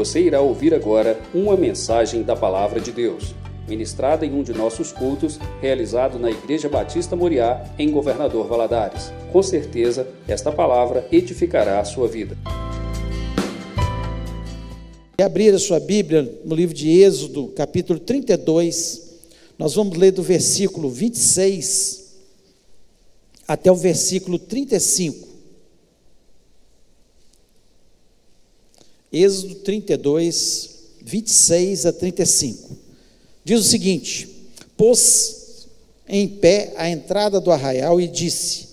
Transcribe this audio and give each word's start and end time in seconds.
Você 0.00 0.18
irá 0.18 0.40
ouvir 0.40 0.72
agora 0.72 1.20
uma 1.34 1.54
mensagem 1.58 2.22
da 2.22 2.34
Palavra 2.34 2.80
de 2.80 2.90
Deus, 2.90 3.34
ministrada 3.68 4.24
em 4.24 4.32
um 4.32 4.42
de 4.42 4.54
nossos 4.54 4.92
cultos, 4.92 5.38
realizado 5.60 6.18
na 6.18 6.30
Igreja 6.30 6.70
Batista 6.70 7.14
Moriá, 7.14 7.62
em 7.78 7.90
Governador 7.90 8.46
Valadares. 8.48 9.12
Com 9.30 9.42
certeza, 9.42 10.08
esta 10.26 10.50
palavra 10.50 11.06
edificará 11.12 11.80
a 11.80 11.84
sua 11.84 12.08
vida. 12.08 12.34
E 15.18 15.22
abrir 15.22 15.52
a 15.54 15.58
sua 15.58 15.78
Bíblia 15.78 16.40
no 16.46 16.54
livro 16.54 16.74
de 16.74 17.02
Êxodo, 17.02 17.48
capítulo 17.48 18.00
32, 18.00 19.20
nós 19.58 19.74
vamos 19.74 19.98
ler 19.98 20.12
do 20.12 20.22
versículo 20.22 20.88
26 20.88 22.22
até 23.46 23.70
o 23.70 23.76
versículo 23.76 24.38
35. 24.38 25.29
Êxodo 29.12 29.56
32, 29.56 30.70
26 31.02 31.86
a 31.86 31.92
35. 31.92 32.76
Diz 33.44 33.60
o 33.60 33.64
seguinte: 33.64 34.28
Pôs 34.76 35.66
em 36.08 36.28
pé 36.28 36.72
a 36.76 36.88
entrada 36.88 37.40
do 37.40 37.50
arraial 37.50 38.00
e 38.00 38.06
disse: 38.06 38.68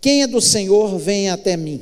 Quem 0.00 0.22
é 0.22 0.26
do 0.26 0.40
Senhor, 0.40 0.98
venha 0.98 1.32
até 1.32 1.56
mim. 1.56 1.80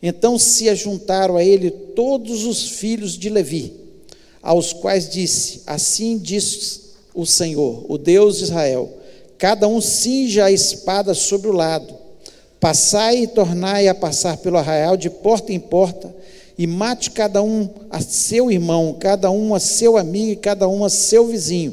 Então 0.00 0.38
se 0.38 0.68
ajuntaram 0.68 1.36
a 1.36 1.42
ele 1.42 1.70
todos 1.70 2.44
os 2.44 2.68
filhos 2.68 3.18
de 3.18 3.28
Levi, 3.28 3.72
aos 4.40 4.72
quais 4.72 5.08
disse: 5.08 5.62
Assim 5.66 6.18
diz 6.18 6.90
o 7.12 7.26
Senhor, 7.26 7.84
o 7.88 7.98
Deus 7.98 8.38
de 8.38 8.44
Israel: 8.44 8.92
Cada 9.36 9.66
um 9.66 9.80
cinja 9.80 10.44
a 10.44 10.52
espada 10.52 11.14
sobre 11.14 11.48
o 11.48 11.52
lado, 11.52 11.92
passai 12.60 13.24
e 13.24 13.26
tornai 13.26 13.88
a 13.88 13.94
passar 13.94 14.36
pelo 14.36 14.56
arraial 14.56 14.96
de 14.96 15.10
porta 15.10 15.52
em 15.52 15.58
porta 15.58 16.14
e 16.58 16.66
mate 16.66 17.12
cada 17.12 17.40
um 17.40 17.70
a 17.88 18.00
seu 18.00 18.50
irmão, 18.50 18.96
cada 18.98 19.30
um 19.30 19.54
a 19.54 19.60
seu 19.60 19.96
amigo 19.96 20.32
e 20.32 20.36
cada 20.36 20.66
um 20.68 20.84
a 20.84 20.90
seu 20.90 21.28
vizinho. 21.28 21.72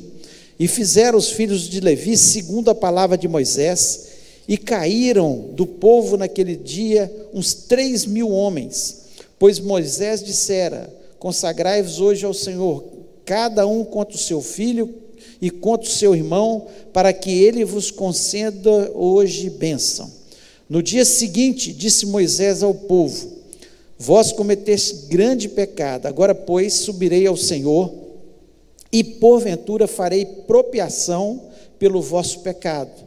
E 0.60 0.68
fizeram 0.68 1.18
os 1.18 1.32
filhos 1.32 1.64
de 1.68 1.80
Levi 1.80 2.16
segundo 2.16 2.70
a 2.70 2.76
palavra 2.76 3.18
de 3.18 3.28
Moisés, 3.28 4.14
e 4.48 4.58
caíram 4.58 5.50
do 5.54 5.66
povo 5.66 6.18
naquele 6.18 6.56
dia 6.56 7.12
uns 7.34 7.56
três 7.56 8.06
mil 8.06 8.30
homens, 8.30 9.06
pois 9.40 9.60
Moisés 9.60 10.24
dissera: 10.24 10.94
Consagrai-vos 11.18 12.00
hoje 12.00 12.24
ao 12.28 12.34
Senhor, 12.34 12.86
cada 13.26 13.66
um 13.66 13.84
contra 13.84 14.16
o 14.16 14.20
seu 14.20 14.40
filho 14.40 14.94
e 15.42 15.50
contra 15.50 15.90
o 15.90 15.92
seu 15.92 16.16
irmão, 16.16 16.68
para 16.94 17.12
que 17.12 17.32
ele 17.32 17.66
vos 17.66 17.90
conceda 17.90 18.92
hoje 18.94 19.50
bênção. 19.50 20.12
No 20.70 20.84
dia 20.84 21.06
seguinte, 21.06 21.74
disse 21.74 22.06
Moisés 22.06 22.62
ao 22.62 22.74
povo: 22.74 23.35
Vós 23.98 24.32
cometeste 24.32 25.08
grande 25.08 25.48
pecado, 25.48 26.06
agora, 26.06 26.36
pois, 26.36 26.74
subirei 26.74 27.26
ao 27.26 27.38
Senhor, 27.38 27.94
e 28.92 29.04
porventura 29.04 29.88
farei 29.88 30.26
propiação 30.26 31.42
pelo 31.80 32.02
vosso 32.02 32.42
pecado. 32.42 33.06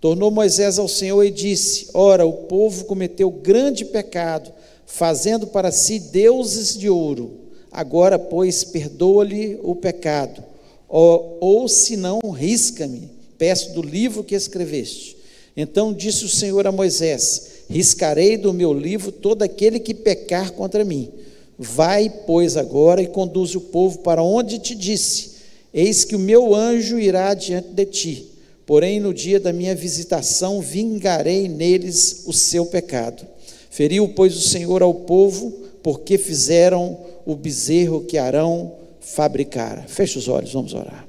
Tornou 0.00 0.30
Moisés 0.30 0.78
ao 0.78 0.88
Senhor 0.88 1.22
e 1.24 1.30
disse: 1.30 1.88
Ora, 1.94 2.26
o 2.26 2.32
povo 2.32 2.84
cometeu 2.84 3.30
grande 3.30 3.84
pecado, 3.84 4.52
fazendo 4.84 5.46
para 5.46 5.72
si 5.72 5.98
deuses 5.98 6.76
de 6.76 6.88
ouro. 6.88 7.40
Agora, 7.72 8.18
pois, 8.18 8.64
perdoa-lhe 8.64 9.58
o 9.62 9.74
pecado. 9.74 10.42
Ou, 10.88 11.38
ou 11.40 11.68
se 11.68 11.96
não, 11.96 12.20
risca-me, 12.30 13.10
peço 13.36 13.74
do 13.74 13.82
livro 13.82 14.22
que 14.22 14.34
escreveste. 14.34 15.16
Então 15.56 15.92
disse 15.92 16.24
o 16.24 16.28
Senhor 16.28 16.66
a 16.66 16.72
Moisés: 16.72 17.55
riscarei 17.68 18.36
do 18.36 18.52
meu 18.52 18.72
livro 18.72 19.10
todo 19.10 19.42
aquele 19.42 19.78
que 19.78 19.94
pecar 19.94 20.52
contra 20.52 20.84
mim. 20.84 21.10
Vai, 21.58 22.10
pois, 22.26 22.56
agora 22.56 23.02
e 23.02 23.06
conduz 23.06 23.54
o 23.54 23.60
povo 23.60 23.98
para 24.00 24.22
onde 24.22 24.58
te 24.58 24.74
disse: 24.74 25.36
Eis 25.72 26.04
que 26.04 26.14
o 26.14 26.18
meu 26.18 26.54
anjo 26.54 26.98
irá 26.98 27.32
diante 27.34 27.68
de 27.68 27.86
ti. 27.86 28.26
Porém, 28.66 28.98
no 28.98 29.14
dia 29.14 29.38
da 29.38 29.52
minha 29.52 29.74
visitação, 29.74 30.60
vingarei 30.60 31.48
neles 31.48 32.24
o 32.26 32.32
seu 32.32 32.66
pecado. 32.66 33.26
Feriu, 33.70 34.08
pois, 34.08 34.36
o 34.36 34.40
Senhor 34.40 34.82
ao 34.82 34.92
povo, 34.92 35.52
porque 35.82 36.18
fizeram 36.18 36.98
o 37.24 37.34
bezerro 37.34 38.02
que 38.02 38.18
Arão 38.18 38.72
fabricara. 39.00 39.84
Feche 39.86 40.18
os 40.18 40.28
olhos, 40.28 40.52
vamos 40.52 40.74
orar. 40.74 41.06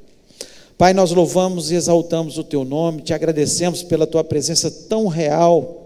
Pai, 0.77 0.93
nós 0.93 1.11
louvamos 1.11 1.71
e 1.71 1.75
exaltamos 1.75 2.37
o 2.37 2.43
teu 2.43 2.63
nome, 2.63 3.01
te 3.01 3.11
agradecemos 3.11 3.81
pela 3.81 4.05
tua 4.05 4.23
presença 4.23 4.69
tão 4.69 5.07
real 5.07 5.76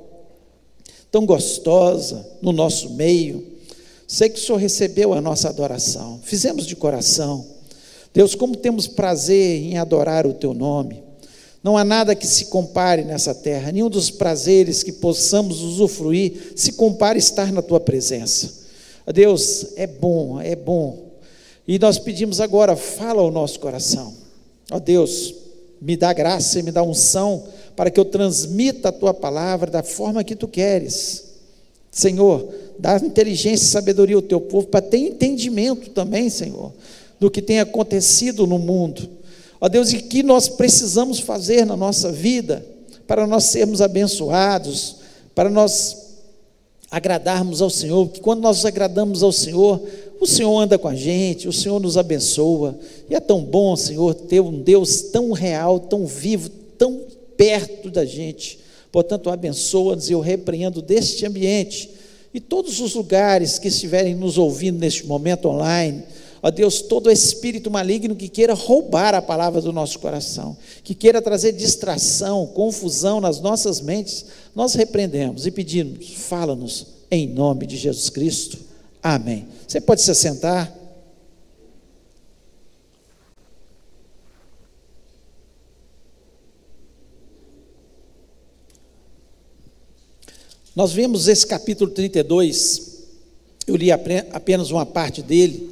tão 1.11 1.25
gostosa 1.25 2.25
no 2.41 2.51
nosso 2.51 2.91
meio. 2.91 3.45
Sei 4.07 4.29
que 4.29 4.39
o 4.39 4.41
Senhor 4.41 4.57
recebeu 4.57 5.13
a 5.13 5.21
nossa 5.21 5.49
adoração, 5.49 6.19
fizemos 6.23 6.65
de 6.65 6.75
coração. 6.75 7.45
Deus, 8.13 8.35
como 8.35 8.55
temos 8.55 8.87
prazer 8.87 9.61
em 9.61 9.77
adorar 9.77 10.25
o 10.25 10.33
Teu 10.33 10.53
nome. 10.53 11.03
Não 11.63 11.77
há 11.77 11.83
nada 11.83 12.15
que 12.15 12.25
se 12.25 12.45
compare 12.45 13.03
nessa 13.03 13.35
terra, 13.35 13.71
nenhum 13.71 13.89
dos 13.89 14.09
prazeres 14.09 14.81
que 14.81 14.91
possamos 14.91 15.61
usufruir 15.61 16.53
se 16.55 16.73
compare 16.73 17.19
estar 17.19 17.51
na 17.51 17.61
Tua 17.61 17.79
presença. 17.79 18.61
Deus, 19.13 19.67
é 19.75 19.85
bom, 19.85 20.39
é 20.41 20.55
bom. 20.55 21.11
E 21.67 21.77
nós 21.77 21.99
pedimos 21.99 22.41
agora, 22.41 22.75
fala 22.75 23.21
ao 23.21 23.31
nosso 23.31 23.59
coração. 23.59 24.13
Ó 24.71 24.79
Deus, 24.79 25.33
me 25.81 25.95
dá 25.95 26.13
graça 26.13 26.59
e 26.59 26.63
me 26.63 26.71
dá 26.71 26.81
unção 26.81 27.43
para 27.75 27.89
que 27.89 27.99
eu 27.99 28.05
transmita 28.05 28.89
a 28.89 28.91
tua 28.91 29.13
palavra 29.13 29.69
da 29.69 29.83
forma 29.83 30.23
que 30.23 30.35
tu 30.35 30.47
queres. 30.47 31.31
Senhor, 31.91 32.47
dá 32.79 32.97
inteligência 32.97 33.65
e 33.65 33.69
sabedoria 33.69 34.15
ao 34.15 34.21
teu 34.21 34.39
povo 34.39 34.67
para 34.67 34.81
ter 34.81 34.97
entendimento 34.97 35.89
também, 35.89 36.29
Senhor, 36.29 36.71
do 37.19 37.29
que 37.29 37.41
tem 37.41 37.59
acontecido 37.59 38.47
no 38.47 38.57
mundo. 38.57 39.09
Ó 39.59 39.67
Deus, 39.67 39.91
e 39.91 40.01
que 40.01 40.23
nós 40.23 40.47
precisamos 40.47 41.19
fazer 41.19 41.65
na 41.65 41.75
nossa 41.75 42.11
vida 42.11 42.65
para 43.05 43.27
nós 43.27 43.43
sermos 43.45 43.81
abençoados, 43.81 44.95
para 45.35 45.49
nós 45.49 45.97
agradarmos 46.89 47.61
ao 47.61 47.69
Senhor, 47.69 48.07
que 48.09 48.21
quando 48.21 48.41
nós 48.41 48.65
agradamos 48.65 49.21
ao 49.21 49.31
Senhor, 49.31 49.81
o 50.19 50.25
Senhor 50.27 50.57
anda 50.59 50.77
com 50.77 50.87
a 50.87 50.95
gente, 50.95 51.47
o 51.47 51.53
Senhor 51.53 51.79
nos 51.79 51.97
abençoa. 51.97 52.77
E 53.09 53.15
é 53.15 53.19
tão 53.19 53.41
bom, 53.41 53.75
Senhor, 53.75 54.13
ter 54.13 54.39
um 54.39 54.61
Deus 54.61 55.01
tão 55.03 55.31
real, 55.31 55.79
tão 55.79 56.05
vivo, 56.05 56.49
tão 56.77 57.01
perto 57.37 57.89
da 57.89 58.05
gente. 58.05 58.59
Portanto, 58.91 59.29
abençoa-nos 59.29 60.09
e 60.09 60.13
eu 60.13 60.19
repreendo 60.19 60.81
deste 60.81 61.25
ambiente 61.25 61.89
e 62.33 62.39
todos 62.39 62.79
os 62.79 62.93
lugares 62.93 63.59
que 63.59 63.67
estiverem 63.67 64.15
nos 64.15 64.37
ouvindo 64.37 64.79
neste 64.79 65.05
momento 65.05 65.47
online. 65.47 66.03
Ó 66.43 66.49
Deus, 66.49 66.81
todo 66.81 67.11
espírito 67.11 67.69
maligno 67.69 68.15
que 68.15 68.27
queira 68.27 68.53
roubar 68.53 69.13
a 69.13 69.21
palavra 69.21 69.61
do 69.61 69.71
nosso 69.71 69.99
coração, 69.99 70.57
que 70.83 70.95
queira 70.95 71.21
trazer 71.21 71.51
distração, 71.51 72.47
confusão 72.47 73.21
nas 73.21 73.39
nossas 73.39 73.79
mentes, 73.79 74.25
nós 74.55 74.73
repreendemos 74.73 75.45
e 75.45 75.51
pedimos, 75.51 76.09
fala-nos 76.15 76.87
em 77.11 77.27
nome 77.27 77.67
de 77.67 77.77
Jesus 77.77 78.09
Cristo. 78.09 78.57
Amém. 79.03 79.47
Você 79.67 79.79
pode 79.79 80.01
se 80.01 80.11
assentar. 80.11 80.80
Nós 90.81 90.93
vemos 90.93 91.27
esse 91.27 91.45
capítulo 91.45 91.91
32, 91.91 93.03
eu 93.67 93.75
li 93.75 93.91
apenas 93.91 94.71
uma 94.71 94.83
parte 94.83 95.21
dele, 95.21 95.69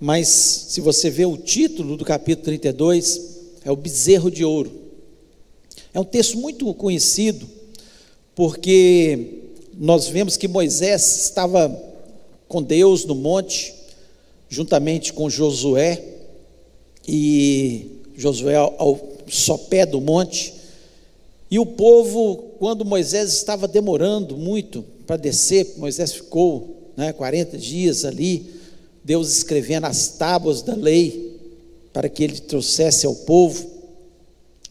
mas 0.00 0.28
se 0.28 0.80
você 0.80 1.10
vê 1.10 1.26
o 1.26 1.36
título 1.36 1.94
do 1.94 2.06
capítulo 2.06 2.46
32, 2.46 3.20
é 3.66 3.70
o 3.70 3.76
bezerro 3.76 4.30
de 4.30 4.46
ouro. 4.46 4.72
É 5.92 6.00
um 6.00 6.04
texto 6.04 6.38
muito 6.38 6.72
conhecido, 6.72 7.46
porque 8.34 9.42
nós 9.74 10.08
vemos 10.08 10.38
que 10.38 10.48
Moisés 10.48 11.26
estava 11.26 11.68
com 12.48 12.62
Deus 12.62 13.04
no 13.04 13.14
monte, 13.14 13.74
juntamente 14.48 15.12
com 15.12 15.28
Josué, 15.28 16.02
e 17.06 18.00
Josué 18.16 18.56
ao 18.56 19.06
sopé 19.28 19.84
do 19.84 20.00
monte, 20.00 20.54
e 21.50 21.58
o 21.58 21.66
povo, 21.66 22.54
quando 22.58 22.84
Moisés 22.84 23.32
estava 23.32 23.68
demorando 23.68 24.36
muito 24.36 24.84
para 25.06 25.16
descer, 25.16 25.74
Moisés 25.76 26.12
ficou 26.12 26.92
né, 26.96 27.12
40 27.12 27.56
dias 27.56 28.04
ali, 28.04 28.46
Deus 29.04 29.36
escrevendo 29.36 29.84
as 29.84 30.08
tábuas 30.08 30.62
da 30.62 30.74
lei 30.74 31.38
para 31.92 32.08
que 32.08 32.24
ele 32.24 32.40
trouxesse 32.40 33.06
ao 33.06 33.14
povo, 33.14 33.64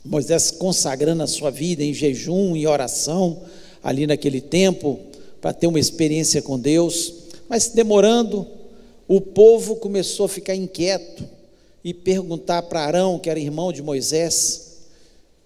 Moisés 0.03 0.51
consagrando 0.51 1.23
a 1.23 1.27
sua 1.27 1.49
vida 1.49 1.83
em 1.83 1.93
jejum 1.93 2.55
e 2.55 2.67
oração 2.67 3.41
ali 3.81 4.05
naquele 4.05 4.41
tempo, 4.41 4.99
para 5.39 5.53
ter 5.53 5.67
uma 5.67 5.79
experiência 5.79 6.41
com 6.41 6.59
Deus, 6.59 7.13
mas 7.47 7.69
demorando, 7.69 8.47
o 9.07 9.21
povo 9.21 9.75
começou 9.75 10.25
a 10.25 10.29
ficar 10.29 10.55
inquieto 10.55 11.23
e 11.83 11.93
perguntar 11.93 12.63
para 12.63 12.81
Arão, 12.81 13.19
que 13.19 13.29
era 13.29 13.39
irmão 13.39 13.71
de 13.71 13.81
Moisés, 13.81 14.64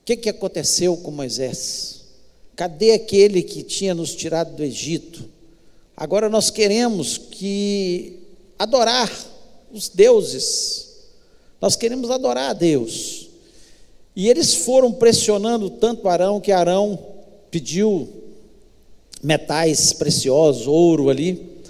que, 0.09 0.17
que 0.17 0.29
aconteceu 0.29 0.97
com 0.97 1.11
Moisés? 1.11 2.01
Cadê 2.55 2.93
aquele 2.93 3.43
que 3.43 3.61
tinha 3.61 3.93
nos 3.93 4.15
tirado 4.15 4.55
do 4.55 4.63
Egito? 4.63 5.23
Agora 5.95 6.27
nós 6.29 6.49
queremos 6.49 7.15
que 7.19 8.17
adorar 8.57 9.11
os 9.71 9.87
deuses. 9.87 10.89
Nós 11.61 11.75
queremos 11.75 12.09
adorar 12.09 12.49
a 12.49 12.53
Deus. 12.53 13.27
E 14.15 14.27
eles 14.27 14.55
foram 14.55 14.91
pressionando 14.91 15.69
tanto 15.69 16.07
Arão 16.07 16.41
que 16.41 16.51
Arão 16.51 16.97
pediu 17.51 18.09
metais 19.21 19.93
preciosos, 19.93 20.65
ouro 20.65 21.09
ali, 21.09 21.61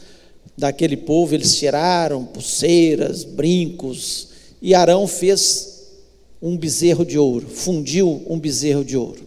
daquele 0.57 0.95
povo. 0.95 1.35
Eles 1.35 1.57
tiraram 1.57 2.24
pulseiras, 2.24 3.25
brincos, 3.25 4.30
e 4.62 4.74
Arão 4.74 5.07
fez 5.07 5.79
um 6.41 6.57
bezerro 6.57 7.06
de 7.06 7.18
ouro, 7.18 7.47
fundiu 7.47 8.24
um 8.27 8.39
bezerro 8.39 8.83
de 8.83 8.95
ouro. 8.95 9.24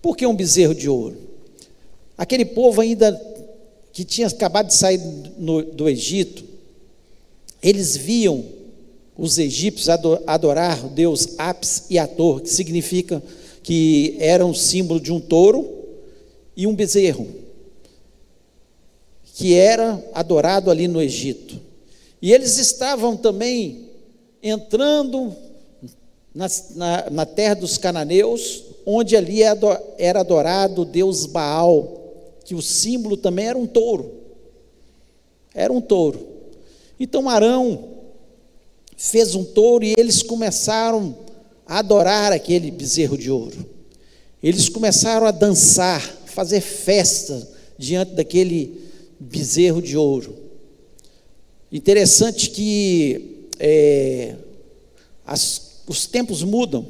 Por 0.00 0.16
que 0.16 0.26
um 0.26 0.36
bezerro 0.36 0.74
de 0.74 0.88
ouro? 0.88 1.16
Aquele 2.16 2.44
povo 2.44 2.80
ainda 2.80 3.12
que 3.92 4.04
tinha 4.04 4.28
acabado 4.28 4.68
de 4.68 4.74
sair 4.74 5.00
no, 5.36 5.62
do 5.62 5.88
Egito, 5.88 6.44
eles 7.62 7.96
viam 7.96 8.44
os 9.16 9.38
egípcios 9.38 9.88
adorar 10.26 10.84
o 10.84 10.90
deus 10.90 11.30
Apis 11.38 11.84
e 11.88 11.98
Ator, 11.98 12.42
que 12.42 12.50
significa 12.50 13.22
que 13.62 14.16
era 14.20 14.44
um 14.44 14.54
símbolo 14.54 15.00
de 15.00 15.12
um 15.12 15.18
touro 15.18 15.68
e 16.56 16.66
um 16.66 16.74
bezerro, 16.74 17.26
que 19.34 19.54
era 19.54 20.02
adorado 20.14 20.70
ali 20.70 20.86
no 20.86 21.02
Egito. 21.02 21.60
E 22.20 22.32
eles 22.32 22.58
estavam 22.58 23.16
também 23.16 23.88
entrando 24.42 25.34
na, 26.36 26.48
na, 26.74 27.10
na 27.10 27.26
terra 27.26 27.54
dos 27.54 27.78
cananeus, 27.78 28.62
onde 28.84 29.16
ali 29.16 29.40
era 29.42 30.20
adorado 30.20 30.82
o 30.82 30.84
deus 30.84 31.24
Baal, 31.24 32.12
que 32.44 32.54
o 32.54 32.60
símbolo 32.60 33.16
também 33.16 33.46
era 33.46 33.56
um 33.56 33.66
touro. 33.66 34.12
Era 35.54 35.72
um 35.72 35.80
touro. 35.80 36.28
Então 37.00 37.30
Arão 37.30 37.88
fez 38.98 39.34
um 39.34 39.44
touro 39.44 39.82
e 39.82 39.94
eles 39.96 40.22
começaram 40.22 41.16
a 41.66 41.78
adorar 41.78 42.32
aquele 42.32 42.70
bezerro 42.70 43.16
de 43.16 43.30
ouro. 43.30 43.64
Eles 44.42 44.68
começaram 44.68 45.26
a 45.26 45.30
dançar, 45.30 46.02
fazer 46.26 46.60
festa 46.60 47.48
diante 47.78 48.12
daquele 48.12 48.78
bezerro 49.18 49.80
de 49.80 49.96
ouro. 49.96 50.36
Interessante 51.72 52.50
que 52.50 53.48
é, 53.58 54.34
as, 55.26 55.65
os 55.86 56.06
tempos 56.06 56.42
mudam, 56.42 56.86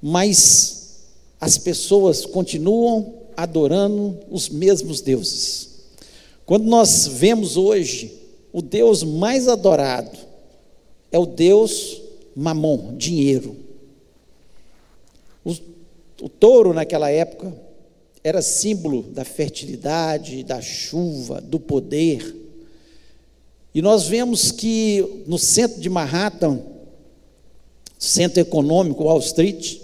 mas 0.00 1.04
as 1.40 1.58
pessoas 1.58 2.26
continuam 2.26 3.14
adorando 3.36 4.18
os 4.30 4.48
mesmos 4.48 5.00
deuses. 5.00 5.70
Quando 6.46 6.64
nós 6.64 7.06
vemos 7.06 7.56
hoje 7.56 8.12
o 8.52 8.62
Deus 8.62 9.02
mais 9.02 9.48
adorado 9.48 10.16
é 11.10 11.18
o 11.18 11.26
Deus 11.26 12.00
mamon, 12.36 12.96
dinheiro. 12.96 13.56
O, 15.44 15.52
o 16.22 16.28
touro 16.28 16.72
naquela 16.72 17.10
época 17.10 17.54
era 18.22 18.40
símbolo 18.40 19.02
da 19.02 19.24
fertilidade, 19.24 20.42
da 20.42 20.60
chuva, 20.60 21.40
do 21.40 21.60
poder. 21.60 22.34
E 23.74 23.82
nós 23.82 24.06
vemos 24.06 24.50
que 24.50 25.24
no 25.26 25.38
centro 25.38 25.80
de 25.80 25.90
Manhattan, 25.90 26.60
centro 27.98 28.40
econômico, 28.40 29.04
Wall 29.04 29.18
Street, 29.20 29.78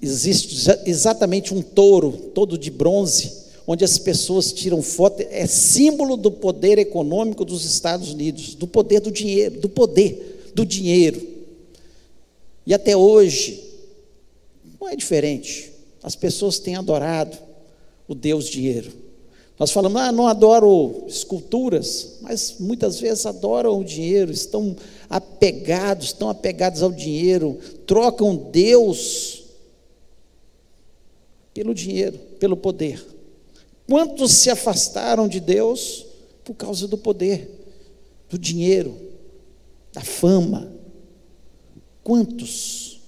existe 0.00 0.70
exatamente 0.84 1.52
um 1.52 1.62
touro 1.62 2.12
todo 2.34 2.56
de 2.56 2.70
bronze, 2.70 3.46
onde 3.66 3.84
as 3.84 3.98
pessoas 3.98 4.52
tiram 4.52 4.80
foto, 4.80 5.24
é 5.28 5.46
símbolo 5.46 6.16
do 6.16 6.30
poder 6.30 6.78
econômico 6.78 7.44
dos 7.44 7.64
Estados 7.64 8.12
Unidos, 8.12 8.54
do 8.54 8.66
poder 8.66 9.00
do 9.00 9.10
dinheiro, 9.10 9.58
do 9.60 9.68
poder 9.68 10.52
do 10.54 10.64
dinheiro. 10.64 11.20
E 12.64 12.72
até 12.72 12.96
hoje, 12.96 13.62
não 14.80 14.88
é 14.88 14.96
diferente. 14.96 15.72
As 16.02 16.14
pessoas 16.14 16.58
têm 16.58 16.76
adorado 16.76 17.36
o 18.06 18.14
Deus 18.14 18.48
dinheiro. 18.48 18.92
Nós 19.58 19.70
falamos, 19.70 20.00
ah, 20.00 20.12
não 20.12 20.26
adoro 20.26 21.04
esculturas, 21.08 22.18
mas 22.20 22.56
muitas 22.60 23.00
vezes 23.00 23.24
adoram 23.26 23.80
o 23.80 23.84
dinheiro, 23.84 24.30
estão 24.30 24.76
apegados, 25.08 26.06
estão 26.06 26.28
apegados 26.28 26.82
ao 26.82 26.92
dinheiro, 26.92 27.58
trocam 27.86 28.36
Deus 28.36 29.44
pelo 31.54 31.74
dinheiro, 31.74 32.18
pelo 32.38 32.56
poder. 32.56 33.04
Quantos 33.88 34.32
se 34.32 34.50
afastaram 34.50 35.28
de 35.28 35.40
Deus 35.40 36.06
por 36.44 36.54
causa 36.54 36.86
do 36.86 36.98
poder, 36.98 37.50
do 38.28 38.38
dinheiro, 38.38 38.96
da 39.92 40.02
fama? 40.02 40.72
Quantos 42.02 43.00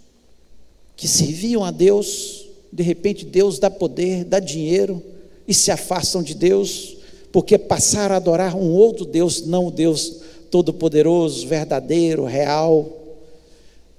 que 0.96 1.06
serviam 1.06 1.64
a 1.64 1.70
Deus, 1.70 2.48
de 2.72 2.82
repente 2.82 3.24
Deus 3.24 3.58
dá 3.58 3.70
poder, 3.70 4.24
dá 4.24 4.40
dinheiro 4.40 5.02
e 5.46 5.54
se 5.54 5.70
afastam 5.70 6.22
de 6.22 6.34
Deus 6.34 6.96
porque 7.32 7.58
passaram 7.58 8.14
a 8.14 8.18
adorar 8.18 8.56
um 8.56 8.72
outro 8.72 9.04
Deus, 9.04 9.46
não 9.46 9.66
o 9.66 9.70
Deus 9.70 10.20
todo-poderoso, 10.50 11.46
verdadeiro, 11.46 12.24
real. 12.24 12.90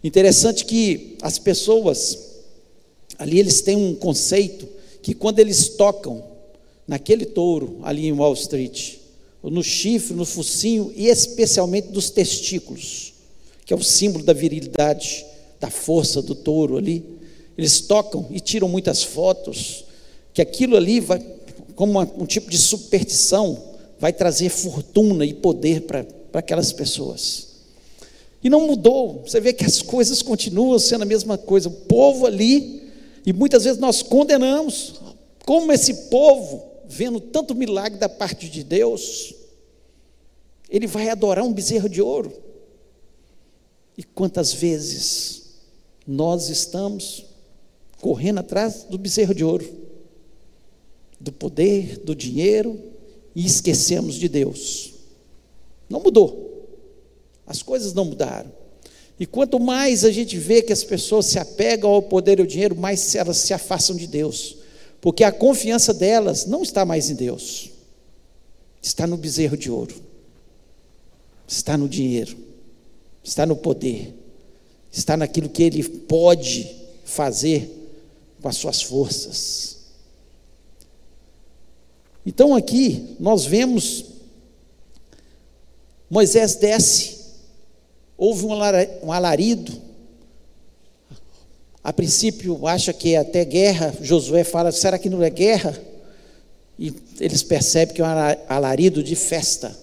Interessante 0.04 0.66
que 0.66 1.18
as 1.22 1.38
pessoas 1.38 2.30
Ali 3.19 3.38
eles 3.38 3.60
têm 3.60 3.75
um 3.75 3.94
conceito 3.94 4.66
que 5.04 5.13
quando 5.13 5.40
eles 5.40 5.68
tocam 5.68 6.24
naquele 6.88 7.25
touro 7.25 7.80
ali 7.84 8.07
em 8.07 8.13
Wall 8.13 8.34
Street, 8.34 8.96
no 9.44 9.62
chifre, 9.62 10.16
no 10.16 10.25
focinho 10.25 10.92
e 10.96 11.07
especialmente 11.07 11.90
dos 11.90 12.10
testículos, 12.10 13.13
que 13.66 13.74
é 13.74 13.75
o 13.75 13.84
símbolo 13.84 14.24
da 14.24 14.31
virilidade, 14.31 15.25
da 15.60 15.69
força 15.69 16.22
do 16.22 16.34
touro 16.34 16.78
ali, 16.78 17.04
eles 17.57 17.81
tocam 17.81 18.25
e 18.31 18.40
tiram 18.40 18.69
muitas 18.69 19.04
fotos, 19.04 19.84
que 20.34 20.42
aquilo 20.42 20.78
ali 20.78 21.02
vai, 21.02 21.22
como 21.75 22.00
um 22.00 22.25
tipo 22.25 22.50
de 22.50 22.57
superstição, 22.57 23.62
vai 24.00 24.13
trazer 24.13 24.48
fortuna 24.50 25.25
e 25.25 25.34
poder 25.34 25.81
para 25.81 26.06
aquelas 26.34 26.72
pessoas. 26.72 27.48
E 28.44 28.50
não 28.50 28.68
mudou, 28.68 29.24
você 29.26 29.40
vê 29.40 29.52
que 29.52 29.66
as 29.66 29.81
coisas 29.81 30.22
continuam 30.22 30.80
sendo 30.80 31.02
a 31.02 31.06
mesma 31.06 31.38
coisa, 31.38 31.68
o 31.68 31.72
povo 31.72 32.26
ali 32.26 32.80
e 33.26 33.34
muitas 33.34 33.64
vezes 33.64 33.80
nós 33.80 34.02
condenamos, 34.02 34.96
como 35.46 35.72
esse 35.72 36.10
povo, 36.10 36.66
vendo 36.88 37.20
tanto 37.20 37.54
milagre 37.54 38.00
da 38.00 38.10
parte 38.10 38.50
de 38.50 38.64
Deus, 38.64 39.34
ele 40.69 40.88
vai 40.88 41.09
adorar 41.09 41.44
um 41.44 41.54
bezerro 41.54 41.90
de 41.90 42.02
ouro. 42.02 42.31
E 43.98 44.04
quantas 44.04 44.54
vezes 44.54 45.44
nós 46.07 46.50
estamos 46.50 47.26
correndo 48.02 48.40
atrás 48.40 48.86
do 48.90 48.98
bezerro 48.98 49.36
de 49.36 49.44
ouro, 49.44 49.68
do 51.19 51.31
poder, 51.31 52.00
do 52.00 52.16
dinheiro, 52.16 52.80
e 53.36 53.45
esquecemos 53.45 54.16
de 54.16 54.28
Deus. 54.28 54.94
Não 55.90 56.00
mudou. 56.00 56.68
As 57.46 57.64
coisas 57.64 57.94
não 57.94 58.06
mudaram. 58.06 58.52
E 59.19 59.26
quanto 59.26 59.60
mais 59.60 60.06
a 60.06 60.12
gente 60.12 60.38
vê 60.38 60.62
que 60.62 60.72
as 60.72 60.84
pessoas 60.84 61.26
se 61.26 61.38
apegam 61.38 61.90
ao 61.90 62.02
poder 62.02 62.40
e 62.40 62.42
ao 62.42 62.48
dinheiro, 62.48 62.76
mais 62.76 63.16
elas 63.16 63.38
se 63.38 63.54
afastam 63.54 63.96
de 63.96 64.08
Deus. 64.08 64.58
Porque 65.02 65.24
a 65.24 65.31
confiança 65.31 65.94
delas 65.94 66.46
não 66.46 66.62
está 66.62 66.86
mais 66.86 67.10
em 67.10 67.16
Deus, 67.16 67.69
está 68.81 69.08
no 69.08 69.18
bezerro 69.18 69.58
de 69.58 69.72
ouro, 69.72 69.96
está 71.48 71.78
no 71.78 71.90
dinheiro, 71.90 72.38
está 73.24 73.46
no 73.46 73.56
poder, 73.56 74.14
está 74.92 75.18
naquilo 75.18 75.50
que 75.50 75.64
ele 75.64 75.84
pode 75.84 76.69
fazer 77.04 77.69
com 78.42 78.48
as 78.48 78.58
suas 78.58 78.81
forças. 78.81 79.78
Então 82.26 82.54
aqui 82.54 83.16
nós 83.19 83.46
vemos 83.46 84.06
Moisés 86.09 86.56
desce 86.56 87.19
houve 88.19 88.45
um 88.45 89.11
alarido. 89.13 89.81
A 91.81 91.94
princípio, 91.94 92.68
acha 92.68 92.92
que 92.92 93.13
é 93.13 93.18
até 93.18 93.45
guerra. 93.45 93.95
Josué 94.01 94.44
fala: 94.44 94.71
será 94.73 94.99
que 94.99 95.09
não 95.09 95.23
é 95.23 95.30
guerra? 95.30 95.80
E 96.78 96.94
eles 97.19 97.42
percebem 97.42 97.95
que 97.95 98.01
é 98.01 98.06
um 98.06 98.07
alarido 98.49 99.01
de 99.01 99.16
festa. 99.16 99.75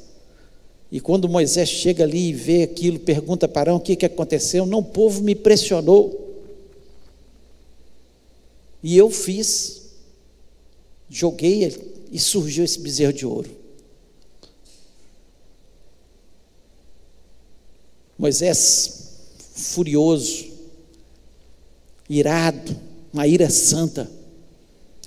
E 0.93 1.01
quando 1.01 1.29
Moisés 1.29 1.69
chega 1.69 2.05
ali 2.05 2.29
e 2.29 2.33
vê 2.33 2.63
aquilo, 2.63 2.99
pergunta 3.01 3.49
para 3.49 3.63
Arão 3.63 3.77
o 3.77 3.81
que, 3.81 3.97
que 3.97 4.07
aconteceu. 4.07 4.67
Não, 4.67 4.79
o 4.79 4.85
povo 4.85 5.23
me 5.23 5.35
pressionou. 5.35 6.23
E 8.83 8.97
eu 8.97 9.11
fiz, 9.11 9.83
joguei 11.09 11.75
e 12.13 12.19
surgiu 12.19 12.65
esse 12.65 12.79
bezerro 12.79 13.13
de 13.13 13.27
ouro. 13.27 13.51
Moisés, 18.19 19.11
furioso, 19.55 20.47
irado, 22.09 22.77
uma 23.13 23.27
ira 23.27 23.51
santa, 23.51 24.11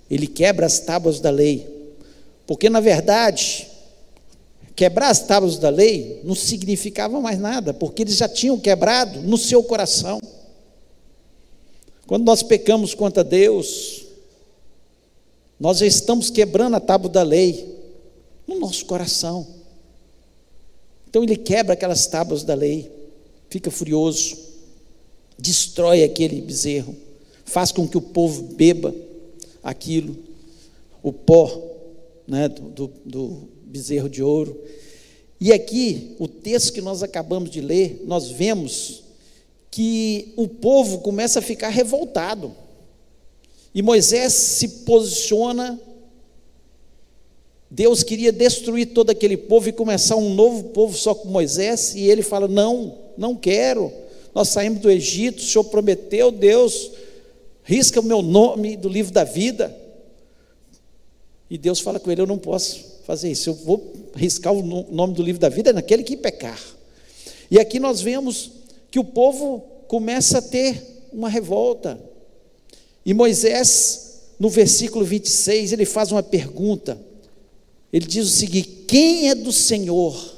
ele 0.10 0.28
quebra 0.28 0.66
as 0.66 0.80
tábuas 0.80 1.20
da 1.20 1.30
lei, 1.30 1.96
porque 2.48 2.70
na 2.70 2.80
verdade, 2.80 3.68
quebrar 4.76 5.10
as 5.10 5.20
tábuas 5.20 5.58
da 5.58 5.70
lei 5.70 6.22
não 6.24 6.34
significava 6.34 7.20
mais 7.20 7.40
nada, 7.40 7.74
porque 7.74 8.04
eles 8.04 8.16
já 8.16 8.28
tinham 8.28 8.60
quebrado 8.60 9.22
no 9.22 9.38
seu 9.38 9.64
coração. 9.64 10.20
Quando 12.08 12.26
nós 12.26 12.42
pecamos 12.42 12.96
contra 12.96 13.24
Deus, 13.24 14.06
nós 15.60 15.78
já 15.80 15.86
estamos 15.86 16.30
quebrando 16.30 16.76
a 16.76 16.80
tábua 16.80 17.10
da 17.10 17.22
lei 17.22 17.78
no 18.48 18.58
nosso 18.58 18.86
coração. 18.86 19.46
Então 21.08 21.24
ele 21.24 21.36
quebra 21.36 21.74
aquelas 21.74 22.08
tábuas 22.08 22.44
da 22.44 22.56
lei, 22.56 22.92
fica 23.50 23.72
furioso, 23.72 24.38
destrói 25.38 26.04
aquele 26.04 26.42
bezerro, 26.42 26.96
faz 27.46 27.72
com 27.72 27.88
que 27.88 27.98
o 27.98 28.02
povo 28.02 28.44
beba 28.56 28.94
aquilo, 29.64 30.16
o 31.02 31.12
pó 31.12 31.62
né, 32.28 32.48
do, 32.48 32.92
do, 33.06 33.50
bezerro 33.64 34.10
de 34.10 34.22
ouro. 34.22 34.60
E 35.40 35.52
aqui, 35.54 36.16
o 36.20 36.28
texto 36.28 36.74
que 36.74 36.82
nós 36.82 37.02
acabamos 37.02 37.50
de 37.50 37.62
ler, 37.62 38.04
nós 38.06 38.30
vemos 38.30 39.04
que 39.72 40.34
o 40.36 40.48
povo 40.48 41.00
começa 41.00 41.40
a 41.40 41.42
ficar 41.42 41.70
revoltado. 41.70 42.54
E 43.74 43.82
Moisés 43.82 44.34
se 44.34 44.68
posiciona. 44.84 45.80
Deus 47.72 48.04
queria 48.04 48.32
destruir 48.32 48.88
todo 48.88 49.12
aquele 49.12 49.38
povo 49.38 49.70
e 49.70 49.72
começar 49.72 50.16
um 50.16 50.34
novo 50.34 50.66
povo 50.66 50.98
só 50.98 51.14
com 51.14 51.30
Moisés, 51.30 51.94
e 51.96 52.02
ele 52.10 52.24
fala: 52.24 52.48
Não, 52.48 52.98
não 53.20 53.36
quero. 53.36 53.92
Nós 54.34 54.48
saímos 54.50 54.80
do 54.80 54.90
Egito, 54.90 55.40
o 55.40 55.46
Senhor 55.46 55.66
prometeu, 55.66 56.32
Deus, 56.32 56.92
risca 57.64 58.00
o 58.00 58.04
meu 58.04 58.22
nome 58.22 58.78
do 58.78 58.88
livro 58.88 59.12
da 59.12 59.24
vida. 59.24 59.76
E 61.50 61.58
Deus 61.58 61.80
fala 61.80 62.00
com 62.00 62.10
ele: 62.10 62.22
Eu 62.22 62.28
não 62.28 62.38
posso 62.38 63.00
fazer 63.06 63.30
isso, 63.32 63.50
eu 63.50 63.54
vou 63.56 63.94
riscar 64.16 64.54
o 64.54 64.62
nome 64.62 65.14
do 65.14 65.24
livro 65.24 65.42
da 65.42 65.50
vida 65.50 65.74
naquele 65.74 66.04
que 66.04 66.16
pecar. 66.16 66.60
E 67.52 67.60
aqui 67.60 67.80
nós 67.80 68.00
vemos 68.02 68.52
que 68.92 69.00
o 69.00 69.04
povo 69.04 69.64
começa 69.88 70.38
a 70.38 70.42
ter 70.42 70.82
uma 71.12 71.28
revolta. 71.28 72.00
E 73.06 73.14
Moisés, 73.14 74.22
no 74.40 74.50
versículo 74.50 75.04
26, 75.04 75.74
ele 75.74 75.86
faz 75.86 76.12
uma 76.12 76.22
pergunta. 76.22 77.00
Ele 77.92 78.06
diz 78.06 78.26
o 78.26 78.30
seguinte: 78.30 78.86
Quem 78.88 79.30
é 79.30 79.36
do 79.36 79.52
Senhor, 79.52 80.36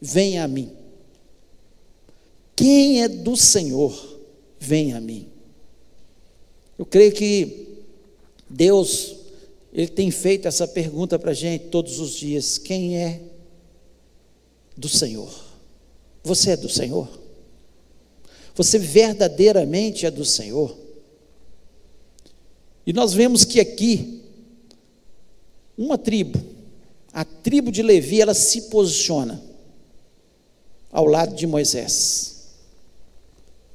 venha 0.00 0.44
a 0.44 0.48
mim. 0.48 0.70
Quem 2.64 3.02
é 3.02 3.08
do 3.08 3.36
Senhor, 3.36 3.94
venha 4.58 4.96
a 4.96 5.00
mim. 5.00 5.28
Eu 6.78 6.86
creio 6.86 7.12
que 7.12 7.68
Deus 8.48 9.16
ele 9.70 9.88
tem 9.88 10.10
feito 10.10 10.48
essa 10.48 10.66
pergunta 10.66 11.18
para 11.18 11.32
a 11.32 11.34
gente 11.34 11.66
todos 11.66 12.00
os 12.00 12.14
dias: 12.14 12.56
quem 12.56 12.96
é 12.96 13.20
do 14.74 14.88
Senhor? 14.88 15.30
Você 16.22 16.52
é 16.52 16.56
do 16.56 16.70
Senhor? 16.70 17.06
Você 18.54 18.78
verdadeiramente 18.78 20.06
é 20.06 20.10
do 20.10 20.24
Senhor? 20.24 20.74
E 22.86 22.94
nós 22.94 23.12
vemos 23.12 23.44
que 23.44 23.60
aqui, 23.60 24.22
uma 25.76 25.98
tribo, 25.98 26.42
a 27.12 27.26
tribo 27.26 27.70
de 27.70 27.82
Levi, 27.82 28.22
ela 28.22 28.32
se 28.32 28.62
posiciona 28.70 29.44
ao 30.90 31.04
lado 31.04 31.34
de 31.34 31.46
Moisés. 31.46 32.33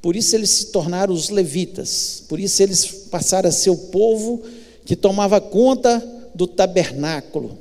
Por 0.01 0.15
isso 0.15 0.35
eles 0.35 0.49
se 0.49 0.65
tornaram 0.67 1.13
os 1.13 1.29
levitas, 1.29 2.23
por 2.27 2.39
isso 2.39 2.63
eles 2.63 2.85
passaram 2.85 3.49
a 3.49 3.51
ser 3.51 3.69
o 3.69 3.77
povo 3.77 4.41
que 4.85 4.95
tomava 4.95 5.41
conta 5.41 5.99
do 6.33 6.47
tabernáculo, 6.47 7.57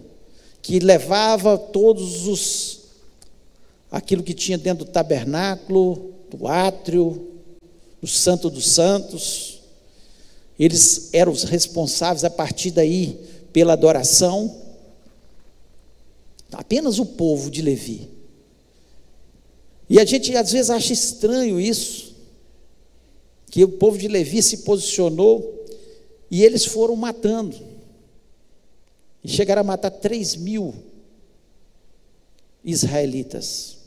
que 0.62 0.78
levava 0.78 1.59
todos 1.59 2.26
os 2.26 2.78
aquilo 3.90 4.23
que 4.23 4.35
tinha 4.35 4.59
dentro 4.59 4.85
do 4.85 4.90
tabernáculo, 4.90 6.12
do 6.30 6.47
átrio, 6.47 7.28
do 8.00 8.07
santo 8.07 8.50
dos 8.50 8.68
santos. 8.68 9.61
Eles 10.59 11.11
eram 11.12 11.33
os 11.33 11.45
responsáveis 11.45 12.25
a 12.25 12.30
partir 12.30 12.71
daí 12.71 13.18
pela 13.52 13.73
adoração. 13.73 14.54
Apenas 16.52 16.99
o 16.99 17.07
povo 17.07 17.50
de 17.50 17.62
Levi. 17.62 18.09
E 19.88 19.99
a 19.99 20.04
gente 20.04 20.37
às 20.37 20.52
vezes 20.52 20.71
acha 20.71 20.92
estranho 20.92 21.59
isso, 21.59 22.08
que 23.50 23.64
o 23.64 23.69
povo 23.69 23.97
de 23.97 24.09
Levi 24.09 24.43
se 24.43 24.59
posicionou 24.59 25.67
e 26.31 26.45
eles 26.45 26.64
foram 26.64 26.95
matando. 26.97 27.57
E 29.25 29.28
chegaram 29.28 29.61
a 29.61 29.64
matar 29.64 29.90
3 29.90 30.37
mil 30.37 30.75
israelitas. 32.64 33.78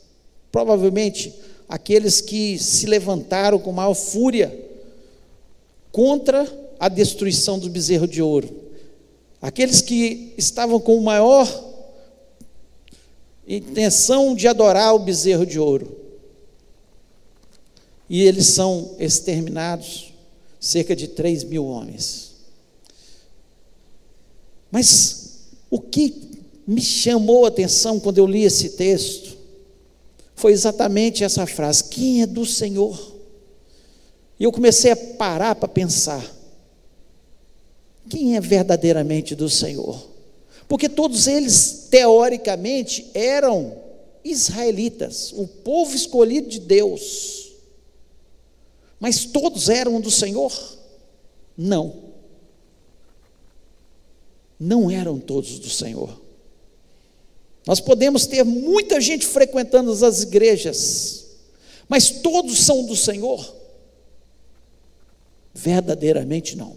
Provavelmente 0.50 1.32
aqueles 1.68 2.20
que 2.20 2.58
se 2.58 2.86
levantaram 2.86 3.58
com 3.58 3.72
maior 3.72 3.94
fúria 3.94 4.52
contra 5.90 6.46
a 6.78 6.88
destruição 6.88 7.58
do 7.58 7.70
bezerro 7.70 8.06
de 8.06 8.20
ouro. 8.20 8.62
Aqueles 9.40 9.80
que 9.80 10.34
estavam 10.36 10.78
com 10.80 11.00
maior 11.00 11.48
intenção 13.46 14.34
de 14.34 14.46
adorar 14.48 14.94
o 14.94 14.98
bezerro 14.98 15.46
de 15.46 15.58
ouro. 15.58 16.01
E 18.08 18.22
eles 18.22 18.46
são 18.46 18.94
exterminados, 18.98 20.12
cerca 20.60 20.94
de 20.94 21.08
3 21.08 21.44
mil 21.44 21.64
homens. 21.64 22.32
Mas 24.70 25.40
o 25.70 25.80
que 25.80 26.14
me 26.66 26.80
chamou 26.80 27.44
a 27.44 27.48
atenção 27.48 28.00
quando 28.00 28.18
eu 28.18 28.26
li 28.26 28.44
esse 28.44 28.70
texto 28.70 29.36
foi 30.34 30.52
exatamente 30.52 31.22
essa 31.22 31.46
frase: 31.46 31.84
quem 31.84 32.22
é 32.22 32.26
do 32.26 32.46
Senhor? 32.46 33.12
E 34.40 34.44
eu 34.44 34.50
comecei 34.50 34.90
a 34.90 34.96
parar 34.96 35.54
para 35.54 35.68
pensar: 35.68 36.24
quem 38.08 38.36
é 38.36 38.40
verdadeiramente 38.40 39.34
do 39.34 39.48
Senhor? 39.48 40.10
Porque 40.66 40.88
todos 40.88 41.26
eles, 41.26 41.86
teoricamente, 41.90 43.06
eram 43.12 43.76
israelitas, 44.24 45.32
o 45.36 45.46
povo 45.46 45.94
escolhido 45.94 46.48
de 46.48 46.60
Deus. 46.60 47.51
Mas 49.02 49.26
todos 49.26 49.68
eram 49.68 50.00
do 50.00 50.10
Senhor? 50.10 50.78
Não 51.58 52.12
não 54.62 54.88
eram 54.88 55.18
todos 55.18 55.58
do 55.58 55.68
Senhor. 55.68 56.22
Nós 57.66 57.80
podemos 57.80 58.26
ter 58.26 58.44
muita 58.44 59.00
gente 59.00 59.26
frequentando 59.26 59.90
as 60.04 60.22
igrejas, 60.22 61.26
mas 61.88 62.10
todos 62.10 62.60
são 62.60 62.86
do 62.86 62.94
Senhor? 62.94 63.56
Verdadeiramente 65.52 66.56
não. 66.56 66.76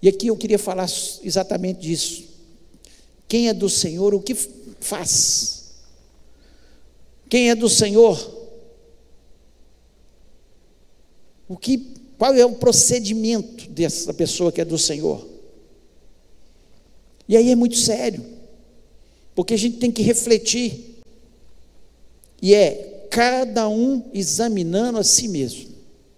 E 0.00 0.08
aqui 0.08 0.28
eu 0.28 0.36
queria 0.36 0.58
falar 0.58 0.88
exatamente 1.22 1.80
disso. 1.80 2.24
Quem 3.26 3.48
é 3.48 3.54
do 3.54 3.68
Senhor, 3.68 4.14
o 4.14 4.22
que 4.22 4.34
faz? 4.80 5.55
Quem 7.28 7.50
é 7.50 7.54
do 7.54 7.68
Senhor, 7.68 8.34
o 11.48 11.56
que 11.56 11.94
qual 12.18 12.34
é 12.34 12.44
o 12.44 12.54
procedimento 12.54 13.68
dessa 13.70 14.12
pessoa 14.14 14.50
que 14.50 14.60
é 14.60 14.64
do 14.64 14.78
Senhor? 14.78 15.26
E 17.28 17.36
aí 17.36 17.50
é 17.50 17.56
muito 17.56 17.76
sério, 17.76 18.24
porque 19.34 19.54
a 19.54 19.58
gente 19.58 19.78
tem 19.78 19.90
que 19.90 20.02
refletir, 20.02 21.02
e 22.40 22.54
é 22.54 23.06
cada 23.10 23.68
um 23.68 24.02
examinando 24.14 24.98
a 24.98 25.04
si 25.04 25.28
mesmo, 25.28 25.68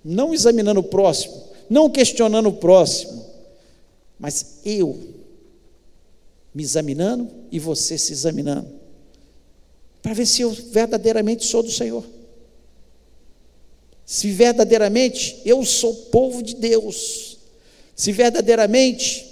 não 0.04 0.32
examinando 0.32 0.80
o 0.80 0.84
próximo, 0.84 1.42
não 1.68 1.90
questionando 1.90 2.48
o 2.48 2.54
próximo, 2.54 3.26
mas 4.18 4.60
eu 4.64 4.98
me 6.54 6.62
examinando 6.62 7.28
e 7.50 7.58
você 7.58 7.96
se 7.96 8.12
examinando, 8.12 8.68
para 10.02 10.14
ver 10.14 10.26
se 10.26 10.42
eu 10.42 10.50
verdadeiramente 10.50 11.44
sou 11.44 11.62
do 11.62 11.70
Senhor 11.70 12.04
se 14.08 14.30
verdadeiramente 14.30 15.36
eu 15.44 15.62
sou 15.66 15.92
povo 15.94 16.42
de 16.42 16.54
Deus, 16.54 17.36
se 17.94 18.10
verdadeiramente, 18.10 19.26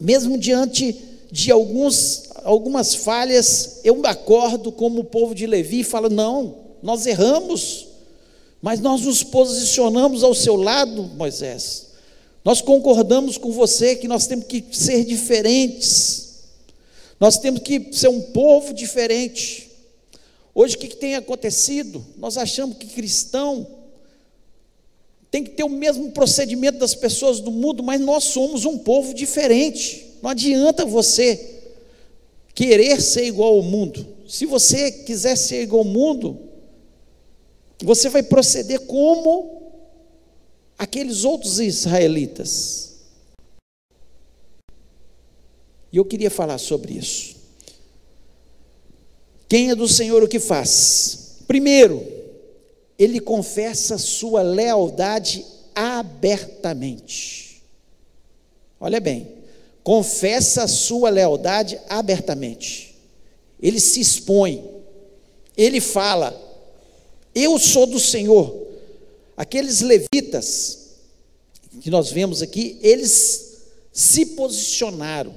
mesmo 0.00 0.38
diante 0.38 0.96
de 1.30 1.52
alguns, 1.52 2.22
algumas 2.36 2.94
falhas, 2.94 3.80
eu 3.84 3.94
me 3.96 4.08
acordo 4.08 4.72
como 4.72 5.00
o 5.00 5.04
povo 5.04 5.34
de 5.34 5.46
Levi 5.46 5.80
e 5.80 5.84
falo: 5.84 6.08
não, 6.08 6.56
nós 6.82 7.06
erramos, 7.06 7.86
mas 8.62 8.80
nós 8.80 9.02
nos 9.02 9.22
posicionamos 9.22 10.22
ao 10.22 10.34
seu 10.34 10.56
lado, 10.56 11.02
Moisés. 11.14 11.88
Nós 12.42 12.62
concordamos 12.62 13.36
com 13.36 13.52
você 13.52 13.94
que 13.94 14.08
nós 14.08 14.26
temos 14.26 14.46
que 14.46 14.64
ser 14.72 15.04
diferentes, 15.04 16.44
nós 17.20 17.36
temos 17.36 17.60
que 17.60 17.88
ser 17.92 18.08
um 18.08 18.22
povo 18.22 18.72
diferente. 18.72 19.70
Hoje 20.54 20.76
o 20.76 20.78
que, 20.78 20.88
que 20.88 20.96
tem 20.96 21.14
acontecido? 21.14 22.04
Nós 22.16 22.36
achamos 22.36 22.76
que 22.76 22.86
cristão 22.86 23.66
tem 25.30 25.42
que 25.42 25.50
ter 25.50 25.64
o 25.64 25.68
mesmo 25.68 26.12
procedimento 26.12 26.78
das 26.78 26.94
pessoas 26.94 27.40
do 27.40 27.50
mundo, 27.50 27.82
mas 27.82 27.98
nós 28.00 28.24
somos 28.24 28.66
um 28.66 28.78
povo 28.78 29.14
diferente. 29.14 30.18
Não 30.22 30.28
adianta 30.28 30.84
você 30.84 31.62
querer 32.54 33.00
ser 33.00 33.24
igual 33.24 33.54
ao 33.54 33.62
mundo. 33.62 34.06
Se 34.28 34.44
você 34.44 34.92
quiser 34.92 35.36
ser 35.36 35.62
igual 35.62 35.84
ao 35.84 35.88
mundo, 35.88 36.38
você 37.82 38.10
vai 38.10 38.22
proceder 38.22 38.80
como 38.80 39.72
aqueles 40.78 41.24
outros 41.24 41.60
israelitas. 41.60 42.92
E 45.90 45.96
eu 45.96 46.04
queria 46.04 46.30
falar 46.30 46.58
sobre 46.58 46.94
isso. 46.94 47.41
Quem 49.52 49.68
é 49.68 49.74
do 49.74 49.86
Senhor 49.86 50.22
o 50.22 50.28
que 50.28 50.40
faz? 50.40 51.34
Primeiro, 51.46 52.02
ele 52.98 53.20
confessa 53.20 53.98
sua 53.98 54.40
lealdade 54.40 55.44
abertamente. 55.74 57.62
Olha 58.80 58.98
bem, 58.98 59.28
confessa 59.84 60.66
sua 60.66 61.10
lealdade 61.10 61.78
abertamente. 61.86 62.94
Ele 63.60 63.78
se 63.78 64.00
expõe, 64.00 64.64
ele 65.54 65.82
fala: 65.82 66.34
Eu 67.34 67.58
sou 67.58 67.84
do 67.84 68.00
Senhor. 68.00 68.68
Aqueles 69.36 69.82
levitas 69.82 70.94
que 71.78 71.90
nós 71.90 72.10
vemos 72.10 72.40
aqui, 72.40 72.78
eles 72.80 73.58
se 73.92 74.24
posicionaram 74.24 75.34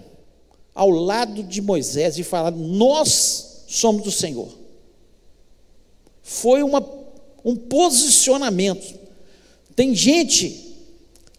ao 0.73 0.89
lado 0.89 1.43
de 1.43 1.61
Moisés 1.61 2.17
e 2.17 2.23
falaram: 2.23 2.55
Nós 2.55 3.54
somos 3.67 4.03
do 4.03 4.11
Senhor. 4.11 4.49
Foi 6.21 6.63
uma, 6.63 6.83
um 7.43 7.55
posicionamento. 7.55 8.97
Tem 9.75 9.93
gente 9.93 10.73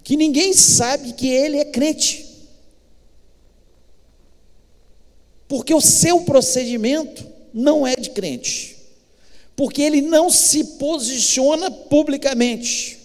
que 0.04 0.16
ninguém 0.16 0.52
sabe 0.52 1.12
que 1.14 1.26
ele 1.28 1.58
é 1.58 1.64
crente. 1.64 2.24
Porque 5.48 5.74
o 5.74 5.80
seu 5.80 6.22
procedimento 6.22 7.26
não 7.52 7.86
é 7.86 7.96
de 7.96 8.10
crente. 8.10 8.76
Porque 9.56 9.82
ele 9.82 10.02
não 10.02 10.30
se 10.30 10.62
posiciona 10.78 11.70
publicamente. 11.70 12.98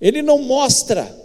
Ele 0.00 0.22
não 0.22 0.38
mostra, 0.38 1.16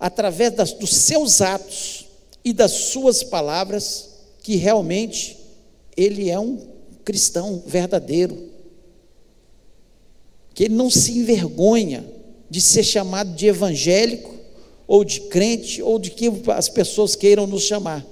através 0.00 0.52
das, 0.52 0.72
dos 0.72 0.90
seus 0.90 1.42
atos 1.42 2.06
e 2.44 2.52
das 2.52 2.72
suas 2.72 3.22
palavras, 3.22 4.13
que 4.44 4.56
realmente 4.56 5.38
ele 5.96 6.28
é 6.28 6.38
um 6.38 6.58
cristão 7.02 7.62
verdadeiro. 7.66 8.50
Que 10.52 10.64
ele 10.64 10.74
não 10.74 10.90
se 10.90 11.12
envergonha 11.18 12.04
de 12.50 12.60
ser 12.60 12.84
chamado 12.84 13.34
de 13.34 13.46
evangélico, 13.46 14.34
ou 14.86 15.02
de 15.02 15.22
crente, 15.22 15.80
ou 15.80 15.98
de 15.98 16.10
que 16.10 16.30
as 16.54 16.68
pessoas 16.68 17.16
queiram 17.16 17.46
nos 17.46 17.62
chamar. 17.62 18.04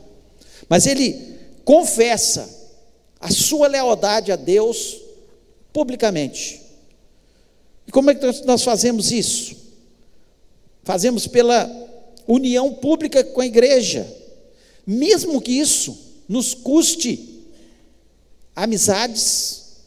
Mas 0.71 0.87
ele 0.87 1.37
confessa 1.67 2.49
a 3.21 3.31
sua 3.31 3.69
lealdade 3.69 4.33
a 4.33 4.37
Deus 4.37 5.03
publicamente. 5.71 6.63
E 7.87 7.93
como 7.93 8.11
é 8.11 8.15
que 8.15 8.47
nós 8.47 8.65
fazemos 8.65 9.13
isso? 9.13 9.55
Fazemos 10.83 11.27
pela 11.27 11.71
união 12.27 12.73
pública 12.73 13.23
com 13.23 13.43
a 13.43 13.47
igreja, 13.47 14.11
mesmo 14.87 15.39
que 15.39 15.53
isso 15.53 16.11
nos 16.33 16.55
custe 16.55 17.45
amizades 18.57 19.83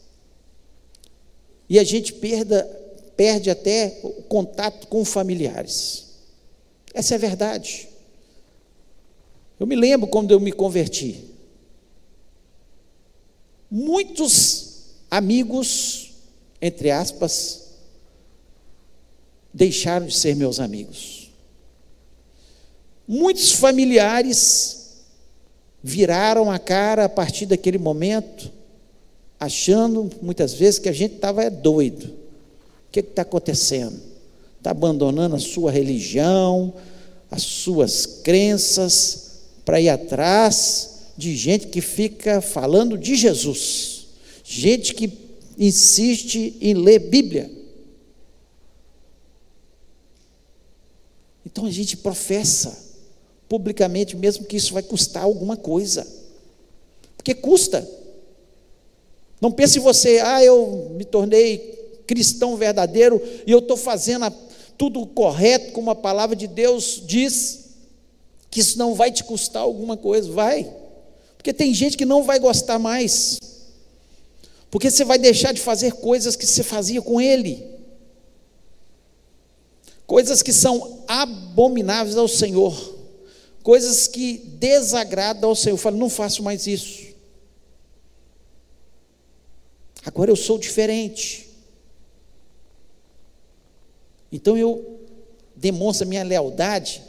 e 1.68 1.76
a 1.76 1.82
gente 1.82 2.12
perda, 2.12 2.62
perde 3.16 3.50
até 3.50 3.98
o 4.04 4.22
contato 4.22 4.86
com 4.86 5.04
familiares. 5.04 6.04
Essa 6.94 7.14
é 7.14 7.16
a 7.16 7.18
verdade. 7.18 7.88
Eu 9.58 9.66
me 9.66 9.74
lembro 9.74 10.06
quando 10.06 10.30
eu 10.30 10.38
me 10.38 10.52
converti. 10.52 11.24
Muitos 13.68 14.84
amigos, 15.10 16.12
entre 16.62 16.92
aspas, 16.92 17.70
deixaram 19.52 20.06
de 20.06 20.16
ser 20.16 20.36
meus 20.36 20.60
amigos. 20.60 21.28
Muitos 23.08 23.50
familiares 23.50 24.85
viraram 25.86 26.50
a 26.50 26.58
cara 26.58 27.04
a 27.04 27.08
partir 27.08 27.46
daquele 27.46 27.78
momento, 27.78 28.50
achando 29.38 30.10
muitas 30.20 30.52
vezes 30.52 30.80
que 30.80 30.88
a 30.88 30.92
gente 30.92 31.14
estava 31.14 31.44
é 31.44 31.48
doido. 31.48 32.06
O 32.06 32.90
que 32.90 32.98
está 32.98 33.22
acontecendo? 33.22 33.96
Está 34.58 34.72
abandonando 34.72 35.36
a 35.36 35.38
sua 35.38 35.70
religião, 35.70 36.74
as 37.30 37.44
suas 37.44 38.04
crenças, 38.04 39.42
para 39.64 39.80
ir 39.80 39.88
atrás 39.88 41.12
de 41.16 41.36
gente 41.36 41.68
que 41.68 41.80
fica 41.80 42.40
falando 42.40 42.98
de 42.98 43.14
Jesus, 43.14 44.08
gente 44.42 44.92
que 44.92 45.12
insiste 45.56 46.56
em 46.60 46.74
ler 46.74 46.98
Bíblia. 46.98 47.48
Então 51.44 51.64
a 51.64 51.70
gente 51.70 51.96
professa 51.96 52.85
publicamente, 53.48 54.16
mesmo 54.16 54.44
que 54.44 54.56
isso 54.56 54.74
vai 54.74 54.82
custar 54.82 55.22
alguma 55.22 55.56
coisa, 55.56 56.06
porque 57.16 57.34
custa. 57.34 57.88
Não 59.40 59.50
pense 59.50 59.78
você, 59.78 60.18
ah, 60.20 60.42
eu 60.42 60.90
me 60.96 61.04
tornei 61.04 61.58
cristão 62.06 62.56
verdadeiro 62.56 63.20
e 63.46 63.50
eu 63.50 63.58
estou 63.58 63.76
fazendo 63.76 64.32
tudo 64.78 65.04
correto, 65.06 65.72
como 65.72 65.90
a 65.90 65.94
palavra 65.94 66.36
de 66.36 66.46
Deus 66.46 67.02
diz 67.04 67.66
que 68.50 68.60
isso 68.60 68.78
não 68.78 68.94
vai 68.94 69.10
te 69.10 69.24
custar 69.24 69.62
alguma 69.62 69.96
coisa, 69.96 70.30
vai. 70.30 70.70
Porque 71.36 71.52
tem 71.52 71.74
gente 71.74 71.96
que 71.96 72.04
não 72.04 72.22
vai 72.22 72.38
gostar 72.38 72.78
mais. 72.78 73.38
Porque 74.70 74.90
você 74.90 75.04
vai 75.04 75.18
deixar 75.18 75.52
de 75.52 75.60
fazer 75.60 75.92
coisas 75.92 76.36
que 76.36 76.46
você 76.46 76.62
fazia 76.62 77.00
com 77.02 77.20
ele. 77.20 77.66
Coisas 80.06 80.42
que 80.42 80.52
são 80.52 81.04
abomináveis 81.06 82.16
ao 82.16 82.28
Senhor. 82.28 82.95
Coisas 83.66 84.06
que 84.06 84.38
desagradam 84.60 85.50
ao 85.50 85.56
Senhor. 85.56 85.74
Eu 85.74 85.76
falo, 85.76 85.96
não 85.96 86.08
faço 86.08 86.40
mais 86.40 86.68
isso. 86.68 87.02
Agora 90.04 90.30
eu 90.30 90.36
sou 90.36 90.56
diferente. 90.56 91.48
Então 94.30 94.56
eu 94.56 95.00
demonstro 95.56 96.06
a 96.06 96.08
minha 96.08 96.22
lealdade 96.22 97.02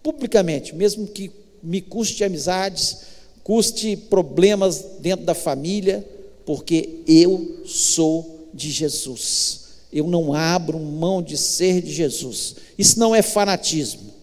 publicamente, 0.00 0.72
mesmo 0.72 1.08
que 1.08 1.32
me 1.60 1.80
custe 1.80 2.22
amizades, 2.22 2.98
custe 3.42 3.96
problemas 3.96 4.78
dentro 5.00 5.26
da 5.26 5.34
família, 5.34 6.08
porque 6.46 7.00
eu 7.04 7.62
sou 7.66 8.48
de 8.54 8.70
Jesus. 8.70 9.64
Eu 9.92 10.06
não 10.06 10.32
abro 10.32 10.78
mão 10.78 11.20
de 11.20 11.36
ser 11.36 11.82
de 11.82 11.92
Jesus. 11.92 12.54
Isso 12.78 12.96
não 12.96 13.12
é 13.12 13.22
fanatismo. 13.22 14.13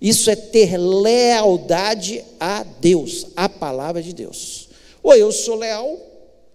Isso 0.00 0.30
é 0.30 0.36
ter 0.36 0.76
lealdade 0.76 2.24
a 2.38 2.62
Deus, 2.62 3.26
a 3.36 3.48
palavra 3.48 4.02
de 4.02 4.12
Deus. 4.12 4.68
Ou 5.02 5.14
eu 5.14 5.32
sou 5.32 5.56
leal 5.56 5.98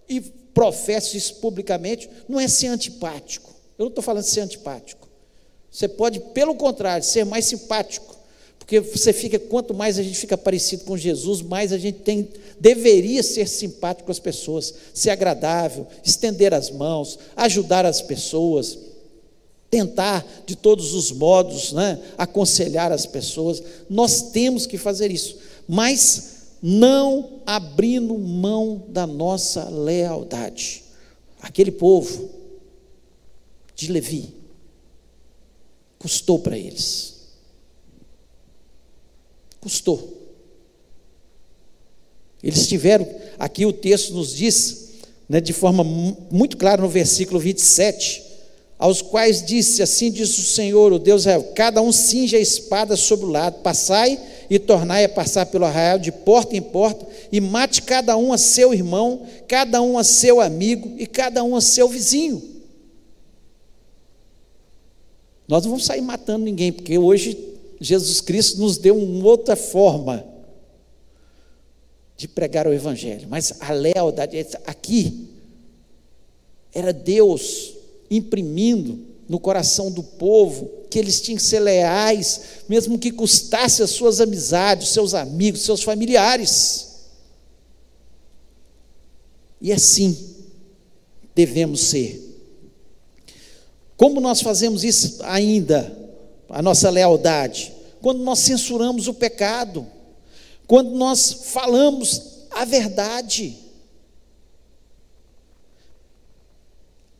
e 0.08 0.20
professo 0.20 1.16
isso 1.16 1.36
publicamente, 1.36 2.08
não 2.28 2.38
é 2.40 2.48
ser 2.48 2.66
antipático. 2.66 3.50
Eu 3.78 3.84
não 3.84 3.88
estou 3.88 4.02
falando 4.02 4.24
de 4.24 4.30
ser 4.30 4.40
antipático. 4.40 5.08
Você 5.70 5.88
pode, 5.88 6.20
pelo 6.20 6.54
contrário, 6.54 7.04
ser 7.04 7.24
mais 7.24 7.44
simpático 7.44 8.20
porque 8.70 8.78
você 8.78 9.12
fica, 9.12 9.36
quanto 9.36 9.74
mais 9.74 9.98
a 9.98 10.02
gente 10.04 10.16
fica 10.16 10.38
parecido 10.38 10.84
com 10.84 10.96
Jesus, 10.96 11.42
mais 11.42 11.72
a 11.72 11.76
gente 11.76 11.98
tem, 11.98 12.28
deveria 12.60 13.20
ser 13.20 13.48
simpático 13.48 14.06
com 14.06 14.12
as 14.12 14.20
pessoas, 14.20 14.72
ser 14.94 15.10
agradável, 15.10 15.88
estender 16.04 16.54
as 16.54 16.70
mãos, 16.70 17.18
ajudar 17.34 17.84
as 17.84 18.00
pessoas, 18.00 18.78
tentar 19.70 20.26
de 20.44 20.56
todos 20.56 20.94
os 20.94 21.12
modos, 21.12 21.72
né, 21.72 22.00
aconselhar 22.18 22.90
as 22.90 23.06
pessoas. 23.06 23.62
Nós 23.88 24.30
temos 24.30 24.66
que 24.66 24.76
fazer 24.76 25.10
isso, 25.10 25.38
mas 25.68 26.56
não 26.62 27.40
abrindo 27.46 28.18
mão 28.18 28.84
da 28.88 29.06
nossa 29.06 29.68
lealdade. 29.68 30.82
Aquele 31.40 31.70
povo 31.70 32.28
de 33.74 33.90
Levi 33.90 34.34
custou 35.98 36.38
para 36.38 36.58
eles 36.58 37.20
Custou. 39.60 40.18
Eles 42.42 42.66
tiveram, 42.66 43.06
aqui 43.38 43.66
o 43.66 43.72
texto 43.72 44.14
nos 44.14 44.34
diz, 44.34 44.88
né, 45.28 45.40
de 45.40 45.52
forma 45.52 45.84
muito 45.84 46.56
clara 46.56 46.80
no 46.80 46.88
versículo 46.88 47.38
27, 47.38 48.22
aos 48.80 49.02
quais 49.02 49.44
disse: 49.44 49.82
Assim 49.82 50.10
diz 50.10 50.36
o 50.38 50.42
Senhor, 50.42 50.90
o 50.90 50.98
Deus 50.98 51.22
Israel: 51.22 51.52
Cada 51.54 51.82
um 51.82 51.92
cinge 51.92 52.34
a 52.34 52.40
espada 52.40 52.96
sobre 52.96 53.26
o 53.26 53.28
lado, 53.28 53.60
passai 53.60 54.18
e 54.48 54.58
tornai 54.58 55.04
a 55.04 55.08
passar 55.08 55.46
pelo 55.46 55.66
arraial 55.66 55.98
de 55.98 56.10
porta 56.10 56.56
em 56.56 56.62
porta, 56.62 57.06
e 57.30 57.40
mate 57.40 57.82
cada 57.82 58.16
um 58.16 58.32
a 58.32 58.38
seu 58.38 58.72
irmão, 58.72 59.26
cada 59.46 59.82
um 59.82 59.98
a 59.98 60.02
seu 60.02 60.40
amigo 60.40 60.94
e 60.98 61.06
cada 61.06 61.44
um 61.44 61.54
a 61.54 61.60
seu 61.60 61.86
vizinho. 61.86 62.42
Nós 65.46 65.64
não 65.64 65.72
vamos 65.72 65.84
sair 65.84 66.00
matando 66.00 66.44
ninguém, 66.44 66.72
porque 66.72 66.96
hoje 66.96 67.36
Jesus 67.80 68.20
Cristo 68.20 68.60
nos 68.60 68.78
deu 68.78 68.96
uma 68.96 69.28
outra 69.28 69.56
forma 69.56 70.24
de 72.16 72.26
pregar 72.26 72.66
o 72.66 72.72
Evangelho, 72.72 73.26
mas 73.28 73.60
a 73.60 73.72
lealdade, 73.72 74.46
aqui, 74.66 75.28
era 76.72 76.92
Deus 76.92 77.79
imprimindo 78.10 79.06
no 79.28 79.38
coração 79.38 79.90
do 79.90 80.02
povo 80.02 80.68
que 80.90 80.98
eles 80.98 81.20
tinham 81.20 81.36
que 81.36 81.42
ser 81.42 81.60
leais, 81.60 82.40
mesmo 82.68 82.98
que 82.98 83.12
custasse 83.12 83.82
as 83.82 83.90
suas 83.90 84.20
amizades, 84.20 84.88
seus 84.88 85.14
amigos, 85.14 85.62
seus 85.62 85.82
familiares. 85.82 86.88
E 89.60 89.72
assim 89.72 90.34
devemos 91.34 91.80
ser. 91.80 92.28
Como 93.96 94.20
nós 94.20 94.40
fazemos 94.40 94.82
isso 94.82 95.18
ainda, 95.22 95.96
a 96.48 96.60
nossa 96.60 96.90
lealdade? 96.90 97.72
Quando 98.00 98.22
nós 98.24 98.40
censuramos 98.40 99.06
o 99.06 99.14
pecado, 99.14 99.86
quando 100.66 100.90
nós 100.90 101.42
falamos 101.44 102.30
a 102.50 102.64
verdade. 102.64 103.56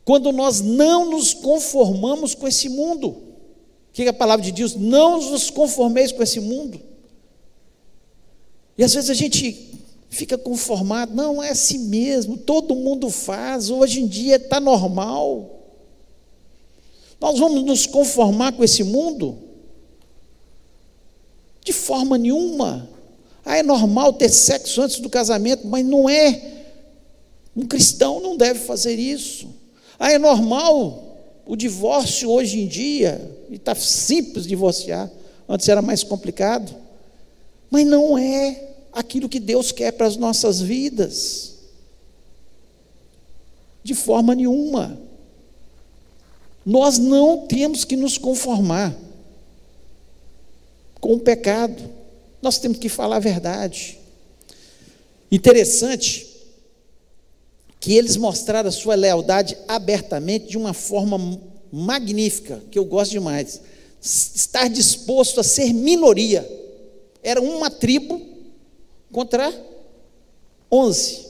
Quando 0.03 0.31
nós 0.31 0.61
não 0.61 1.09
nos 1.09 1.33
conformamos 1.33 2.33
com 2.33 2.47
esse 2.47 2.69
mundo. 2.69 3.09
O 3.09 3.93
que 3.93 4.03
é 4.03 4.07
a 4.07 4.13
palavra 4.13 4.43
de 4.43 4.51
Deus? 4.51 4.75
Não 4.75 5.19
nos 5.29 5.49
conformeis 5.49 6.11
com 6.11 6.23
esse 6.23 6.39
mundo. 6.39 6.79
E 8.77 8.83
às 8.83 8.93
vezes 8.93 9.09
a 9.09 9.13
gente 9.13 9.69
fica 10.09 10.37
conformado, 10.37 11.13
não 11.13 11.41
é 11.41 11.51
assim 11.51 11.77
mesmo, 11.77 12.35
todo 12.35 12.75
mundo 12.75 13.09
faz, 13.09 13.69
hoje 13.69 14.01
em 14.01 14.07
dia 14.07 14.35
está 14.35 14.59
normal. 14.59 15.59
Nós 17.19 17.37
vamos 17.37 17.63
nos 17.63 17.85
conformar 17.85 18.53
com 18.53 18.63
esse 18.63 18.83
mundo? 18.83 19.37
De 21.63 21.71
forma 21.71 22.17
nenhuma. 22.17 22.89
Ah, 23.45 23.57
é 23.57 23.63
normal 23.63 24.13
ter 24.13 24.29
sexo 24.29 24.81
antes 24.81 24.99
do 24.99 25.09
casamento, 25.09 25.67
mas 25.67 25.85
não 25.85 26.09
é. 26.09 26.63
Um 27.55 27.65
cristão 27.65 28.19
não 28.19 28.35
deve 28.35 28.59
fazer 28.59 28.97
isso. 28.97 29.60
Ah, 30.03 30.11
é 30.11 30.17
normal 30.17 31.15
o 31.45 31.55
divórcio 31.55 32.27
hoje 32.27 32.59
em 32.59 32.67
dia, 32.67 33.21
e 33.51 33.55
está 33.55 33.75
simples 33.75 34.47
divorciar, 34.47 35.11
antes 35.47 35.69
era 35.69 35.79
mais 35.79 36.01
complicado, 36.01 36.75
mas 37.69 37.85
não 37.85 38.17
é 38.17 38.69
aquilo 38.91 39.29
que 39.29 39.39
Deus 39.39 39.71
quer 39.71 39.91
para 39.91 40.07
as 40.07 40.17
nossas 40.17 40.59
vidas, 40.59 41.53
de 43.83 43.93
forma 43.93 44.33
nenhuma. 44.33 44.99
Nós 46.65 46.97
não 46.97 47.45
temos 47.45 47.85
que 47.85 47.95
nos 47.95 48.17
conformar 48.17 48.97
com 50.99 51.13
o 51.13 51.19
pecado, 51.19 51.83
nós 52.41 52.57
temos 52.57 52.79
que 52.79 52.89
falar 52.89 53.17
a 53.17 53.19
verdade. 53.19 53.99
Interessante 55.31 56.30
que 57.81 57.97
eles 57.97 58.15
mostraram 58.15 58.69
a 58.69 58.71
sua 58.71 58.93
lealdade 58.93 59.57
abertamente 59.67 60.47
de 60.47 60.55
uma 60.55 60.71
forma 60.71 61.17
magnífica, 61.71 62.61
que 62.69 62.77
eu 62.77 62.85
gosto 62.85 63.11
demais. 63.11 63.59
Estar 63.99 64.69
disposto 64.69 65.39
a 65.39 65.43
ser 65.43 65.73
minoria. 65.73 66.47
Era 67.23 67.41
uma 67.41 67.71
tribo 67.71 68.21
contra 69.11 69.51
onze. 70.71 71.25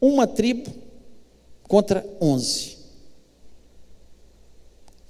Uma 0.00 0.24
tribo 0.24 0.72
contra 1.64 2.06
onze. 2.20 2.78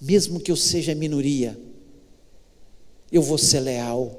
Mesmo 0.00 0.40
que 0.40 0.50
eu 0.50 0.56
seja 0.56 0.94
minoria, 0.94 1.58
eu 3.12 3.20
vou 3.20 3.36
ser 3.36 3.60
leal 3.60 4.18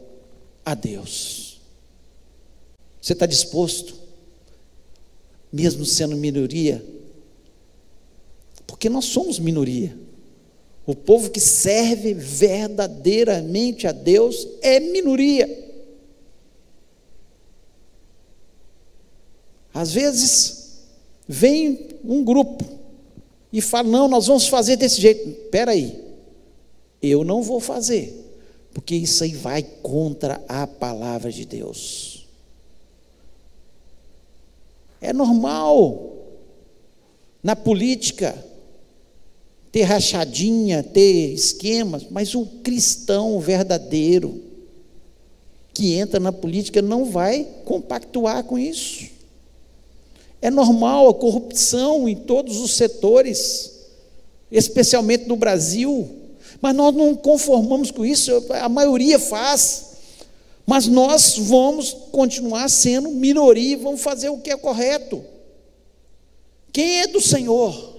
a 0.64 0.76
Deus. 0.76 1.60
Você 3.02 3.14
está 3.14 3.26
disposto? 3.26 3.99
Mesmo 5.52 5.86
sendo 5.86 6.16
minoria, 6.16 6.84
porque 8.68 8.90
nós 8.90 9.06
somos 9.06 9.40
minoria. 9.40 9.98
O 10.86 10.96
povo 10.96 11.30
que 11.30 11.40
serve 11.40 12.14
verdadeiramente 12.14 13.86
a 13.86 13.92
Deus 13.92 14.48
é 14.62 14.80
minoria. 14.80 15.48
Às 19.74 19.92
vezes, 19.92 20.80
vem 21.28 21.90
um 22.04 22.24
grupo 22.24 22.66
e 23.54 23.62
fala: 23.62 23.88
não, 23.88 24.08
nós 24.08 24.28
vamos 24.28 24.48
fazer 24.48 24.76
desse 24.78 25.00
jeito. 25.00 25.30
Espera 25.30 25.72
aí, 25.72 26.04
eu 27.02 27.24
não 27.24 27.44
vou 27.44 27.60
fazer, 27.60 28.14
porque 28.74 28.96
isso 28.96 29.24
aí 29.24 29.34
vai 29.34 29.62
contra 29.62 30.44
a 30.48 30.66
palavra 30.66 31.32
de 31.32 31.46
Deus. 31.46 32.19
É 35.02 35.14
normal 35.14 36.18
na 37.42 37.56
política 37.56 38.46
ter 39.72 39.84
rachadinha, 39.84 40.84
ter 40.84 41.34
esquemas, 41.34 42.06
mas 42.10 42.34
o 42.36 42.46
cristão 42.64 43.40
verdadeiro 43.40 44.42
que 45.74 45.94
entra 45.94 46.20
na 46.20 46.32
política 46.32 46.82
não 46.82 47.06
vai 47.06 47.48
compactuar 47.64 48.44
com 48.44 48.58
isso. 48.58 49.06
É 50.42 50.50
normal 50.50 51.10
a 51.10 51.14
corrupção 51.14 52.08
em 52.08 52.16
todos 52.16 52.60
os 52.60 52.72
setores, 52.76 53.88
especialmente 54.52 55.26
no 55.26 55.36
Brasil, 55.36 56.10
mas 56.62 56.76
nós 56.76 56.94
não 56.96 57.16
conformamos 57.16 57.92
com 57.92 58.06
isso, 58.06 58.32
a 58.50 58.68
maioria 58.68 59.20
faz. 59.20 59.89
Mas 60.70 60.86
nós 60.86 61.36
vamos 61.36 61.94
continuar 62.12 62.70
sendo 62.70 63.10
minoria 63.10 63.74
e 63.74 63.76
vamos 63.76 64.04
fazer 64.04 64.30
o 64.30 64.38
que 64.38 64.52
é 64.52 64.56
correto. 64.56 65.26
Quem 66.72 67.00
é 67.00 67.08
do 67.08 67.20
Senhor? 67.20 67.98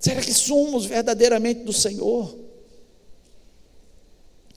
Será 0.00 0.20
que 0.20 0.34
somos 0.34 0.84
verdadeiramente 0.84 1.60
do 1.60 1.72
Senhor? 1.72 2.36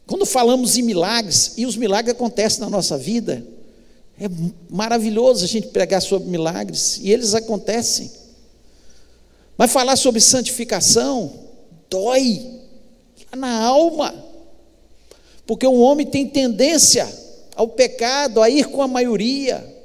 Quando 0.07 0.25
falamos 0.25 0.75
em 0.75 0.81
milagres, 0.81 1.53
e 1.55 1.67
os 1.67 1.75
milagres 1.75 2.15
acontecem 2.15 2.61
na 2.61 2.69
nossa 2.71 2.97
vida, 2.97 3.45
é 4.19 4.25
maravilhoso 4.67 5.45
a 5.45 5.47
gente 5.47 5.67
pregar 5.67 6.01
sobre 6.01 6.27
milagres, 6.27 6.97
e 6.97 7.11
eles 7.11 7.35
acontecem. 7.35 8.11
Mas 9.55 9.71
falar 9.71 9.97
sobre 9.97 10.19
santificação, 10.19 11.48
dói 11.89 12.59
na 13.35 13.63
alma, 13.63 14.13
porque 15.45 15.65
o 15.65 15.79
homem 15.79 16.05
tem 16.05 16.27
tendência 16.27 17.07
ao 17.55 17.67
pecado, 17.67 18.41
a 18.41 18.49
ir 18.49 18.67
com 18.67 18.81
a 18.81 18.87
maioria. 18.87 19.77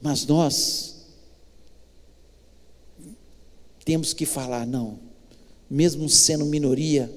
Mas 0.00 0.26
nós 0.26 0.96
temos 3.84 4.12
que 4.12 4.26
falar, 4.26 4.66
não, 4.66 4.98
mesmo 5.70 6.08
sendo 6.08 6.44
minoria, 6.44 7.12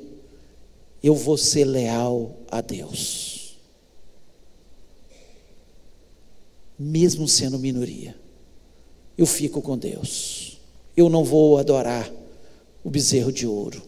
eu 1.02 1.16
vou 1.16 1.38
ser 1.38 1.66
leal 1.66 2.36
a 2.50 2.62
Deus. 2.62 3.58
Mesmo 6.78 7.28
sendo 7.28 7.58
minoria, 7.58 8.16
eu 9.18 9.26
fico 9.26 9.62
com 9.62 9.78
Deus 9.78 10.55
eu 10.96 11.10
não 11.10 11.24
vou 11.24 11.58
adorar 11.58 12.10
o 12.84 12.90
bezerro 12.90 13.32
de 13.32 13.46
ouro. 13.46 13.82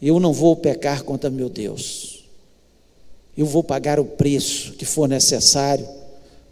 Eu 0.00 0.18
não 0.18 0.32
vou 0.32 0.56
pecar 0.56 1.04
contra 1.04 1.28
meu 1.28 1.48
Deus. 1.48 2.24
Eu 3.36 3.46
vou 3.46 3.62
pagar 3.62 4.00
o 4.00 4.04
preço 4.04 4.72
que 4.72 4.84
for 4.84 5.08
necessário 5.08 5.86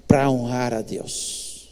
para 0.07 0.31
honrar 0.31 0.73
a 0.73 0.83
Deus. 0.83 1.69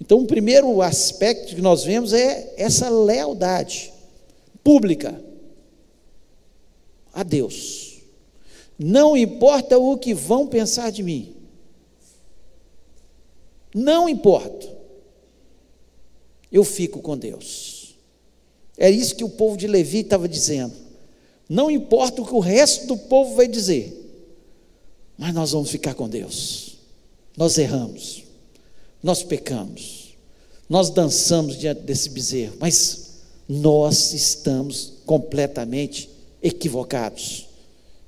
Então, 0.00 0.20
o 0.20 0.26
primeiro 0.26 0.80
aspecto 0.80 1.56
que 1.56 1.60
nós 1.60 1.82
vemos 1.82 2.12
é 2.12 2.54
essa 2.56 2.88
lealdade 2.88 3.92
pública 4.62 5.20
a 7.12 7.22
Deus. 7.22 7.98
Não 8.78 9.16
importa 9.16 9.76
o 9.78 9.98
que 9.98 10.14
vão 10.14 10.46
pensar 10.46 10.92
de 10.92 11.02
mim. 11.02 11.34
Não 13.74 14.08
importa 14.08 14.77
eu 16.52 16.64
fico 16.64 17.00
com 17.00 17.16
Deus. 17.16 17.96
É 18.76 18.90
isso 18.90 19.16
que 19.16 19.24
o 19.24 19.28
povo 19.28 19.56
de 19.56 19.66
Levi 19.66 19.98
estava 19.98 20.28
dizendo. 20.28 20.72
Não 21.48 21.70
importa 21.70 22.22
o 22.22 22.26
que 22.26 22.34
o 22.34 22.40
resto 22.40 22.86
do 22.86 22.96
povo 22.96 23.34
vai 23.34 23.48
dizer, 23.48 23.94
mas 25.16 25.34
nós 25.34 25.52
vamos 25.52 25.70
ficar 25.70 25.94
com 25.94 26.08
Deus. 26.08 26.76
Nós 27.36 27.56
erramos, 27.56 28.24
nós 29.02 29.22
pecamos, 29.22 30.16
nós 30.68 30.90
dançamos 30.90 31.56
diante 31.56 31.82
desse 31.82 32.10
bezerro, 32.10 32.56
mas 32.60 33.08
nós 33.48 34.12
estamos 34.12 34.94
completamente 35.06 36.10
equivocados 36.42 37.46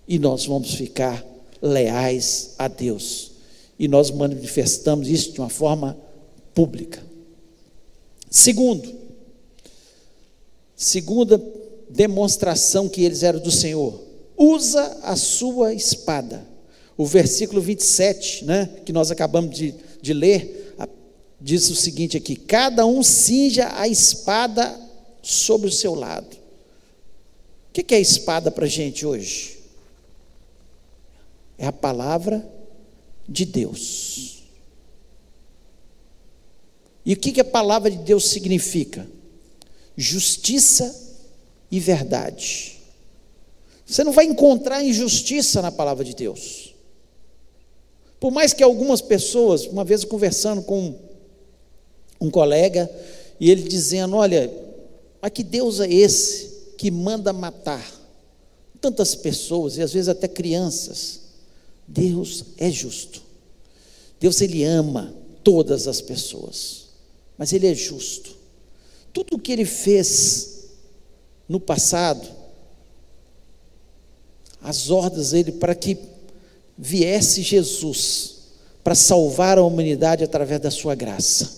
e 0.07 0.18
nós 0.18 0.44
vamos 0.44 0.74
ficar 0.74 1.24
leais 1.62 2.55
a 2.59 2.68
Deus 2.68 3.31
e 3.79 3.88
nós 3.88 4.11
manifestamos 4.11 5.09
isso 5.09 5.33
de 5.33 5.40
uma 5.40 5.48
forma 5.48 5.96
pública. 6.55 7.03
Segundo, 8.31 8.95
segunda 10.77 11.43
demonstração 11.88 12.88
que 12.88 13.03
eles 13.03 13.25
eram 13.25 13.40
do 13.40 13.51
Senhor, 13.51 14.01
usa 14.37 14.99
a 15.03 15.16
sua 15.16 15.75
espada. 15.75 16.47
O 16.97 17.05
versículo 17.05 17.61
27, 17.61 18.45
né, 18.45 18.71
que 18.87 18.93
nós 18.93 19.11
acabamos 19.11 19.57
de, 19.57 19.75
de 20.01 20.12
ler, 20.12 20.77
diz 21.40 21.69
o 21.71 21.75
seguinte 21.75 22.16
aqui: 22.16 22.37
cada 22.37 22.87
um 22.87 23.03
cinja 23.03 23.69
a 23.75 23.88
espada 23.88 24.79
sobre 25.23 25.69
o 25.69 25.73
seu 25.73 25.95
lado. 25.95 26.37
O 27.69 27.73
que 27.73 27.95
é 27.95 27.99
a 27.99 28.01
espada 28.01 28.51
para 28.51 28.66
a 28.66 28.69
gente 28.69 29.05
hoje? 29.07 29.59
É 31.59 31.66
a 31.66 31.73
palavra 31.73 32.47
de 33.29 33.45
Deus. 33.45 34.39
E 37.05 37.15
o 37.15 37.17
que, 37.17 37.33
que 37.33 37.41
a 37.41 37.45
palavra 37.45 37.91
de 37.91 37.99
Deus 37.99 38.29
significa? 38.29 39.07
Justiça 39.97 40.95
e 41.71 41.81
verdade. 41.81 42.79
Você 43.87 44.05
não 44.05 44.13
vai 44.13 44.25
encontrar 44.25 44.85
injustiça 44.85 45.61
na 45.61 45.73
palavra 45.73 46.05
de 46.05 46.15
Deus. 46.15 46.75
Por 48.21 48.31
mais 48.31 48.53
que 48.53 48.63
algumas 48.63 49.01
pessoas, 49.01 49.67
uma 49.67 49.85
vez 49.85 50.05
conversando 50.05 50.63
com 50.63 50.95
um 52.21 52.31
colega, 52.31 52.89
e 53.41 53.51
ele 53.51 53.63
dizendo: 53.63 54.17
Olha, 54.17 54.53
mas 55.21 55.33
que 55.33 55.43
Deus 55.43 55.81
é 55.81 55.91
esse 55.91 56.51
que 56.77 56.91
manda 56.91 57.33
matar 57.33 57.85
tantas 58.81 59.15
pessoas 59.15 59.77
e 59.77 59.83
às 59.83 59.93
vezes 59.93 60.09
até 60.09 60.29
crianças? 60.29 61.21
Deus 61.89 62.45
é 62.59 62.71
justo. 62.71 63.23
Deus 64.21 64.41
ele 64.43 64.63
ama 64.63 65.15
todas 65.43 65.89
as 65.89 66.03
pessoas, 66.03 66.89
mas 67.40 67.55
ele 67.55 67.66
é 67.66 67.74
justo. 67.74 68.37
Tudo 69.14 69.37
o 69.37 69.38
que 69.38 69.50
ele 69.50 69.64
fez 69.64 70.66
no 71.48 71.59
passado, 71.59 72.29
as 74.61 74.90
ordens 74.90 75.31
dele 75.31 75.53
para 75.53 75.74
que 75.74 75.96
viesse 76.76 77.40
Jesus 77.40 78.40
para 78.85 78.94
salvar 78.94 79.57
a 79.57 79.64
humanidade 79.64 80.22
através 80.22 80.61
da 80.61 80.70
sua 80.70 80.94
graça. 80.94 81.50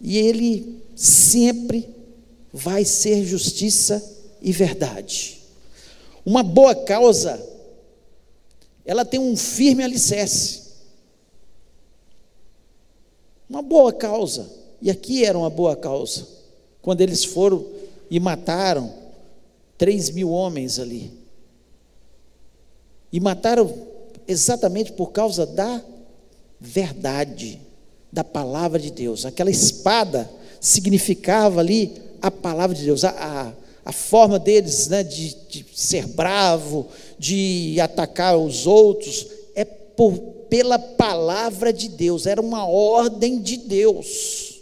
E 0.00 0.18
ele 0.18 0.82
sempre 0.96 1.88
vai 2.52 2.84
ser 2.84 3.24
justiça 3.24 4.02
e 4.42 4.50
verdade. 4.50 5.40
Uma 6.26 6.42
boa 6.42 6.74
causa, 6.74 7.40
ela 8.84 9.04
tem 9.04 9.20
um 9.20 9.36
firme 9.36 9.84
alicerce. 9.84 10.63
Uma 13.54 13.62
boa 13.62 13.92
causa, 13.92 14.50
e 14.82 14.90
aqui 14.90 15.24
era 15.24 15.38
uma 15.38 15.48
boa 15.48 15.76
causa 15.76 16.26
quando 16.82 17.02
eles 17.02 17.24
foram 17.24 17.64
e 18.10 18.18
mataram 18.18 18.92
três 19.78 20.10
mil 20.10 20.28
homens 20.30 20.80
ali. 20.80 21.12
E 23.12 23.20
mataram 23.20 23.72
exatamente 24.26 24.90
por 24.90 25.12
causa 25.12 25.46
da 25.46 25.80
verdade, 26.58 27.60
da 28.10 28.24
palavra 28.24 28.80
de 28.80 28.90
Deus. 28.90 29.24
Aquela 29.24 29.52
espada 29.52 30.28
significava 30.60 31.60
ali 31.60 31.92
a 32.20 32.32
palavra 32.32 32.74
de 32.74 32.84
Deus, 32.84 33.04
a, 33.04 33.10
a, 33.10 33.52
a 33.84 33.92
forma 33.92 34.40
deles 34.40 34.88
né, 34.88 35.04
de, 35.04 35.32
de 35.48 35.64
ser 35.72 36.08
bravo, 36.08 36.88
de 37.16 37.78
atacar 37.80 38.36
os 38.36 38.66
outros, 38.66 39.28
é 39.54 39.64
por, 39.64 40.18
pela 40.54 40.78
palavra 40.78 41.72
de 41.72 41.88
Deus, 41.88 42.26
era 42.26 42.40
uma 42.40 42.64
ordem 42.64 43.42
de 43.42 43.56
Deus. 43.56 44.60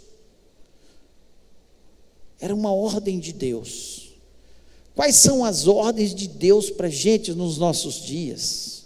Era 2.39 2.55
uma 2.55 2.73
ordem 2.73 3.19
de 3.19 3.31
Deus. 3.31 4.09
Quais 4.95 5.17
são 5.17 5.45
as 5.45 5.67
ordens 5.67 6.15
de 6.15 6.27
Deus 6.27 6.71
para 6.71 6.87
a 6.87 6.89
gente 6.89 7.31
nos 7.33 7.59
nossos 7.59 8.01
dias? 8.01 8.85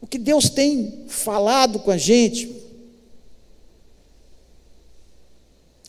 O 0.00 0.06
que 0.06 0.16
Deus 0.16 0.48
tem 0.48 1.04
falado 1.06 1.78
com 1.78 1.90
a 1.90 1.98
gente? 1.98 2.50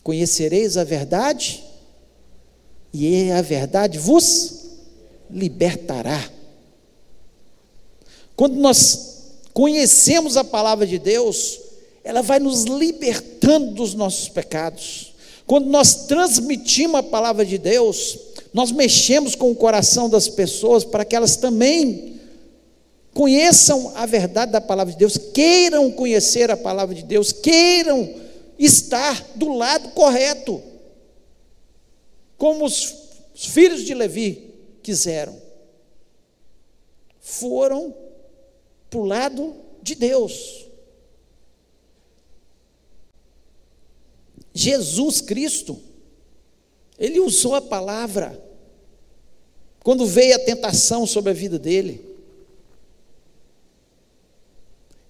Conhecereis 0.02 0.76
a 0.76 0.84
verdade, 0.84 1.64
e 2.92 3.30
a 3.30 3.40
verdade 3.40 3.98
vos 3.98 4.66
libertará. 5.30 6.30
Quando 8.40 8.56
nós 8.56 9.26
conhecemos 9.52 10.38
a 10.38 10.42
palavra 10.42 10.86
de 10.86 10.98
Deus, 10.98 11.60
ela 12.02 12.22
vai 12.22 12.38
nos 12.38 12.64
libertando 12.64 13.74
dos 13.74 13.92
nossos 13.92 14.30
pecados. 14.30 15.12
Quando 15.46 15.66
nós 15.66 16.06
transmitimos 16.06 17.00
a 17.00 17.02
palavra 17.02 17.44
de 17.44 17.58
Deus, 17.58 18.18
nós 18.54 18.72
mexemos 18.72 19.34
com 19.34 19.50
o 19.50 19.54
coração 19.54 20.08
das 20.08 20.26
pessoas 20.26 20.84
para 20.84 21.04
que 21.04 21.14
elas 21.14 21.36
também 21.36 22.18
conheçam 23.12 23.92
a 23.94 24.06
verdade 24.06 24.52
da 24.52 24.60
palavra 24.62 24.94
de 24.94 24.98
Deus, 24.98 25.18
queiram 25.18 25.90
conhecer 25.90 26.50
a 26.50 26.56
palavra 26.56 26.94
de 26.94 27.02
Deus, 27.02 27.32
queiram 27.32 28.08
estar 28.58 29.22
do 29.34 29.52
lado 29.52 29.90
correto, 29.90 30.62
como 32.38 32.64
os 32.64 32.94
filhos 33.34 33.84
de 33.84 33.92
Levi 33.92 34.54
quiseram. 34.82 35.36
Foram 37.20 37.94
para 38.90 38.98
o 38.98 39.04
lado 39.04 39.54
de 39.80 39.94
Deus. 39.94 40.66
Jesus 44.52 45.20
Cristo, 45.20 45.80
ele 46.98 47.20
usou 47.20 47.54
a 47.54 47.62
palavra 47.62 48.42
quando 49.82 50.04
veio 50.04 50.34
a 50.34 50.40
tentação 50.40 51.06
sobre 51.06 51.30
a 51.30 51.34
vida 51.34 51.58
dele. 51.58 52.04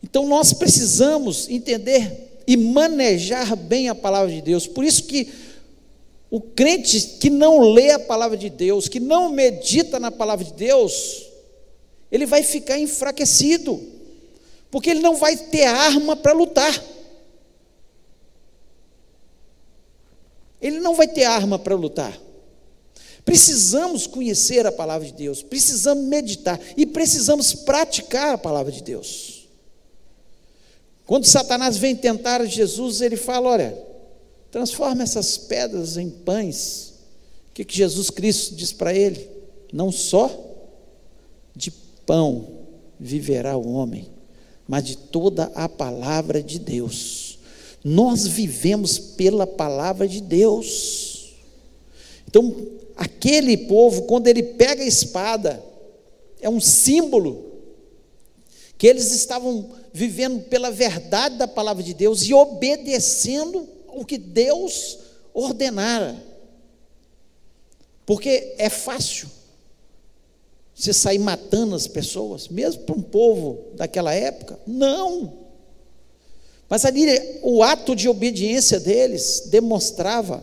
Então 0.03 0.27
nós 0.27 0.53
precisamos 0.53 1.49
entender 1.49 2.43
e 2.47 2.57
manejar 2.57 3.57
bem 3.57 3.89
a 3.89 3.95
palavra 3.95 4.33
de 4.33 4.43
Deus. 4.43 4.67
Por 4.67 4.85
isso 4.85 5.05
que 5.05 5.33
o 6.31 6.41
crente 6.41 7.19
que 7.19 7.29
não 7.29 7.61
lê 7.61 7.91
a 7.91 7.99
palavra 7.99 8.37
de 8.37 8.49
Deus, 8.49 8.89
que 8.89 9.01
não 9.01 9.33
medita 9.33 9.99
na 9.99 10.11
palavra 10.11 10.45
de 10.45 10.53
Deus, 10.53 11.30
ele 12.11 12.27
vai 12.27 12.43
ficar 12.43 12.79
enfraquecido, 12.79 13.81
porque 14.71 14.91
ele 14.91 15.01
não 15.01 15.17
vai 15.17 15.37
ter 15.37 15.65
arma 15.65 16.17
para 16.17 16.33
lutar. 16.33 16.85
Ele 20.61 20.81
não 20.81 20.95
vai 20.95 21.09
ter 21.09 21.25
arma 21.25 21.59
para 21.59 21.75
lutar. 21.75 22.19
Precisamos 23.25 24.07
conhecer 24.07 24.67
a 24.67 24.73
palavra 24.73 25.07
de 25.07 25.13
Deus, 25.13 25.43
precisamos 25.43 26.05
meditar 26.05 26.59
e 26.77 26.85
precisamos 26.87 27.55
praticar 27.55 28.35
a 28.35 28.39
palavra 28.39 28.73
de 28.73 28.83
Deus. 28.83 29.49
Quando 31.07 31.27
Satanás 31.27 31.77
vem 31.77 31.95
tentar 31.95 32.45
Jesus, 32.45 33.01
ele 33.01 33.17
fala: 33.17 33.51
Olha, 33.51 33.79
transforma 34.51 35.03
essas 35.03 35.37
pedras 35.37 35.97
em 35.97 36.09
pães. 36.09 36.95
O 37.51 37.53
que, 37.55 37.65
que 37.65 37.77
Jesus 37.77 38.11
Cristo 38.11 38.55
diz 38.55 38.73
para 38.73 38.95
ele? 38.95 39.29
Não 39.73 39.91
só 39.93 40.31
de 41.55 41.71
pão 42.11 42.67
viverá 42.99 43.57
o 43.57 43.73
homem, 43.73 44.11
mas 44.67 44.83
de 44.83 44.97
toda 44.97 45.45
a 45.55 45.69
palavra 45.69 46.43
de 46.43 46.59
Deus. 46.59 47.39
Nós 47.85 48.27
vivemos 48.27 48.99
pela 48.99 49.47
palavra 49.47 50.09
de 50.09 50.21
Deus. 50.21 51.37
Então, 52.27 52.67
aquele 52.97 53.57
povo, 53.57 54.03
quando 54.03 54.27
ele 54.27 54.43
pega 54.43 54.83
a 54.83 54.87
espada, 54.87 55.63
é 56.41 56.51
um 56.51 56.61
símbolo 56.61 57.45
que 58.77 58.89
eles 58.89 59.13
estavam 59.13 59.71
vivendo 59.93 60.43
pela 60.49 60.73
verdade 60.73 61.37
da 61.37 61.47
palavra 61.47 61.81
de 61.81 61.95
Deus 61.95 62.25
e 62.25 62.35
obedecendo 62.35 63.69
o 63.87 64.05
que 64.05 64.19
Deus 64.19 64.99
ordenara. 65.33 66.21
Porque 68.05 68.57
é 68.59 68.69
fácil 68.69 69.29
você 70.83 70.95
sair 70.95 71.19
matando 71.19 71.75
as 71.75 71.87
pessoas, 71.87 72.49
mesmo 72.49 72.83
para 72.83 72.95
um 72.95 73.03
povo 73.03 73.59
daquela 73.75 74.15
época? 74.15 74.59
Não. 74.67 75.35
Mas 76.69 76.85
ali 76.85 77.05
o 77.43 77.63
ato 77.63 77.95
de 77.95 78.09
obediência 78.09 78.81
deles 78.81 79.43
demonstrava 79.47 80.43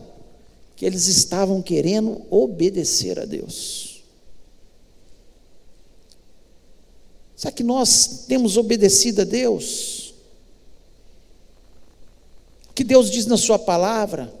que 0.76 0.86
eles 0.86 1.08
estavam 1.08 1.60
querendo 1.60 2.22
obedecer 2.30 3.18
a 3.18 3.24
Deus. 3.24 4.04
Será 7.34 7.50
que 7.50 7.64
nós 7.64 8.24
temos 8.28 8.56
obedecido 8.56 9.22
a 9.22 9.24
Deus? 9.24 10.14
O 12.70 12.74
que 12.74 12.84
Deus 12.84 13.10
diz 13.10 13.26
na 13.26 13.36
Sua 13.36 13.58
palavra? 13.58 14.32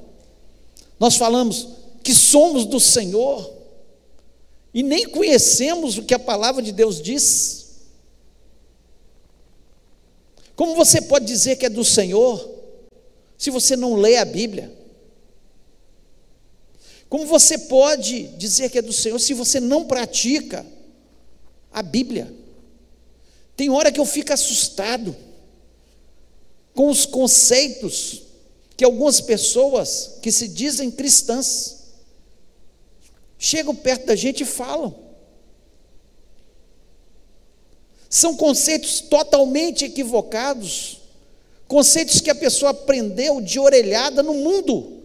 Nós 1.00 1.16
falamos 1.16 1.68
que 2.04 2.14
somos 2.14 2.64
do 2.66 2.78
Senhor, 2.78 3.57
e 4.72 4.82
nem 4.82 5.08
conhecemos 5.08 5.96
o 5.96 6.02
que 6.02 6.14
a 6.14 6.18
palavra 6.18 6.62
de 6.62 6.72
Deus 6.72 7.00
diz? 7.00 7.66
Como 10.54 10.74
você 10.74 11.00
pode 11.00 11.24
dizer 11.24 11.56
que 11.56 11.66
é 11.66 11.70
do 11.70 11.84
Senhor 11.84 12.56
se 13.36 13.50
você 13.50 13.76
não 13.76 13.94
lê 13.94 14.16
a 14.16 14.24
Bíblia? 14.24 14.76
Como 17.08 17.24
você 17.24 17.56
pode 17.56 18.24
dizer 18.36 18.68
que 18.68 18.78
é 18.78 18.82
do 18.82 18.92
Senhor 18.92 19.18
se 19.18 19.32
você 19.32 19.60
não 19.60 19.86
pratica 19.86 20.66
a 21.72 21.82
Bíblia? 21.82 22.32
Tem 23.56 23.70
hora 23.70 23.90
que 23.90 23.98
eu 23.98 24.04
fico 24.04 24.32
assustado 24.32 25.16
com 26.74 26.88
os 26.88 27.06
conceitos 27.06 28.22
que 28.76 28.84
algumas 28.84 29.20
pessoas 29.20 30.18
que 30.22 30.30
se 30.30 30.46
dizem 30.46 30.90
cristãs 30.90 31.77
chegam 33.38 33.74
perto 33.74 34.06
da 34.06 34.16
gente 34.16 34.42
e 34.42 34.46
falam. 34.46 34.94
São 38.10 38.36
conceitos 38.36 39.00
totalmente 39.00 39.84
equivocados, 39.84 41.00
conceitos 41.66 42.20
que 42.20 42.30
a 42.30 42.34
pessoa 42.34 42.72
aprendeu 42.72 43.40
de 43.40 43.60
orelhada 43.60 44.22
no 44.22 44.34
mundo. 44.34 45.02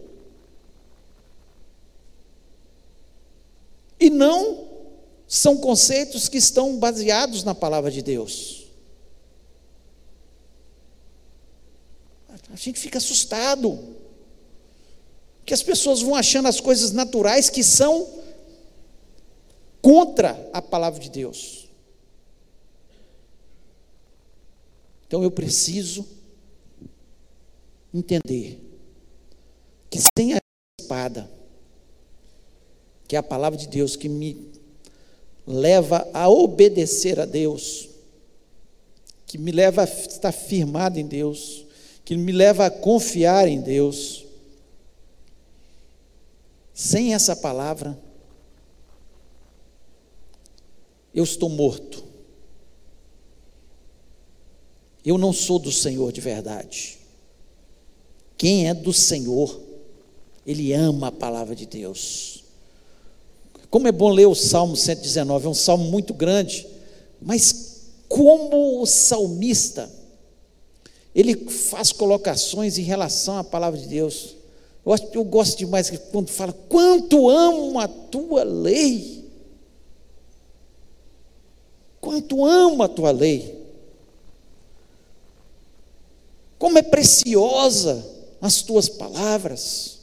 E 4.00 4.10
não 4.10 4.68
são 5.28 5.56
conceitos 5.58 6.28
que 6.28 6.38
estão 6.38 6.78
baseados 6.78 7.44
na 7.44 7.54
palavra 7.54 7.90
de 7.90 8.02
Deus. 8.02 8.64
A 12.54 12.56
gente 12.56 12.78
fica 12.78 12.98
assustado. 12.98 13.96
Que 15.44 15.52
as 15.52 15.62
pessoas 15.62 16.00
vão 16.00 16.14
achando 16.14 16.48
as 16.48 16.58
coisas 16.58 16.92
naturais 16.92 17.50
que 17.50 17.62
são 17.62 18.23
contra 19.84 20.48
a 20.50 20.62
palavra 20.62 20.98
de 20.98 21.10
Deus. 21.10 21.68
Então 25.06 25.22
eu 25.22 25.30
preciso 25.30 26.06
entender 27.92 28.62
que 29.90 29.98
sem 30.16 30.32
a 30.32 30.38
espada, 30.80 31.30
que 33.06 33.14
é 33.14 33.18
a 33.18 33.22
palavra 33.22 33.58
de 33.58 33.68
Deus 33.68 33.94
que 33.94 34.08
me 34.08 34.50
leva 35.46 36.08
a 36.14 36.30
obedecer 36.30 37.20
a 37.20 37.26
Deus, 37.26 37.90
que 39.26 39.36
me 39.36 39.52
leva 39.52 39.82
a 39.82 39.84
estar 39.84 40.32
firmado 40.32 40.98
em 40.98 41.06
Deus, 41.06 41.66
que 42.06 42.16
me 42.16 42.32
leva 42.32 42.64
a 42.64 42.70
confiar 42.70 43.46
em 43.48 43.60
Deus. 43.60 44.24
Sem 46.72 47.12
essa 47.12 47.36
palavra, 47.36 48.02
eu 51.14 51.24
estou 51.24 51.48
morto. 51.48 52.04
Eu 55.04 55.18
não 55.18 55.32
sou 55.32 55.58
do 55.58 55.70
Senhor 55.70 56.12
de 56.12 56.20
verdade. 56.20 56.98
Quem 58.36 58.68
é 58.68 58.74
do 58.74 58.92
Senhor, 58.92 59.60
ele 60.46 60.72
ama 60.72 61.08
a 61.08 61.12
palavra 61.12 61.54
de 61.54 61.66
Deus. 61.66 62.42
Como 63.70 63.86
é 63.86 63.92
bom 63.92 64.10
ler 64.10 64.26
o 64.26 64.34
Salmo 64.34 64.76
119, 64.76 65.46
é 65.46 65.48
um 65.48 65.54
salmo 65.54 65.90
muito 65.90 66.14
grande, 66.14 66.66
mas 67.20 67.90
como 68.08 68.80
o 68.80 68.86
salmista 68.86 69.90
ele 71.14 71.48
faz 71.48 71.92
colocações 71.92 72.76
em 72.76 72.82
relação 72.82 73.38
à 73.38 73.44
palavra 73.44 73.78
de 73.78 73.86
Deus. 73.86 74.34
Eu, 74.84 74.94
eu 75.12 75.24
gosto 75.24 75.56
demais 75.56 75.90
quando 76.10 76.28
fala, 76.28 76.52
quanto 76.68 77.30
amo 77.30 77.78
a 77.78 77.86
tua 77.86 78.42
lei. 78.42 79.23
Quanto 82.14 82.46
amo 82.46 82.80
a 82.84 82.88
tua 82.88 83.10
lei. 83.10 83.60
Como 86.56 86.78
é 86.78 86.82
preciosa 86.82 88.08
as 88.40 88.62
tuas 88.62 88.88
palavras. 88.88 89.98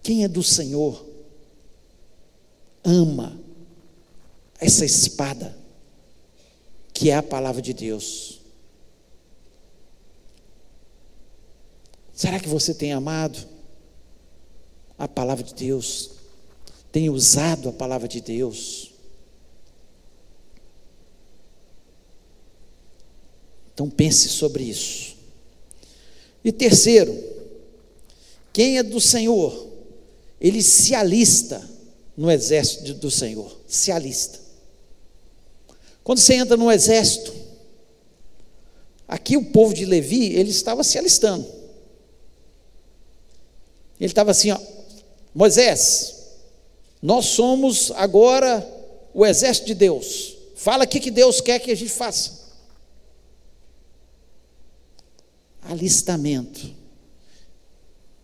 Quem 0.00 0.22
é 0.22 0.28
do 0.28 0.44
Senhor 0.44 1.04
ama 2.84 3.36
essa 4.60 4.84
espada 4.84 5.58
que 6.94 7.10
é 7.10 7.16
a 7.16 7.22
palavra 7.22 7.60
de 7.60 7.74
Deus. 7.74 8.38
Será 12.14 12.38
que 12.38 12.48
você 12.48 12.72
tem 12.72 12.92
amado 12.92 13.44
a 14.96 15.08
palavra 15.08 15.42
de 15.42 15.54
Deus? 15.54 16.10
Tem 16.92 17.10
usado 17.10 17.70
a 17.70 17.72
palavra 17.72 18.06
de 18.06 18.20
Deus? 18.20 18.89
Então 23.80 23.88
pense 23.88 24.28
sobre 24.28 24.64
isso. 24.64 25.16
E 26.44 26.52
terceiro, 26.52 27.18
quem 28.52 28.76
é 28.76 28.82
do 28.82 29.00
Senhor, 29.00 29.68
ele 30.38 30.62
se 30.62 30.94
alista 30.94 31.66
no 32.14 32.30
exército 32.30 32.92
do 32.92 33.10
Senhor, 33.10 33.58
se 33.66 33.90
alista. 33.90 34.38
Quando 36.04 36.18
você 36.18 36.34
entra 36.34 36.58
no 36.58 36.70
exército, 36.70 37.32
aqui 39.08 39.38
o 39.38 39.46
povo 39.46 39.72
de 39.72 39.86
Levi, 39.86 40.26
ele 40.34 40.50
estava 40.50 40.84
se 40.84 40.98
alistando. 40.98 41.46
Ele 43.98 44.10
estava 44.10 44.32
assim, 44.32 44.50
ó, 44.50 44.58
Moisés, 45.34 46.16
nós 47.00 47.24
somos 47.24 47.90
agora 47.92 48.62
o 49.14 49.24
exército 49.24 49.68
de 49.68 49.74
Deus. 49.74 50.36
Fala 50.54 50.84
o 50.84 50.86
que 50.86 51.10
Deus 51.10 51.40
quer 51.40 51.58
que 51.60 51.70
a 51.70 51.74
gente 51.74 51.90
faça. 51.90 52.39
Alistamento. 55.70 56.68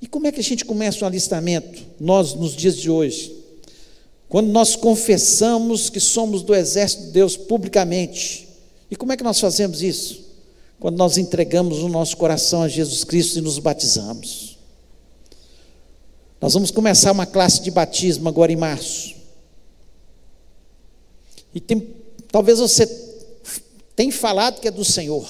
E 0.00 0.06
como 0.06 0.26
é 0.26 0.32
que 0.32 0.40
a 0.40 0.42
gente 0.42 0.64
começa 0.64 1.04
um 1.04 1.08
alistamento? 1.08 1.82
Nós, 1.98 2.34
nos 2.34 2.54
dias 2.54 2.76
de 2.76 2.90
hoje. 2.90 3.34
Quando 4.28 4.48
nós 4.48 4.76
confessamos 4.76 5.88
que 5.88 6.00
somos 6.00 6.42
do 6.42 6.54
exército 6.54 7.04
de 7.04 7.12
Deus 7.12 7.36
publicamente. 7.36 8.48
E 8.90 8.96
como 8.96 9.12
é 9.12 9.16
que 9.16 9.24
nós 9.24 9.40
fazemos 9.40 9.82
isso? 9.82 10.26
Quando 10.78 10.96
nós 10.96 11.16
entregamos 11.16 11.78
o 11.78 11.88
nosso 11.88 12.16
coração 12.16 12.62
a 12.62 12.68
Jesus 12.68 13.04
Cristo 13.04 13.38
e 13.38 13.40
nos 13.42 13.58
batizamos. 13.58 14.58
Nós 16.40 16.52
vamos 16.52 16.70
começar 16.70 17.12
uma 17.12 17.26
classe 17.26 17.62
de 17.62 17.70
batismo 17.70 18.28
agora 18.28 18.52
em 18.52 18.56
março. 18.56 19.14
E 21.54 21.60
tem, 21.60 21.88
talvez 22.30 22.58
você 22.58 22.86
tenha 23.94 24.12
falado 24.12 24.60
que 24.60 24.68
é 24.68 24.70
do 24.70 24.84
Senhor, 24.84 25.26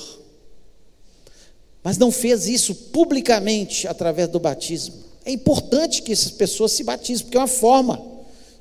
mas 1.87 1.99
não 1.99 2.11
fez 2.11 2.49
isso 2.49 2.75
publicamente 2.75 3.87
através 3.87 4.29
do 4.29 4.41
batismo. 4.41 4.97
É 5.25 5.31
importante 5.31 6.03
que 6.03 6.11
essas 6.11 6.33
pessoas 6.33 6.73
se 6.73 6.83
batizem, 6.83 7.25
porque 7.25 7.37
é 7.37 7.41
uma 7.41 7.47
forma 7.47 8.05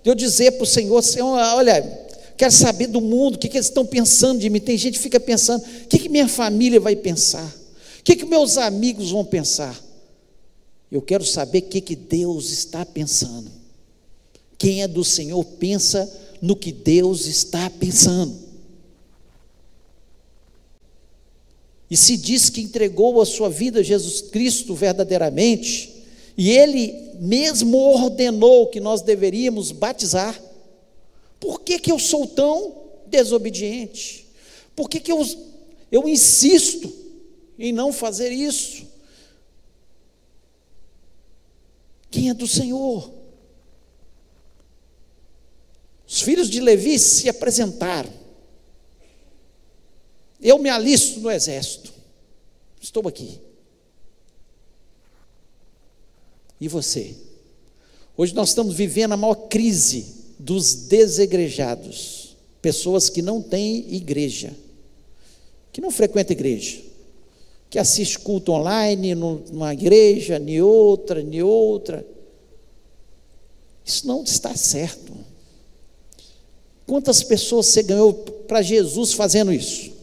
de 0.04 0.12
eu 0.12 0.14
dizer 0.14 0.52
para 0.52 0.64
o 0.64 0.68
Senhor, 0.68 1.02
Senhor, 1.02 1.36
olha, 1.36 2.06
quero 2.38 2.52
saber 2.52 2.86
do 2.86 3.02
mundo, 3.02 3.34
o 3.34 3.40
que, 3.40 3.50
que 3.50 3.58
eles 3.58 3.66
estão 3.66 3.84
pensando 3.84 4.40
de 4.40 4.48
mim. 4.48 4.60
Tem 4.60 4.78
gente 4.78 5.00
que 5.00 5.00
fica 5.00 5.20
pensando, 5.20 5.64
o 5.64 5.88
que, 5.88 5.98
que 5.98 6.08
minha 6.08 6.28
família 6.28 6.80
vai 6.80 6.96
pensar? 6.96 7.48
O 8.00 8.04
que, 8.04 8.16
que 8.16 8.26
meus 8.26 8.60
amigos 8.60 9.10
vão 9.10 9.26
pensar? 9.26 9.76
Eu 10.92 11.02
quero 11.02 11.26
saber 11.26 11.64
o 11.64 11.64
que, 11.64 11.82
que 11.82 11.96
Deus 11.96 12.52
está 12.52 12.86
pensando. 12.86 13.50
Quem 14.56 14.84
é 14.84 14.88
do 14.88 15.04
Senhor 15.04 15.44
pensa 15.44 16.08
no 16.40 16.56
que 16.56 16.72
Deus 16.72 17.26
está 17.26 17.72
pensando. 17.72 18.45
E 21.90 21.96
se 21.96 22.18
diz 22.18 22.50
que 22.50 22.62
entregou 22.62 23.22
a 23.22 23.26
sua 23.26 23.50
vida 23.50 23.80
a 23.80 23.84
Jesus 23.84 24.22
Cristo 24.22 24.74
verdadeiramente, 24.74 25.94
e 26.38 26.52
ele 26.52 26.94
mesmo 27.20 27.78
ordenou 27.78 28.68
que 28.68 28.80
nós 28.80 29.02
deveríamos 29.02 29.72
batizar. 29.72 30.40
Por 31.40 31.62
que, 31.62 31.80
que 31.80 31.92
eu 31.92 32.00
sou 32.00 32.28
tão 32.28 32.76
desobediente? 33.08 34.26
Por 34.76 34.90
que, 34.90 35.00
que 35.00 35.12
eu, 35.12 35.26
eu 35.92 36.08
insisto 36.08 36.92
em 37.58 37.72
não 37.72 37.94
fazer 37.94 38.32
isso? 38.32 38.86
Quem 42.12 42.30
é 42.30 42.34
do 42.34 42.48
Senhor? 42.48 43.12
Os 46.08 46.22
filhos 46.22 46.50
de 46.50 46.60
Levi 46.60 46.98
se 47.00 47.30
apresentaram. 47.30 48.25
Eu 50.46 50.60
me 50.60 50.70
alisto 50.70 51.20
no 51.22 51.32
exército. 51.32 51.92
Estou 52.80 53.08
aqui. 53.08 53.40
E 56.62 56.68
você? 56.68 57.16
Hoje 58.16 58.36
nós 58.36 58.50
estamos 58.50 58.76
vivendo 58.76 59.14
a 59.14 59.18
maior 59.18 59.34
crise 59.48 60.06
dos 60.38 60.76
desegrejados, 60.76 62.38
pessoas 62.62 63.10
que 63.10 63.24
não 63.24 63.42
têm 63.42 63.92
igreja, 63.92 64.54
que 65.74 65.82
não 65.82 65.90
frequentam 65.90 66.36
igreja, 66.36 66.80
que 67.68 67.80
assiste 67.80 68.20
culto 68.20 68.52
online 68.52 69.16
numa 69.16 69.74
igreja, 69.74 70.38
nem 70.38 70.62
outra, 70.62 71.24
nem 71.24 71.42
outra. 71.42 72.06
Isso 73.84 74.06
não 74.06 74.24
está 74.24 74.56
certo. 74.56 75.12
Quantas 76.86 77.24
pessoas 77.24 77.66
você 77.66 77.82
ganhou 77.82 78.14
para 78.14 78.62
Jesus 78.62 79.12
fazendo 79.12 79.52
isso? 79.52 79.95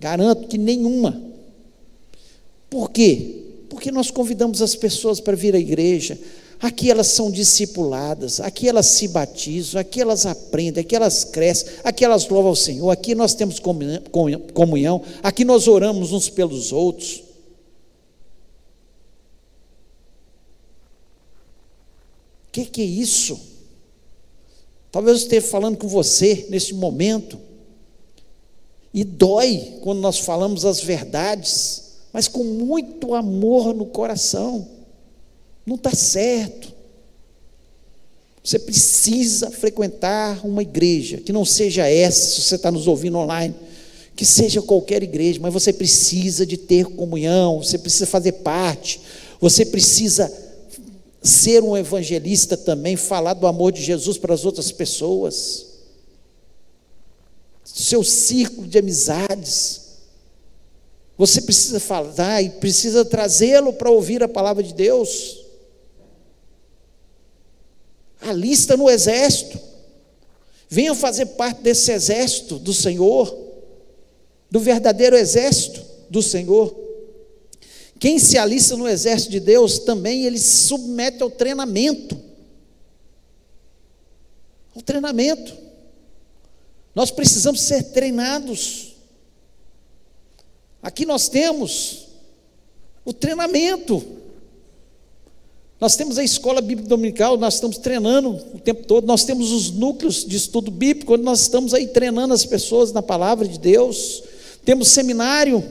Garanto 0.00 0.46
que 0.46 0.56
nenhuma. 0.56 1.20
Por 2.70 2.90
quê? 2.90 3.44
Porque 3.68 3.90
nós 3.90 4.10
convidamos 4.10 4.62
as 4.62 4.74
pessoas 4.74 5.20
para 5.20 5.36
vir 5.36 5.54
à 5.54 5.58
igreja. 5.58 6.18
Aqui 6.60 6.90
elas 6.90 7.06
são 7.08 7.30
discipuladas, 7.30 8.40
aqui 8.40 8.68
elas 8.68 8.86
se 8.86 9.06
batizam, 9.06 9.80
aqui 9.80 10.00
elas 10.00 10.26
aprendem, 10.26 10.80
aqui 10.80 10.96
elas 10.96 11.22
crescem, 11.22 11.68
aqui 11.84 12.04
elas 12.04 12.26
louvam 12.28 12.48
ao 12.48 12.56
Senhor, 12.56 12.90
aqui 12.90 13.14
nós 13.14 13.32
temos 13.32 13.60
comunhão, 13.60 15.02
aqui 15.22 15.44
nós 15.44 15.68
oramos 15.68 16.10
uns 16.10 16.28
pelos 16.28 16.72
outros. 16.72 17.22
O 22.48 22.50
que, 22.50 22.64
que 22.64 22.82
é 22.82 22.86
isso? 22.86 23.38
Talvez 24.90 25.18
eu 25.18 25.22
esteja 25.22 25.46
falando 25.46 25.76
com 25.76 25.86
você 25.86 26.46
nesse 26.50 26.74
momento, 26.74 27.38
e 28.98 29.04
dói 29.04 29.78
quando 29.80 30.00
nós 30.00 30.18
falamos 30.18 30.64
as 30.64 30.80
verdades, 30.80 31.84
mas 32.12 32.26
com 32.26 32.42
muito 32.42 33.14
amor 33.14 33.72
no 33.72 33.86
coração. 33.86 34.66
Não 35.64 35.76
está 35.76 35.92
certo. 35.92 36.74
Você 38.42 38.58
precisa 38.58 39.52
frequentar 39.52 40.44
uma 40.44 40.62
igreja, 40.62 41.18
que 41.18 41.32
não 41.32 41.44
seja 41.44 41.86
essa, 41.86 42.28
se 42.28 42.42
você 42.42 42.56
está 42.56 42.72
nos 42.72 42.88
ouvindo 42.88 43.18
online, 43.18 43.54
que 44.16 44.26
seja 44.26 44.60
qualquer 44.60 45.00
igreja, 45.04 45.38
mas 45.40 45.52
você 45.52 45.72
precisa 45.72 46.44
de 46.44 46.56
ter 46.56 46.86
comunhão, 46.86 47.62
você 47.62 47.78
precisa 47.78 48.04
fazer 48.04 48.32
parte, 48.32 49.00
você 49.40 49.64
precisa 49.64 50.28
ser 51.22 51.62
um 51.62 51.76
evangelista 51.76 52.56
também, 52.56 52.96
falar 52.96 53.34
do 53.34 53.46
amor 53.46 53.70
de 53.70 53.80
Jesus 53.80 54.18
para 54.18 54.34
as 54.34 54.44
outras 54.44 54.72
pessoas. 54.72 55.67
Seu 57.74 58.02
círculo 58.02 58.66
de 58.66 58.78
amizades. 58.78 59.88
Você 61.16 61.42
precisa 61.42 61.78
falar 61.78 62.42
e 62.42 62.50
precisa 62.50 63.04
trazê-lo 63.04 63.72
para 63.72 63.90
ouvir 63.90 64.22
a 64.22 64.28
palavra 64.28 64.62
de 64.62 64.72
Deus. 64.72 65.44
Alista 68.20 68.76
no 68.76 68.88
exército. 68.88 69.58
Venham 70.68 70.94
fazer 70.94 71.26
parte 71.26 71.62
desse 71.62 71.90
exército 71.92 72.58
do 72.58 72.72
Senhor, 72.72 73.36
do 74.50 74.60
verdadeiro 74.60 75.16
exército 75.16 75.84
do 76.08 76.22
Senhor. 76.22 76.74
Quem 77.98 78.18
se 78.18 78.38
alista 78.38 78.76
no 78.76 78.88
exército 78.88 79.32
de 79.32 79.40
Deus 79.40 79.80
também 79.80 80.24
ele 80.24 80.38
se 80.38 80.68
submete 80.68 81.22
ao 81.22 81.30
treinamento. 81.30 82.18
Ao 84.74 84.82
treinamento. 84.82 85.67
Nós 86.98 87.12
precisamos 87.12 87.60
ser 87.60 87.80
treinados. 87.92 88.96
Aqui 90.82 91.06
nós 91.06 91.28
temos 91.28 92.08
o 93.04 93.12
treinamento. 93.12 94.04
Nós 95.80 95.94
temos 95.94 96.18
a 96.18 96.24
escola 96.24 96.60
bíblica 96.60 96.88
dominical, 96.88 97.36
nós 97.36 97.54
estamos 97.54 97.78
treinando 97.78 98.30
o 98.52 98.58
tempo 98.58 98.84
todo, 98.84 99.06
nós 99.06 99.22
temos 99.22 99.52
os 99.52 99.70
núcleos 99.70 100.24
de 100.24 100.36
estudo 100.36 100.72
bíblico, 100.72 101.14
onde 101.14 101.22
nós 101.22 101.42
estamos 101.42 101.72
aí 101.72 101.86
treinando 101.86 102.34
as 102.34 102.44
pessoas 102.44 102.90
na 102.90 103.00
palavra 103.00 103.46
de 103.46 103.60
Deus. 103.60 104.24
Temos 104.64 104.88
seminário, 104.88 105.62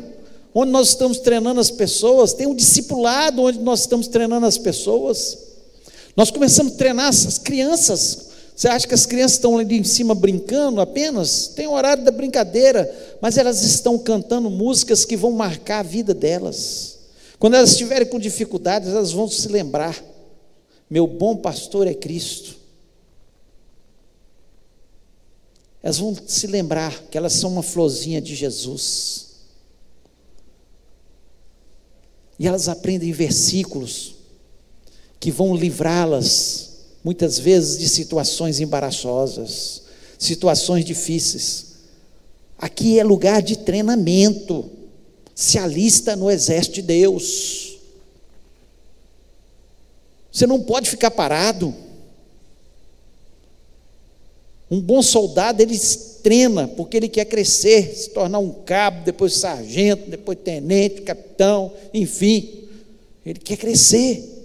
onde 0.56 0.72
nós 0.72 0.88
estamos 0.88 1.20
treinando 1.20 1.60
as 1.60 1.70
pessoas, 1.70 2.32
tem 2.32 2.48
um 2.48 2.56
discipulado 2.56 3.42
onde 3.42 3.60
nós 3.60 3.82
estamos 3.82 4.08
treinando 4.08 4.46
as 4.46 4.58
pessoas. 4.58 5.40
Nós 6.16 6.32
começamos 6.32 6.72
a 6.72 6.78
treinar 6.78 7.10
as 7.10 7.38
crianças. 7.38 8.27
Você 8.58 8.68
acha 8.70 8.88
que 8.88 8.96
as 8.96 9.06
crianças 9.06 9.34
estão 9.34 9.56
ali 9.60 9.78
em 9.78 9.84
cima 9.84 10.16
brincando 10.16 10.82
apenas? 10.82 11.48
Tem 11.50 11.68
o 11.68 11.74
horário 11.74 12.04
da 12.04 12.10
brincadeira, 12.10 12.92
mas 13.22 13.38
elas 13.38 13.62
estão 13.62 14.00
cantando 14.00 14.50
músicas 14.50 15.06
que 15.06 15.16
vão 15.16 15.32
marcar 15.32 15.82
a 15.82 15.84
vida 15.84 16.12
delas. 16.12 16.98
Quando 17.38 17.54
elas 17.54 17.70
estiverem 17.70 18.08
com 18.08 18.18
dificuldades, 18.18 18.90
elas 18.90 19.12
vão 19.12 19.30
se 19.30 19.48
lembrar: 19.48 20.04
meu 20.90 21.06
bom 21.06 21.38
pastor 21.38 21.86
é 21.86 21.94
Cristo. 21.94 22.56
Elas 25.84 26.00
vão 26.00 26.18
se 26.26 26.48
lembrar 26.48 27.00
que 27.12 27.18
elas 27.18 27.34
são 27.34 27.52
uma 27.52 27.62
florzinha 27.62 28.20
de 28.20 28.34
Jesus. 28.34 29.28
E 32.40 32.48
elas 32.48 32.68
aprendem 32.68 33.12
versículos 33.12 34.16
que 35.20 35.30
vão 35.30 35.56
livrá-las, 35.56 36.77
muitas 37.04 37.40
vezes, 37.40 37.78
de 37.78 37.88
situações 37.88 38.60
embaraçosas, 38.60 39.84
situações 40.18 40.84
difíceis. 40.84 41.68
Aqui 42.58 43.00
é 43.00 43.04
lugar 43.04 43.42
de 43.42 43.58
treinamento 43.58 44.70
se 45.36 45.60
alista 45.60 46.16
no 46.16 46.32
exército 46.32 46.76
de 46.76 46.82
Deus. 46.82 47.78
Você 50.32 50.48
não 50.48 50.62
pode 50.62 50.90
ficar 50.90 51.12
parado. 51.12 51.74
Um 54.70 54.82
bom 54.82 55.02
soldado, 55.02 55.62
ele 55.62 55.78
treina, 56.24 56.68
porque 56.68 56.98
ele 56.98 57.08
quer 57.08 57.26
crescer, 57.26 57.96
se 57.96 58.10
tornar 58.10 58.40
um 58.40 58.52
cabo, 58.52 59.06
depois 59.06 59.34
sargento, 59.36 60.10
depois 60.10 60.38
tenente, 60.44 61.02
capitão, 61.04 61.72
enfim. 61.94 62.66
Ele 63.26 63.40
quer 63.40 63.58
crescer. 63.58 64.37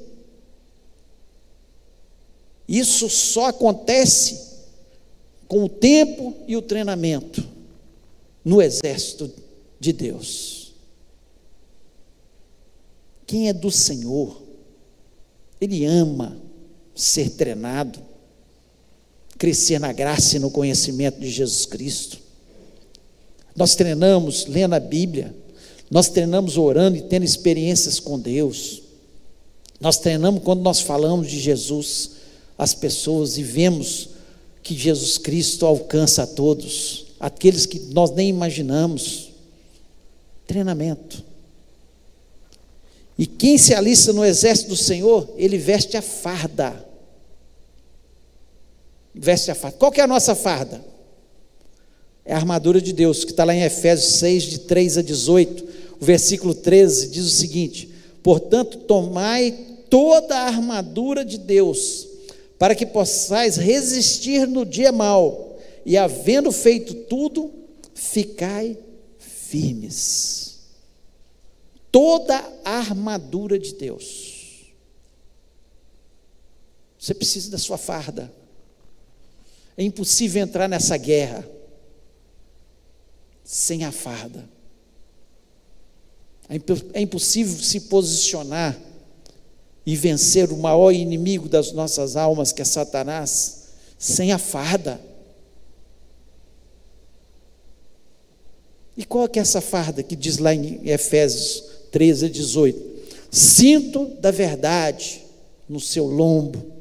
Isso 2.73 3.11
só 3.11 3.49
acontece 3.49 4.41
com 5.47 5.65
o 5.65 5.69
tempo 5.69 6.35
e 6.49 6.57
o 6.57 6.63
treinamento 6.63 7.47
no 8.43 8.63
exército 8.63 9.31
de 9.79 9.93
Deus. 9.93 10.73
Quem 13.27 13.51
é 13.51 13.53
do 13.53 13.71
Senhor, 13.71 14.41
ele 15.61 15.85
ama 15.85 16.39
ser 16.95 17.29
treinado, 17.33 18.01
crescer 19.37 19.79
na 19.79 19.93
graça 19.93 20.37
e 20.37 20.41
no 20.41 20.51
conhecimento 20.51 21.21
de 21.21 21.29
Jesus 21.29 21.67
Cristo. 21.67 22.17
Nós 23.55 23.75
treinamos 23.75 24.47
lendo 24.47 24.73
a 24.73 24.81
Bíblia, 24.81 25.37
nós 25.91 26.09
treinamos 26.09 26.57
orando 26.57 26.97
e 26.97 27.03
tendo 27.03 27.25
experiências 27.27 28.01
com 28.01 28.19
Deus. 28.19 28.81
Nós 29.79 29.99
treinamos 29.99 30.43
quando 30.43 30.63
nós 30.63 30.81
falamos 30.81 31.29
de 31.29 31.39
Jesus 31.39 32.22
às 32.57 32.75
pessoas 32.75 33.39
e 33.39 33.43
vemos 33.43 34.11
que 34.63 34.77
Jesus 34.77 35.19
Cristo 35.19 35.67
alcança 35.67 36.23
a 36.23 36.27
todos, 36.27 37.07
aqueles 37.19 37.67
que 37.67 37.79
nós 37.93 38.11
nem 38.11 38.29
imaginamos. 38.29 39.31
Treinamento. 40.47 41.25
E 43.19 43.27
quem 43.27 43.59
se 43.59 43.75
alista 43.75 44.13
no 44.13 44.25
exército 44.25 44.71
do 44.71 44.77
Senhor, 44.77 45.29
ele 45.37 45.59
veste 45.59 45.97
a 45.97 46.03
farda. 46.03 46.85
Veste 49.15 49.51
a 49.51 49.55
farda. 49.55 49.77
Qual 49.79 49.93
que 49.93 50.01
é 50.01 50.05
a 50.05 50.09
nossa 50.09 50.35
farda? 50.35 50.83
É 52.25 52.33
a 52.33 52.37
armadura 52.37 52.81
de 52.81 52.93
Deus, 52.93 53.25
que 53.25 53.33
está 53.33 53.45
lá 53.45 53.55
em 53.55 53.63
Efésios 53.63 54.15
6, 54.15 54.43
de 54.45 54.59
3 54.61 54.99
a 54.99 55.03
18. 55.03 55.65
O 56.01 56.05
versículo 56.05 56.55
13 56.55 57.09
diz 57.09 57.25
o 57.25 57.31
seguinte: 57.31 57.91
Portanto, 58.23 58.79
tomai 58.79 59.53
toda 59.91 60.37
a 60.37 60.47
armadura 60.47 61.25
de 61.25 61.37
Deus, 61.37 62.09
para 62.63 62.77
que 62.77 62.87
possais 62.87 63.57
resistir 63.57 64.47
no 64.47 64.65
dia 64.65 64.93
mau, 64.93 65.59
e 65.85 65.97
havendo 65.97 66.53
feito 66.53 66.95
tudo, 66.95 67.53
ficai 67.93 68.79
firmes 69.19 70.61
toda 71.91 72.37
a 72.65 72.79
armadura 72.79 73.59
de 73.59 73.75
Deus. 73.75 74.73
Você 76.97 77.13
precisa 77.13 77.51
da 77.51 77.59
sua 77.59 77.77
farda. 77.77 78.33
É 79.77 79.83
impossível 79.83 80.41
entrar 80.41 80.69
nessa 80.69 80.97
guerra 80.97 81.45
sem 83.43 83.83
a 83.83 83.91
farda. 83.91 84.49
É, 86.49 86.55
é 86.97 87.01
impossível 87.01 87.61
se 87.61 87.81
posicionar 87.81 88.81
e 89.85 89.97
vencer 89.97 90.51
o 90.53 90.57
maior 90.57 90.93
inimigo 90.93 91.49
das 91.49 91.73
nossas 91.73 92.17
almas, 92.17 92.53
que 92.53 92.63
é 92.63 92.65
Satanás, 92.65 93.69
sem 93.99 94.33
a 94.33 94.39
farda. 94.39 95.01
E 98.97 99.05
qual 99.05 99.27
é, 99.27 99.39
é 99.39 99.41
essa 99.41 99.61
farda 99.61 100.03
que 100.03 100.15
diz 100.15 100.39
lá 100.39 100.55
em 100.55 100.89
Efésios 100.89 101.65
13 101.93 102.27
a 102.27 102.29
18. 102.29 102.93
Cinto 103.31 104.07
da 104.21 104.31
verdade 104.31 105.23
no 105.69 105.79
seu 105.79 106.07
lombo. 106.07 106.73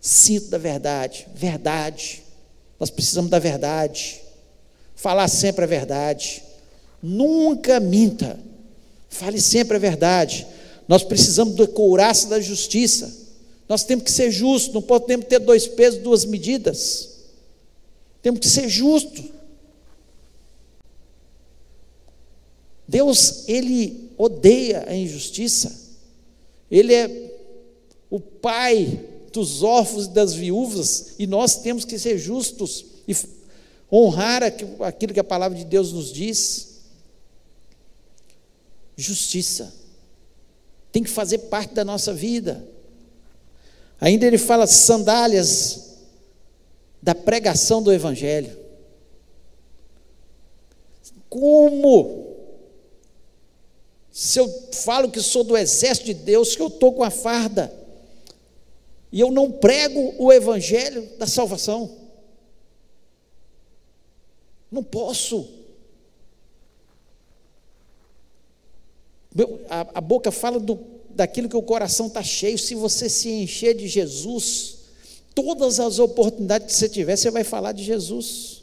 Cinto 0.00 0.48
da 0.48 0.58
verdade. 0.58 1.26
Verdade. 1.34 2.22
Nós 2.78 2.88
precisamos 2.88 3.30
da 3.30 3.38
verdade. 3.38 4.20
Falar 4.94 5.28
sempre 5.28 5.64
a 5.64 5.68
verdade. 5.68 6.42
Nunca 7.02 7.80
minta. 7.80 8.38
Fale 9.10 9.40
sempre 9.40 9.76
a 9.76 9.80
verdade. 9.80 10.46
Nós 10.92 11.02
precisamos 11.02 11.54
do 11.54 11.66
couraço 11.66 12.28
da 12.28 12.38
justiça. 12.38 13.10
Nós 13.66 13.82
temos 13.82 14.04
que 14.04 14.10
ser 14.10 14.30
justos, 14.30 14.74
não 14.74 14.82
podemos 14.82 15.24
ter 15.24 15.38
dois 15.38 15.66
pesos, 15.66 16.02
duas 16.02 16.26
medidas. 16.26 17.08
Temos 18.20 18.40
que 18.40 18.46
ser 18.46 18.68
justos. 18.68 19.24
Deus, 22.86 23.48
Ele 23.48 24.10
odeia 24.18 24.84
a 24.86 24.94
injustiça. 24.94 25.74
Ele 26.70 26.92
é 26.92 27.38
o 28.10 28.20
pai 28.20 29.02
dos 29.32 29.62
órfãos 29.62 30.04
e 30.04 30.10
das 30.10 30.34
viúvas, 30.34 31.14
e 31.18 31.26
nós 31.26 31.56
temos 31.56 31.86
que 31.86 31.98
ser 31.98 32.18
justos 32.18 32.84
e 33.08 33.16
honrar 33.90 34.42
aquilo 34.42 35.14
que 35.14 35.20
a 35.20 35.24
palavra 35.24 35.56
de 35.56 35.64
Deus 35.64 35.90
nos 35.90 36.12
diz. 36.12 36.82
Justiça 38.94 39.80
tem 40.92 41.02
que 41.02 41.10
fazer 41.10 41.38
parte 41.38 41.72
da 41.72 41.84
nossa 41.84 42.12
vida. 42.12 42.62
Ainda 43.98 44.26
ele 44.26 44.38
fala 44.38 44.66
sandálias 44.66 45.96
da 47.02 47.14
pregação 47.14 47.82
do 47.82 47.92
Evangelho. 47.92 48.56
Como? 51.30 52.36
Se 54.12 54.38
eu 54.38 54.48
falo 54.72 55.10
que 55.10 55.20
sou 55.22 55.42
do 55.42 55.56
exército 55.56 56.06
de 56.06 56.14
Deus, 56.14 56.54
que 56.54 56.60
eu 56.60 56.66
estou 56.66 56.92
com 56.92 57.02
a 57.02 57.10
farda, 57.10 57.72
e 59.10 59.18
eu 59.18 59.30
não 59.30 59.50
prego 59.50 60.14
o 60.18 60.30
Evangelho 60.30 61.08
da 61.18 61.26
salvação, 61.26 61.90
não 64.70 64.82
posso. 64.82 65.61
A, 69.68 69.86
a, 69.94 70.00
boca 70.00 70.30
fala 70.30 70.60
do, 70.60 70.78
daquilo 71.10 71.48
que 71.48 71.56
o 71.56 71.62
coração 71.62 72.06
está 72.06 72.22
cheio. 72.22 72.58
Se 72.58 72.74
você 72.74 73.08
se 73.08 73.30
encher 73.30 73.74
de 73.74 73.88
Jesus, 73.88 74.76
todas 75.34 75.80
as 75.80 75.98
oportunidades 75.98 76.66
que 76.66 76.74
você 76.74 76.88
tiver, 76.88 77.16
você 77.16 77.30
vai 77.30 77.44
falar 77.44 77.72
de 77.72 77.82
Jesus. 77.82 78.62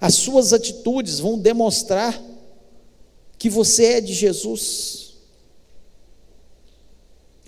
As 0.00 0.14
suas 0.14 0.52
atitudes 0.52 1.20
vão 1.20 1.38
demonstrar 1.38 2.20
que 3.38 3.48
você 3.48 3.84
é 3.84 4.00
de 4.00 4.12
Jesus. 4.12 5.14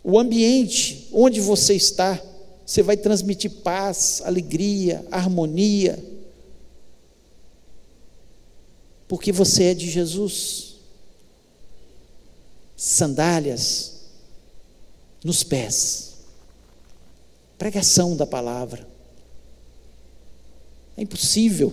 O 0.05 0.19
ambiente 0.19 1.09
onde 1.13 1.41
você 1.41 1.75
está, 1.75 2.23
você 2.65 2.83
vai 2.83 2.97
transmitir 2.97 3.51
paz, 3.63 4.23
alegria, 4.25 5.05
harmonia, 5.11 6.03
porque 9.09 9.33
você 9.33 9.65
é 9.65 9.75
de 9.75 9.91
Jesus. 9.91 10.72
Sandálias 12.85 13.93
nos 15.23 15.45
pés, 15.45 16.15
pregação 17.57 18.17
da 18.17 18.27
palavra. 18.27 18.85
É 20.97 21.03
impossível 21.03 21.73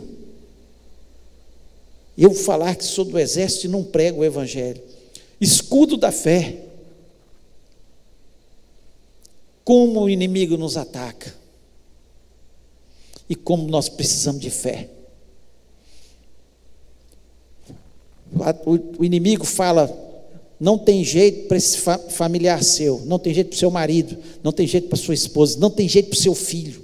eu 2.15 2.31
falar 2.35 2.75
que 2.75 2.83
sou 2.83 3.03
do 3.05 3.17
exército 3.17 3.65
e 3.65 3.69
não 3.69 3.83
prego 3.83 4.21
o 4.21 4.23
evangelho. 4.23 4.83
Escudo 5.41 5.97
da 5.97 6.11
fé. 6.11 6.65
Como 9.63 10.01
o 10.01 10.09
inimigo 10.11 10.57
nos 10.57 10.77
ataca. 10.77 11.33
E 13.27 13.35
como 13.35 13.67
nós 13.67 13.89
precisamos 13.89 14.39
de 14.39 14.51
fé. 14.51 14.91
O 18.97 19.03
inimigo 19.03 19.43
fala: 19.43 20.08
não 20.59 20.77
tem 20.77 21.03
jeito 21.03 21.47
para 21.47 21.57
esse 21.57 21.77
familiar 22.09 22.61
seu, 22.63 23.01
não 23.05 23.17
tem 23.17 23.33
jeito 23.33 23.49
para 23.49 23.55
o 23.55 23.59
seu 23.59 23.71
marido, 23.71 24.17
não 24.43 24.51
tem 24.51 24.67
jeito 24.67 24.89
para 24.89 24.97
sua 24.97 25.13
esposa, 25.13 25.57
não 25.57 25.69
tem 25.69 25.87
jeito 25.87 26.09
para 26.09 26.17
o 26.17 26.21
seu 26.21 26.35
filho. 26.35 26.83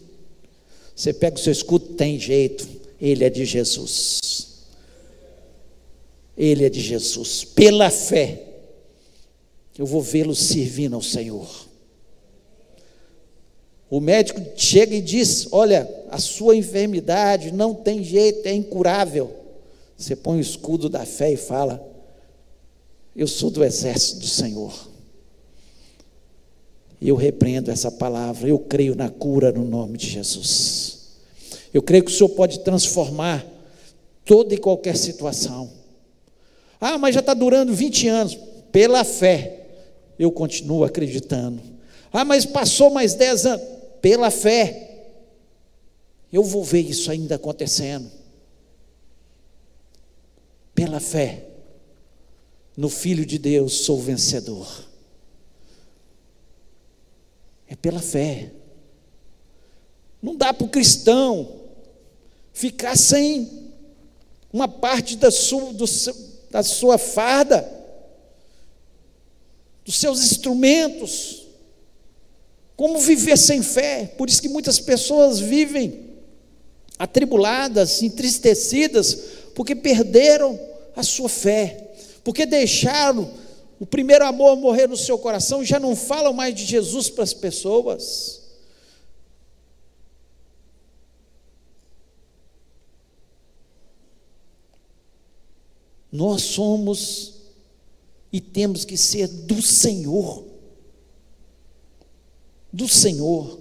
Você 0.95 1.11
pega 1.11 1.35
o 1.35 1.39
seu 1.39 1.51
escudo, 1.51 1.87
tem 1.95 2.17
jeito, 2.17 2.65
ele 3.01 3.25
é 3.25 3.29
de 3.29 3.43
Jesus. 3.43 4.21
Ele 6.37 6.63
é 6.63 6.69
de 6.69 6.79
Jesus. 6.79 7.43
Pela 7.43 7.89
fé, 7.89 8.43
eu 9.77 9.85
vou 9.85 10.01
vê-lo 10.01 10.33
servindo 10.33 10.95
ao 10.95 11.01
Senhor. 11.01 11.65
O 13.89 13.99
médico 13.99 14.41
chega 14.55 14.95
e 14.95 15.01
diz: 15.01 15.47
Olha, 15.51 15.89
a 16.09 16.17
sua 16.17 16.55
enfermidade 16.55 17.51
não 17.51 17.73
tem 17.73 18.03
jeito, 18.03 18.47
é 18.47 18.53
incurável. 18.53 19.31
Você 19.97 20.15
põe 20.15 20.37
o 20.37 20.41
escudo 20.41 20.89
da 20.89 21.05
fé 21.05 21.33
e 21.33 21.37
fala: 21.37 21.94
Eu 23.15 23.27
sou 23.27 23.49
do 23.49 23.63
exército 23.63 24.19
do 24.19 24.27
Senhor. 24.27 24.73
Eu 27.01 27.15
repreendo 27.15 27.71
essa 27.71 27.91
palavra, 27.91 28.49
eu 28.49 28.59
creio 28.59 28.95
na 28.95 29.09
cura 29.09 29.51
no 29.51 29.63
nome 29.63 29.97
de 29.97 30.09
Jesus. 30.09 31.15
Eu 31.73 31.81
creio 31.81 32.03
que 32.03 32.11
o 32.11 32.13
Senhor 32.13 32.29
pode 32.29 32.59
transformar 32.59 33.45
toda 34.25 34.53
e 34.53 34.57
qualquer 34.57 34.97
situação. 34.97 35.71
Ah, 36.79 36.97
mas 36.97 37.13
já 37.13 37.21
está 37.21 37.33
durando 37.33 37.73
20 37.73 38.07
anos. 38.07 38.37
Pela 38.71 39.03
fé, 39.03 39.67
eu 40.19 40.31
continuo 40.31 40.83
acreditando. 40.83 41.61
Ah, 42.11 42.25
mas 42.25 42.45
passou 42.45 42.89
mais 42.89 43.13
10 43.13 43.45
anos. 43.45 43.65
Pela 44.01 44.29
fé, 44.29 45.05
eu 46.31 46.43
vou 46.43 46.63
ver 46.63 46.81
isso 46.81 47.09
ainda 47.09 47.35
acontecendo. 47.35 48.11
Pela 50.73 50.99
fé, 50.99 51.44
no 52.75 52.89
Filho 52.89 53.25
de 53.25 53.37
Deus 53.37 53.85
sou 53.85 54.01
vencedor. 54.01 54.67
É 57.67 57.75
pela 57.75 58.01
fé. 58.01 58.51
Não 60.21 60.35
dá 60.35 60.53
para 60.53 60.65
o 60.65 60.69
cristão 60.69 61.61
ficar 62.53 62.97
sem 62.97 63.71
uma 64.51 64.67
parte 64.67 65.15
da 65.17 65.29
sua, 65.31 65.73
do 65.73 65.85
seu, 65.85 66.15
da 66.49 66.63
sua 66.63 66.97
farda, 66.97 67.69
dos 69.83 69.97
seus 69.99 70.23
instrumentos. 70.23 71.45
Como 72.75 72.99
viver 72.99 73.37
sem 73.37 73.61
fé? 73.61 74.05
Por 74.17 74.29
isso 74.29 74.41
que 74.41 74.49
muitas 74.49 74.79
pessoas 74.79 75.39
vivem 75.39 76.05
atribuladas, 76.97 78.01
entristecidas, 78.01 79.15
porque 79.53 79.75
perderam 79.75 80.59
a 80.95 81.03
sua 81.03 81.29
fé, 81.29 81.84
porque 82.25 82.43
deixaram 82.47 83.31
o 83.79 83.85
primeiro 83.85 84.25
amor 84.25 84.57
morrer 84.57 84.87
no 84.87 84.97
seu 84.97 85.15
coração 85.15 85.61
e 85.61 85.65
já 85.65 85.79
não 85.79 85.95
falam 85.95 86.33
mais 86.33 86.55
de 86.55 86.65
Jesus 86.65 87.07
para 87.07 87.23
as 87.23 87.35
pessoas. 87.35 88.41
Nós 96.11 96.41
somos 96.41 97.35
e 98.33 98.41
temos 98.41 98.85
que 98.85 98.97
ser 98.97 99.27
do 99.27 99.61
Senhor. 99.61 100.45
Do 102.73 102.87
Senhor. 102.87 103.59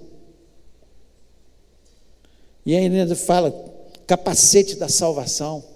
E 2.65 2.75
aí 2.75 2.87
ele 2.87 3.15
fala 3.15 3.53
capacete 4.07 4.77
da 4.77 4.89
salvação. 4.89 5.74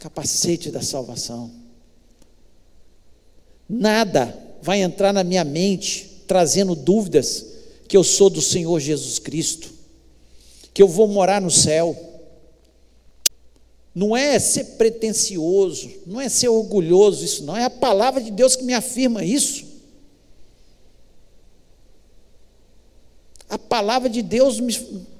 Capacete 0.00 0.68
da 0.72 0.82
salvação. 0.82 1.52
Nada 3.68 4.36
vai 4.60 4.82
entrar 4.82 5.12
na 5.12 5.22
minha 5.22 5.44
mente 5.44 6.24
trazendo 6.26 6.74
dúvidas 6.74 7.46
que 7.86 7.96
eu 7.96 8.02
sou 8.02 8.28
do 8.28 8.42
Senhor 8.42 8.80
Jesus 8.80 9.20
Cristo, 9.20 9.70
que 10.74 10.82
eu 10.82 10.88
vou 10.88 11.06
morar 11.06 11.40
no 11.40 11.50
céu 11.52 12.10
não 13.94 14.16
é 14.16 14.38
ser 14.38 14.64
pretensioso, 14.76 15.90
não 16.06 16.20
é 16.20 16.28
ser 16.28 16.48
orgulhoso, 16.48 17.24
isso 17.24 17.44
não, 17.44 17.56
é 17.56 17.64
a 17.64 17.70
palavra 17.70 18.20
de 18.22 18.30
Deus 18.30 18.54
que 18.54 18.64
me 18.64 18.72
afirma 18.72 19.24
isso. 19.24 19.68
A 23.48 23.58
palavra 23.58 24.08
de 24.08 24.22
Deus 24.22 24.60
me, 24.60 24.74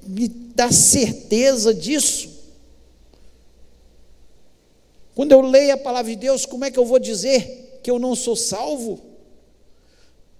me 0.07 0.27
dá 0.29 0.71
certeza 0.71 1.73
disso. 1.73 2.29
Quando 5.15 5.31
eu 5.31 5.41
leio 5.41 5.73
a 5.73 5.77
palavra 5.77 6.11
de 6.11 6.17
Deus, 6.17 6.45
como 6.45 6.65
é 6.65 6.71
que 6.71 6.79
eu 6.79 6.85
vou 6.85 6.99
dizer 6.99 7.79
que 7.83 7.91
eu 7.91 7.99
não 7.99 8.15
sou 8.15 8.35
salvo? 8.35 8.99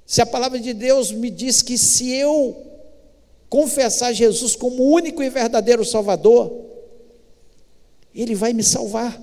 Se 0.06 0.22
a 0.22 0.26
palavra 0.26 0.60
de 0.60 0.74
Deus 0.74 1.12
me 1.12 1.30
diz 1.30 1.62
que 1.62 1.78
se 1.78 2.10
eu 2.12 2.56
confessar 3.50 4.14
Jesus 4.14 4.56
como 4.56 4.84
único 4.84 5.22
e 5.22 5.30
verdadeiro 5.30 5.84
Salvador, 5.84 6.52
ele 8.14 8.36
vai 8.36 8.54
me 8.54 8.64
salvar. 8.64 9.22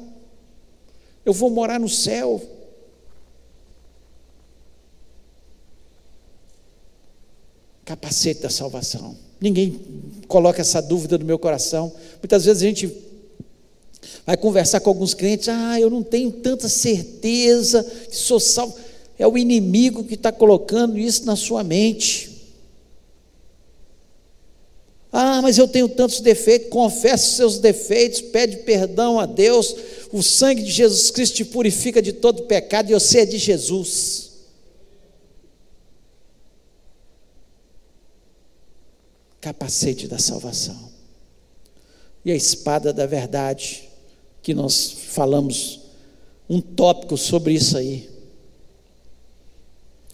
Eu 1.24 1.32
vou 1.32 1.50
morar 1.50 1.78
no 1.78 1.88
céu. 1.88 2.40
Capacete 7.84 8.40
da 8.42 8.50
salvação. 8.50 9.16
Ninguém 9.40 9.80
coloca 10.26 10.60
essa 10.60 10.80
dúvida 10.80 11.16
no 11.16 11.24
meu 11.24 11.38
coração. 11.38 11.92
Muitas 12.20 12.44
vezes 12.44 12.62
a 12.62 12.66
gente 12.66 13.07
vai 14.26 14.36
conversar 14.36 14.80
com 14.80 14.90
alguns 14.90 15.14
crentes, 15.14 15.48
ah, 15.48 15.80
eu 15.80 15.88
não 15.88 16.02
tenho 16.02 16.30
tanta 16.30 16.68
certeza 16.68 17.82
que 17.82 18.16
sou 18.16 18.38
salvo. 18.38 18.76
É 19.18 19.26
o 19.26 19.36
inimigo 19.36 20.04
que 20.04 20.14
está 20.14 20.30
colocando 20.30 20.98
isso 20.98 21.24
na 21.24 21.34
sua 21.34 21.64
mente. 21.64 22.38
Ah, 25.10 25.40
mas 25.42 25.58
eu 25.58 25.66
tenho 25.66 25.88
tantos 25.88 26.20
defeitos. 26.20 26.68
Confesse 26.68 27.30
os 27.30 27.36
seus 27.36 27.58
defeitos, 27.58 28.20
pede 28.20 28.58
perdão 28.58 29.18
a 29.18 29.26
Deus. 29.26 29.74
O 30.12 30.22
sangue 30.22 30.62
de 30.62 30.70
Jesus 30.70 31.10
Cristo 31.10 31.36
te 31.36 31.44
purifica 31.44 32.00
de 32.00 32.12
todo 32.12 32.44
pecado 32.44 32.90
e 32.90 32.94
você 32.94 33.20
é 33.20 33.26
de 33.26 33.38
Jesus. 33.38 34.30
Capacete 39.40 40.06
da 40.06 40.18
salvação. 40.18 40.88
E 42.24 42.30
a 42.30 42.36
espada 42.36 42.92
da 42.92 43.06
verdade, 43.06 43.87
que 44.48 44.54
nós 44.54 44.90
falamos 45.10 45.78
um 46.48 46.58
tópico 46.58 47.18
sobre 47.18 47.52
isso 47.52 47.76
aí. 47.76 48.08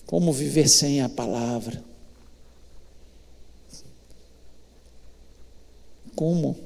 Como 0.04 0.32
viver 0.32 0.68
sem 0.68 1.02
a 1.02 1.08
palavra. 1.08 1.84
Como 6.16 6.56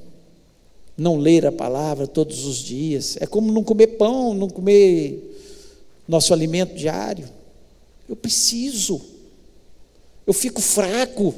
não 0.96 1.18
ler 1.18 1.44
a 1.44 1.52
palavra 1.52 2.06
todos 2.06 2.46
os 2.46 2.56
dias. 2.56 3.18
É 3.20 3.26
como 3.26 3.52
não 3.52 3.62
comer 3.62 3.98
pão, 3.98 4.32
não 4.32 4.48
comer 4.48 5.38
nosso 6.08 6.32
alimento 6.32 6.74
diário. 6.74 7.28
Eu 8.08 8.16
preciso. 8.16 8.98
Eu 10.26 10.32
fico 10.32 10.62
fraco. 10.62 11.34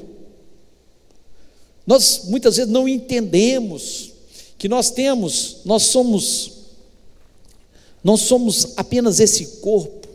Nós 1.84 2.26
muitas 2.26 2.56
vezes 2.56 2.70
não 2.70 2.86
entendemos 2.86 4.09
que 4.60 4.68
nós 4.68 4.90
temos, 4.90 5.62
nós 5.64 5.84
somos 5.84 6.60
não 8.04 8.16
somos 8.16 8.74
apenas 8.76 9.18
esse 9.18 9.58
corpo. 9.60 10.06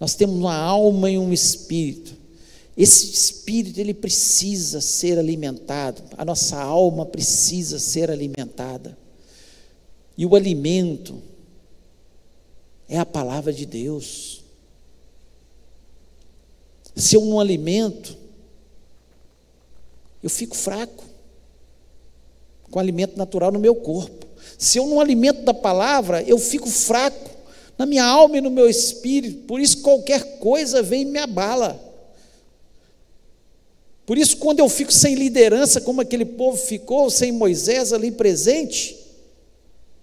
Nós 0.00 0.14
temos 0.16 0.36
uma 0.36 0.56
alma 0.56 1.08
e 1.08 1.16
um 1.16 1.32
espírito. 1.32 2.16
Esse 2.76 3.12
espírito 3.12 3.80
ele 3.80 3.94
precisa 3.94 4.80
ser 4.80 5.16
alimentado, 5.18 6.02
a 6.16 6.24
nossa 6.24 6.60
alma 6.60 7.06
precisa 7.06 7.78
ser 7.78 8.10
alimentada. 8.10 8.98
E 10.16 10.26
o 10.26 10.34
alimento 10.34 11.22
é 12.88 12.98
a 12.98 13.06
palavra 13.06 13.52
de 13.52 13.64
Deus. 13.64 14.42
Se 16.96 17.16
eu 17.16 17.24
não 17.24 17.38
alimento, 17.38 18.16
eu 20.20 20.30
fico 20.30 20.56
fraco 20.56 21.07
com 22.70 22.78
alimento 22.78 23.16
natural 23.16 23.50
no 23.52 23.58
meu 23.58 23.74
corpo. 23.74 24.26
Se 24.56 24.78
eu 24.78 24.86
não 24.86 25.00
alimento 25.00 25.42
da 25.42 25.54
palavra, 25.54 26.22
eu 26.22 26.38
fico 26.38 26.68
fraco 26.68 27.30
na 27.76 27.86
minha 27.86 28.04
alma 28.04 28.38
e 28.38 28.40
no 28.40 28.50
meu 28.50 28.68
espírito. 28.68 29.46
Por 29.46 29.60
isso 29.60 29.82
qualquer 29.82 30.38
coisa 30.38 30.82
vem 30.82 31.02
e 31.02 31.04
me 31.04 31.18
abala. 31.18 31.88
Por 34.04 34.16
isso, 34.16 34.38
quando 34.38 34.60
eu 34.60 34.68
fico 34.70 34.90
sem 34.90 35.14
liderança, 35.14 35.82
como 35.82 36.00
aquele 36.00 36.24
povo 36.24 36.56
ficou, 36.56 37.10
sem 37.10 37.30
Moisés 37.30 37.92
ali 37.92 38.10
presente, 38.10 38.96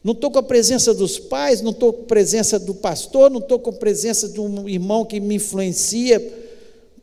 não 0.03 0.13
estou 0.13 0.29
com 0.29 0.37
a 0.37 0.43
presença 0.43 0.93
dos 0.93 1.17
pais, 1.17 1.61
não 1.61 1.71
estou 1.71 1.91
com 1.91 2.03
a 2.03 2.05
presença 2.05 2.59
do 2.59 2.75
pastor, 2.75 3.31
não 3.31 3.39
estou 3.39 3.57
com 3.57 3.71
a 3.71 3.73
presença 3.73 4.29
de 4.29 4.39
um 4.39 4.69
irmão 4.69 5.03
que 5.03 5.19
me 5.19 5.33
influencia 5.33 6.19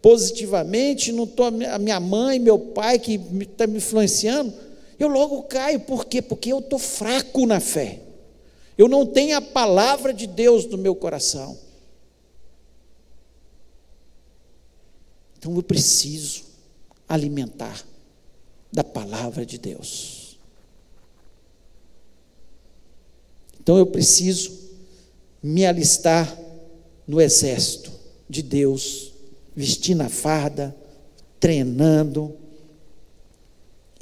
positivamente, 0.01 1.11
não 1.11 1.25
estou 1.25 1.47
a 1.47 1.79
minha 1.79 1.99
mãe, 1.99 2.39
meu 2.39 2.59
pai 2.59 3.01
que 3.01 3.21
está 3.41 3.67
me 3.67 3.79
influenciando, 3.79 4.55
eu 4.99 5.09
logo 5.09 5.43
caio. 5.45 5.81
Por 5.81 6.05
quê? 6.05 6.21
Porque 6.23 6.53
eu 6.53 6.59
estou 6.59 6.79
fraco 6.79 7.47
na 7.47 7.61
fé. 7.61 8.01
Eu 8.77 8.89
não 8.89 9.07
tenho 9.07 9.37
a 9.37 9.41
palavra 9.41 10.13
de 10.13 10.27
Deus 10.27 10.67
no 10.67 10.79
meu 10.79 10.95
coração. 10.95 11.59
Então 15.39 15.55
eu 15.55 15.63
preciso 15.63 16.45
alimentar 17.09 17.85
da 18.73 18.83
palavra 18.83 19.45
de 19.45 19.59
Deus. 19.59 20.39
Então 23.61 23.77
eu 23.77 23.87
preciso 23.87 24.59
me 25.43 25.67
alistar 25.67 26.37
no 27.07 27.21
exército 27.21 27.93
de 28.29 28.43
Deus, 28.43 29.13
vestindo 29.55 30.03
a 30.03 30.09
farda, 30.09 30.75
treinando 31.39 32.37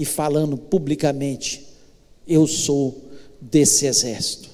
e 0.00 0.04
falando 0.06 0.56
publicamente: 0.56 1.66
eu 2.26 2.46
sou 2.46 3.10
desse 3.38 3.84
exército. 3.84 4.48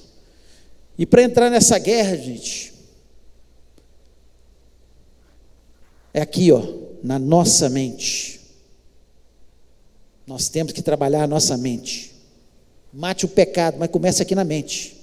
E 0.97 1.05
para 1.05 1.23
entrar 1.23 1.49
nessa 1.49 1.79
guerra, 1.79 2.17
gente, 2.17 2.73
é 6.13 6.19
aqui, 6.19 6.51
ó, 6.51 6.61
na 7.01 7.17
nossa 7.17 7.69
mente. 7.69 8.41
Nós 10.25 10.49
temos 10.49 10.73
que 10.73 10.81
trabalhar 10.81 11.23
a 11.23 11.27
nossa 11.27 11.55
mente. 11.55 12.13
Mate 12.91 13.23
o 13.23 13.29
pecado, 13.29 13.77
mas 13.79 13.89
começa 13.89 14.23
aqui 14.23 14.35
na 14.35 14.43
mente. 14.43 14.97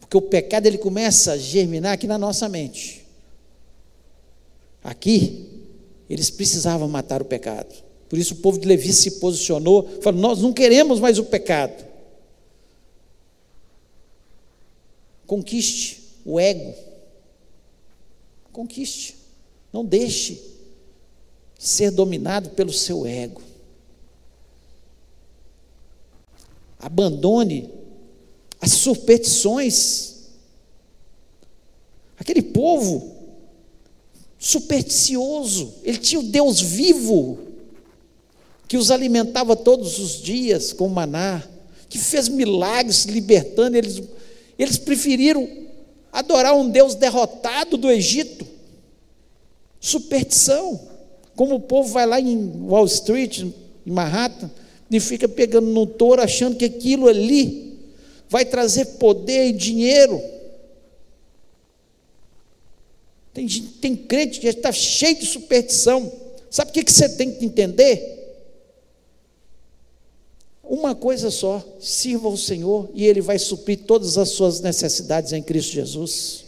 Porque 0.00 0.16
o 0.16 0.22
pecado 0.22 0.64
ele 0.64 0.78
começa 0.78 1.32
a 1.32 1.36
germinar 1.36 1.92
aqui 1.92 2.06
na 2.06 2.16
nossa 2.16 2.48
mente. 2.48 3.06
Aqui, 4.82 5.66
eles 6.08 6.30
precisavam 6.30 6.88
matar 6.88 7.20
o 7.20 7.26
pecado. 7.26 7.89
Por 8.10 8.18
isso 8.18 8.34
o 8.34 8.38
povo 8.38 8.58
de 8.58 8.68
Levi 8.68 8.92
se 8.92 9.12
posicionou, 9.12 9.88
falou: 10.02 10.20
Nós 10.20 10.40
não 10.40 10.52
queremos 10.52 11.00
mais 11.00 11.18
o 11.18 11.24
pecado. 11.24 11.82
Conquiste 15.26 16.02
o 16.26 16.38
ego. 16.38 16.74
Conquiste. 18.52 19.16
Não 19.72 19.82
deixe 19.82 20.38
ser 21.58 21.90
dominado 21.90 22.50
pelo 22.50 22.72
seu 22.72 23.06
ego. 23.06 23.40
abandone 26.80 27.70
as 28.60 28.72
superstições. 28.72 30.16
Aquele 32.18 32.42
povo 32.42 33.16
supersticioso, 34.38 35.74
ele 35.82 35.98
tinha 35.98 36.20
o 36.20 36.24
Deus 36.24 36.60
vivo, 36.60 37.38
que 38.70 38.76
os 38.76 38.92
alimentava 38.92 39.56
todos 39.56 39.98
os 39.98 40.22
dias 40.22 40.72
com 40.72 40.86
maná, 40.88 41.42
que 41.88 41.98
fez 41.98 42.28
milagres 42.28 43.04
libertando, 43.04 43.76
eles, 43.76 44.00
eles 44.56 44.78
preferiram 44.78 45.48
adorar 46.12 46.54
um 46.54 46.70
Deus 46.70 46.94
derrotado 46.94 47.76
do 47.76 47.90
Egito. 47.90 48.46
Superstição. 49.80 50.80
Como 51.34 51.56
o 51.56 51.60
povo 51.60 51.92
vai 51.92 52.06
lá 52.06 52.20
em 52.20 52.62
Wall 52.62 52.86
Street, 52.86 53.40
em 53.40 53.52
Manhattan, 53.84 54.48
e 54.88 55.00
fica 55.00 55.28
pegando 55.28 55.66
no 55.66 55.84
touro 55.84 56.22
achando 56.22 56.54
que 56.54 56.66
aquilo 56.66 57.08
ali 57.08 57.76
vai 58.28 58.44
trazer 58.44 58.84
poder 58.84 59.48
e 59.48 59.52
dinheiro. 59.52 60.22
Tem, 63.34 63.48
tem 63.48 63.96
crente 63.96 64.38
que 64.38 64.46
está 64.46 64.70
cheio 64.70 65.18
de 65.18 65.26
superstição. 65.26 66.12
Sabe 66.48 66.70
o 66.70 66.72
que, 66.72 66.84
que 66.84 66.92
você 66.92 67.08
tem 67.08 67.32
que 67.32 67.44
entender? 67.44 68.19
Uma 70.70 70.94
coisa 70.94 71.32
só: 71.32 71.60
sirva 71.80 72.28
ao 72.28 72.36
Senhor 72.36 72.88
e 72.94 73.04
Ele 73.04 73.20
vai 73.20 73.40
suprir 73.40 73.80
todas 73.80 74.16
as 74.16 74.28
suas 74.28 74.60
necessidades 74.60 75.32
em 75.32 75.42
Cristo 75.42 75.72
Jesus. 75.72 76.44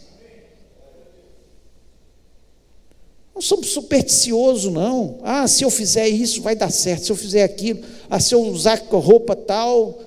Não 3.35 3.41
somos 3.41 3.67
supersticiosos, 3.71 4.71
não. 4.71 5.19
Ah, 5.23 5.45
se 5.45 5.65
eu 5.65 5.69
fizer 5.69 6.07
isso, 6.07 6.41
vai 6.41 6.55
dar 6.55 6.71
certo. 6.71 7.03
Se 7.03 7.11
eu 7.11 7.17
fizer 7.17 7.43
aquilo, 7.43 7.83
ah, 8.09 8.17
se 8.17 8.33
eu 8.33 8.41
usar 8.43 8.77
roupa 8.93 9.35
tal. 9.35 9.99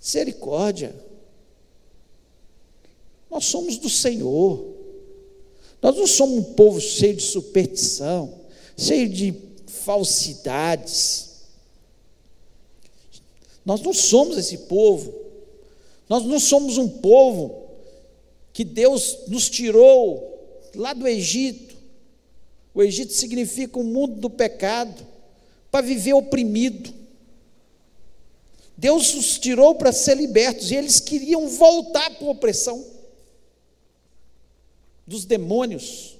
Misericórdia. 0.00 0.94
Nós 3.30 3.44
somos 3.44 3.76
do 3.76 3.90
Senhor. 3.90 4.72
Nós 5.82 5.94
não 5.94 6.06
somos 6.06 6.38
um 6.38 6.54
povo 6.54 6.80
cheio 6.80 7.14
de 7.14 7.22
superstição, 7.22 8.32
cheio 8.74 9.08
de 9.10 9.34
falsidades. 9.66 11.31
Nós 13.64 13.80
não 13.80 13.92
somos 13.92 14.36
esse 14.36 14.58
povo. 14.58 15.14
Nós 16.08 16.24
não 16.24 16.40
somos 16.40 16.78
um 16.78 16.88
povo 16.88 17.70
que 18.52 18.64
Deus 18.64 19.18
nos 19.28 19.48
tirou 19.48 20.30
lá 20.74 20.92
do 20.92 21.06
Egito 21.06 21.72
o 22.74 22.82
Egito 22.82 23.12
significa 23.12 23.78
o 23.78 23.84
mundo 23.84 24.16
do 24.16 24.30
pecado, 24.30 25.06
para 25.70 25.84
viver 25.84 26.12
oprimido. 26.12 26.92
Deus 28.76 29.14
os 29.14 29.38
tirou 29.38 29.74
para 29.74 29.92
ser 29.92 30.16
libertos 30.16 30.70
e 30.70 30.76
eles 30.76 31.00
queriam 31.00 31.48
voltar 31.48 32.10
para 32.10 32.26
a 32.26 32.30
opressão 32.30 32.84
dos 35.06 35.24
demônios. 35.24 36.18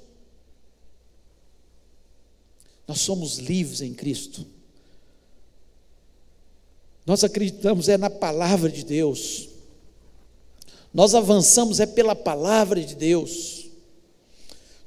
Nós 2.87 3.01
somos 3.01 3.39
livres 3.39 3.81
em 3.81 3.95
Cristo. 3.95 4.47
Nós 7.05 7.25
acreditamos 7.25 7.89
é 7.89 7.97
na 7.97 8.11
palavra 8.11 8.71
de 8.71 8.85
Deus. 8.85 9.49
Nós 10.93 11.15
avançamos 11.15 11.81
é 11.81 11.87
pela 11.87 12.15
palavra 12.15 12.81
de 12.81 12.95
Deus. 12.95 13.67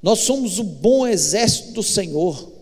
Nós 0.01 0.19
somos 0.19 0.59
o 0.59 0.63
bom 0.63 1.05
exército 1.07 1.73
do 1.73 1.83
Senhor. 1.83 2.53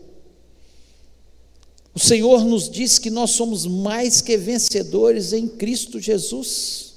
O 1.93 1.99
Senhor 1.99 2.43
nos 2.43 2.69
diz 2.69 2.97
que 2.97 3.11
nós 3.11 3.31
somos 3.31 3.65
mais 3.65 4.21
que 4.21 4.37
vencedores 4.37 5.33
em 5.33 5.47
Cristo 5.47 5.99
Jesus. 5.99 6.93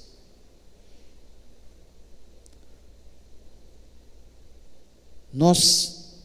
Nós 5.31 6.15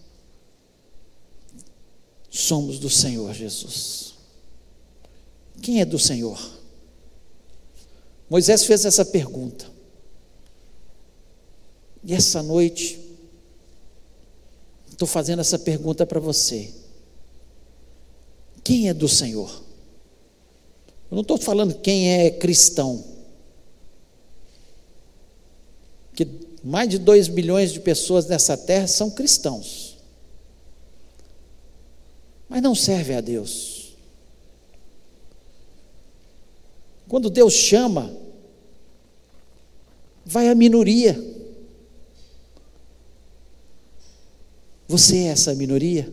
somos 2.31 2.79
do 2.79 2.89
Senhor 2.89 3.35
Jesus. 3.35 4.12
Quem 5.63 5.81
é 5.81 5.85
do 5.85 5.99
Senhor? 5.99 6.39
Moisés 8.29 8.65
fez 8.65 8.85
essa 8.85 9.05
pergunta. 9.05 9.71
E 12.03 12.13
essa 12.13 12.43
noite, 12.43 12.99
estou 14.91 15.07
fazendo 15.07 15.39
essa 15.39 15.59
pergunta 15.59 16.05
para 16.05 16.19
você. 16.19 16.75
Quem 18.65 18.89
é 18.89 18.95
do 18.95 19.09
Senhor? 19.09 19.63
Eu 21.09 21.15
não 21.15 21.23
estou 21.23 21.39
falando 21.39 21.79
quem 21.79 22.13
é 22.13 22.31
cristão. 22.31 23.05
Que 26.15 26.27
mais 26.65 26.89
de 26.89 26.99
2 26.99 27.29
bilhões 27.29 27.73
de 27.73 27.79
pessoas 27.79 28.27
nessa 28.27 28.57
terra 28.57 28.89
são 28.89 29.11
cristãos. 29.11 29.97
Mas 32.49 32.63
não 32.63 32.75
servem 32.75 33.17
a 33.17 33.21
Deus. 33.21 33.72
Quando 37.13 37.29
Deus 37.29 37.53
chama, 37.53 38.11
vai 40.25 40.49
a 40.49 40.55
minoria. 40.55 41.23
Você 44.89 45.19
é 45.19 45.25
essa 45.25 45.55
minoria? 45.55 46.11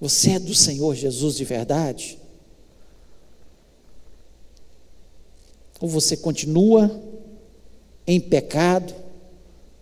Você 0.00 0.30
é 0.30 0.38
do 0.38 0.54
Senhor 0.54 0.94
Jesus 0.94 1.34
de 1.34 1.44
verdade? 1.44 2.20
Ou 5.80 5.88
você 5.88 6.16
continua 6.16 7.02
em 8.06 8.20
pecado, 8.20 8.94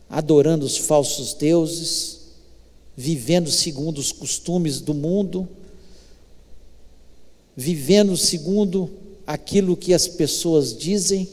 adorando 0.09 0.65
os 0.65 0.79
falsos 0.79 1.35
deuses, 1.35 2.31
vivendo 2.97 3.51
segundo 3.51 3.99
os 3.99 4.11
costumes 4.11 4.81
do 4.81 4.95
mundo, 4.95 5.47
vivendo 7.55 8.17
segundo 8.17 9.07
aquilo 9.29 9.77
que 9.77 9.93
as 9.93 10.09
pessoas 10.09 10.75
dizem 10.75 11.29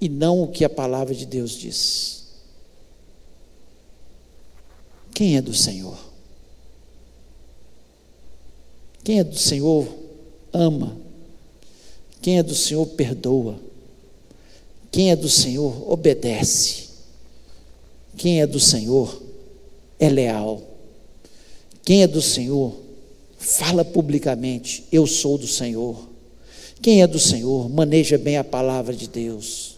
e 0.00 0.08
não 0.08 0.42
o 0.42 0.48
que 0.48 0.64
a 0.64 0.68
palavra 0.70 1.14
de 1.14 1.26
Deus 1.26 1.50
diz. 1.50 2.24
Quem 5.12 5.36
é 5.36 5.42
do 5.42 5.52
Senhor? 5.52 5.98
Quem 9.04 9.18
é 9.18 9.24
do 9.24 9.36
Senhor 9.36 9.86
ama. 10.54 10.96
Quem 12.22 12.38
é 12.38 12.42
do 12.42 12.54
Senhor 12.54 12.86
perdoa. 12.86 13.60
Quem 14.90 15.10
é 15.10 15.16
do 15.16 15.28
Senhor 15.28 15.92
obedece. 15.92 16.88
Quem 18.16 18.40
é 18.40 18.46
do 18.46 18.58
Senhor 18.58 19.22
é 19.98 20.08
leal. 20.08 20.62
Quem 21.84 22.02
é 22.02 22.06
do 22.06 22.22
Senhor 22.22 22.74
fala 23.36 23.84
publicamente: 23.84 24.86
Eu 24.90 25.06
sou 25.06 25.36
do 25.36 25.46
Senhor. 25.46 26.09
Quem 26.82 27.02
é 27.02 27.06
do 27.06 27.18
Senhor 27.18 27.68
maneja 27.68 28.16
bem 28.16 28.38
a 28.38 28.44
palavra 28.44 28.94
de 28.94 29.08
Deus. 29.08 29.76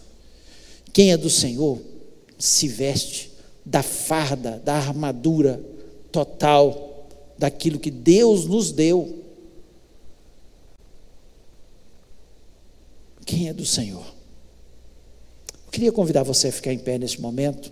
Quem 0.93 1.11
é 1.11 1.17
do 1.17 1.29
Senhor 1.29 1.81
se 2.37 2.67
veste 2.67 3.31
da 3.65 3.83
farda, 3.83 4.61
da 4.63 4.75
armadura 4.75 5.61
total 6.11 7.07
daquilo 7.37 7.79
que 7.79 7.91
Deus 7.91 8.45
nos 8.45 8.71
deu. 8.71 9.23
Quem 13.25 13.49
é 13.49 13.53
do 13.53 13.65
Senhor? 13.65 14.05
Eu 15.65 15.71
queria 15.71 15.91
convidar 15.91 16.23
você 16.23 16.49
a 16.49 16.51
ficar 16.51 16.71
em 16.71 16.79
pé 16.79 16.97
nesse 16.97 17.19
momento. 17.19 17.71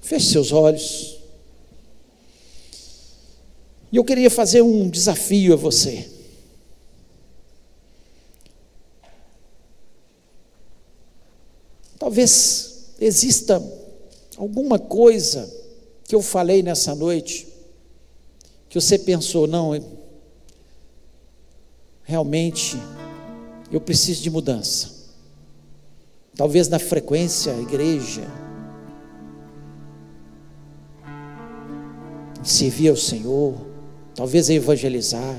Feche 0.00 0.26
seus 0.26 0.50
olhos. 0.52 1.19
E 3.92 3.96
eu 3.96 4.04
queria 4.04 4.30
fazer 4.30 4.62
um 4.62 4.88
desafio 4.88 5.54
a 5.54 5.56
você. 5.56 6.08
Talvez 11.98 12.94
exista 13.00 13.62
alguma 14.36 14.78
coisa 14.78 15.52
que 16.04 16.14
eu 16.14 16.22
falei 16.22 16.62
nessa 16.62 16.94
noite 16.94 17.46
que 18.68 18.80
você 18.80 18.98
pensou, 18.98 19.46
não, 19.46 19.72
realmente 22.04 22.76
eu 23.70 23.80
preciso 23.80 24.22
de 24.22 24.30
mudança. 24.30 25.00
Talvez 26.36 26.68
na 26.68 26.78
frequência 26.78 27.50
igreja, 27.60 28.22
servir 32.42 32.88
ao 32.88 32.96
Senhor, 32.96 33.69
talvez 34.20 34.50
evangelizar, 34.50 35.34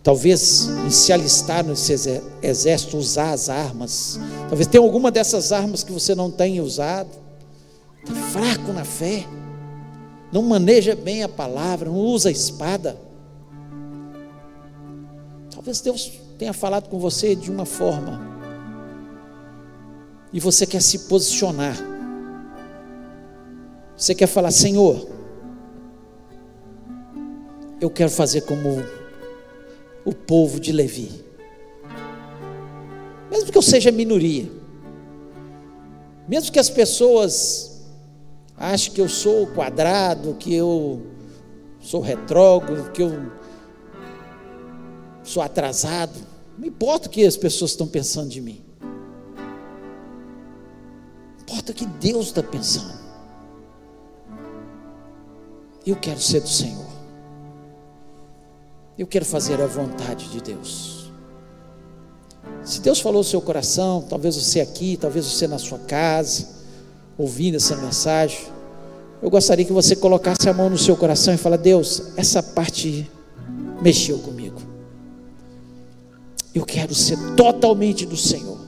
talvez 0.00 0.68
em 0.86 0.90
se 0.90 1.12
alistar 1.12 1.64
nesse 1.64 1.92
exército, 2.40 2.96
usar 2.96 3.32
as 3.32 3.48
armas. 3.48 4.20
Talvez 4.48 4.68
tenha 4.68 4.84
alguma 4.84 5.10
dessas 5.10 5.50
armas 5.50 5.82
que 5.82 5.90
você 5.90 6.14
não 6.14 6.30
tenha 6.30 6.62
usado. 6.62 7.10
Está 8.00 8.14
fraco 8.14 8.72
na 8.72 8.84
fé. 8.84 9.26
Não 10.30 10.42
maneja 10.42 10.94
bem 10.94 11.24
a 11.24 11.28
palavra, 11.28 11.90
não 11.90 11.98
usa 11.98 12.28
a 12.28 12.32
espada. 12.32 12.96
Talvez 15.52 15.80
Deus 15.80 16.12
tenha 16.38 16.52
falado 16.52 16.88
com 16.88 17.00
você 17.00 17.34
de 17.34 17.50
uma 17.50 17.64
forma. 17.64 18.20
E 20.32 20.38
você 20.38 20.64
quer 20.64 20.80
se 20.80 21.00
posicionar. 21.08 21.76
Você 23.96 24.14
quer 24.14 24.28
falar, 24.28 24.52
Senhor, 24.52 25.13
eu 27.80 27.90
quero 27.90 28.10
fazer 28.10 28.42
como 28.42 28.82
o 30.04 30.12
povo 30.12 30.60
de 30.60 30.72
Levi. 30.72 31.24
Mesmo 33.30 33.50
que 33.50 33.58
eu 33.58 33.62
seja 33.62 33.90
minoria, 33.90 34.50
mesmo 36.28 36.52
que 36.52 36.58
as 36.58 36.70
pessoas 36.70 37.82
achem 38.56 38.92
que 38.92 39.00
eu 39.00 39.08
sou 39.08 39.46
quadrado, 39.48 40.34
que 40.34 40.54
eu 40.54 41.02
sou 41.80 42.00
retrógrado, 42.00 42.92
que 42.92 43.02
eu 43.02 43.32
sou 45.22 45.42
atrasado, 45.42 46.18
não 46.56 46.66
importa 46.66 47.08
o 47.08 47.10
que 47.10 47.26
as 47.26 47.36
pessoas 47.36 47.72
estão 47.72 47.86
pensando 47.86 48.28
de 48.28 48.40
mim, 48.40 48.62
importa 51.40 51.72
o 51.72 51.74
que 51.74 51.86
Deus 51.86 52.26
está 52.26 52.42
pensando. 52.42 53.04
Eu 55.86 55.96
quero 55.96 56.20
ser 56.20 56.40
do 56.40 56.48
Senhor. 56.48 56.93
Eu 58.98 59.06
quero 59.06 59.24
fazer 59.24 59.60
a 59.60 59.66
vontade 59.66 60.28
de 60.28 60.40
Deus. 60.40 61.10
Se 62.62 62.80
Deus 62.80 63.00
falou 63.00 63.18
no 63.18 63.24
seu 63.24 63.40
coração, 63.40 64.02
talvez 64.08 64.36
você 64.36 64.60
aqui, 64.60 64.96
talvez 64.96 65.26
você 65.26 65.46
na 65.46 65.58
sua 65.58 65.78
casa, 65.80 66.48
ouvindo 67.18 67.56
essa 67.56 67.76
mensagem, 67.76 68.38
eu 69.20 69.28
gostaria 69.28 69.64
que 69.64 69.72
você 69.72 69.96
colocasse 69.96 70.48
a 70.48 70.52
mão 70.52 70.70
no 70.70 70.78
seu 70.78 70.96
coração 70.96 71.34
e 71.34 71.36
fala: 71.36 71.58
Deus, 71.58 72.12
essa 72.16 72.42
parte 72.42 73.10
mexeu 73.82 74.18
comigo. 74.18 74.60
Eu 76.54 76.64
quero 76.64 76.94
ser 76.94 77.18
totalmente 77.34 78.06
do 78.06 78.16
Senhor. 78.16 78.60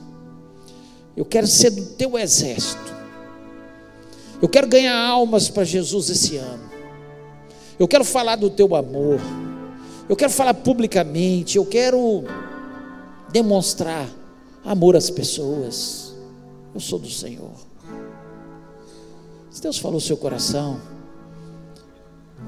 Eu 1.15 1.23
quero 1.23 1.47
ser 1.47 1.71
do 1.71 1.85
teu 1.95 2.17
exército. 2.17 2.95
Eu 4.41 4.49
quero 4.49 4.67
ganhar 4.67 4.99
almas 4.99 5.49
para 5.49 5.63
Jesus 5.63 6.09
esse 6.09 6.37
ano. 6.37 6.63
Eu 7.79 7.87
quero 7.87 8.03
falar 8.03 8.35
do 8.35 8.49
teu 8.49 8.75
amor. 8.75 9.19
Eu 10.09 10.15
quero 10.15 10.31
falar 10.31 10.53
publicamente, 10.53 11.57
eu 11.57 11.65
quero 11.65 12.23
demonstrar 13.29 14.07
amor 14.63 14.95
às 14.95 15.09
pessoas. 15.09 16.15
Eu 16.73 16.79
sou 16.79 16.97
do 16.97 17.09
Senhor. 17.09 17.51
Se 19.51 19.61
Deus 19.61 19.77
falou 19.77 19.95
no 19.95 20.01
seu 20.01 20.15
coração, 20.15 20.79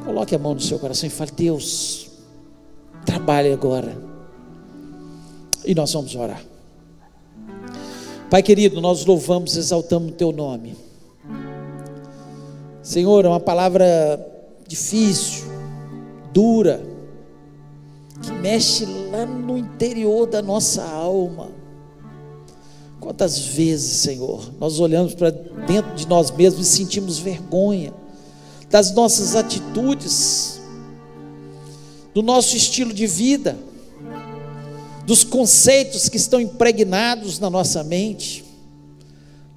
coloque 0.06 0.34
a 0.34 0.40
mão 0.40 0.54
no 0.54 0.62
seu 0.62 0.80
coração 0.80 1.08
e 1.08 1.10
fale: 1.10 1.32
Deus, 1.32 2.10
trabalhe 3.06 3.52
agora. 3.52 3.98
E 5.66 5.76
nós 5.76 5.92
vamos 5.92 6.16
orar. 6.16 6.42
Pai 8.30 8.42
querido, 8.42 8.80
nós 8.80 9.06
louvamos, 9.06 9.58
exaltamos 9.58 10.12
o 10.12 10.16
teu 10.16 10.32
nome. 10.32 10.78
Senhor, 12.82 13.26
é 13.26 13.28
uma 13.28 13.40
palavra 13.40 13.86
difícil, 14.66 15.46
dura 16.32 16.99
que 18.22 18.32
mexe 18.32 18.86
lá 18.86 19.26
no 19.26 19.58
interior 19.58 20.28
da 20.28 20.42
nossa 20.42 20.84
alma. 20.84 21.52
Quantas 23.00 23.40
vezes, 23.40 23.94
Senhor, 24.02 24.52
nós 24.60 24.80
olhamos 24.80 25.16
para 25.16 25.32
dentro 25.32 25.96
de 25.96 26.08
nós 26.08 26.30
mesmos 26.32 26.68
e 26.68 26.70
sentimos 26.70 27.18
vergonha 27.18 27.94
das 28.70 28.92
nossas 28.94 29.36
atitudes, 29.36 30.62
do 32.14 32.22
nosso 32.22 32.56
estilo 32.56 32.94
de 32.94 33.08
vida, 33.08 33.58
dos 35.06 35.24
conceitos 35.24 36.10
que 36.10 36.18
estão 36.18 36.40
impregnados 36.40 37.40
na 37.40 37.50
nossa 37.50 37.84
mente. 37.84 38.44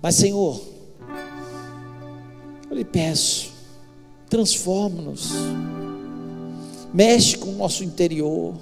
Mas, 0.00 0.14
Senhor, 0.14 0.62
eu 2.70 2.76
lhe 2.76 2.84
peço, 2.84 3.50
transforma-nos, 4.30 5.30
mexe 6.92 7.36
com 7.36 7.50
o 7.50 7.56
nosso 7.56 7.82
interior. 7.84 8.54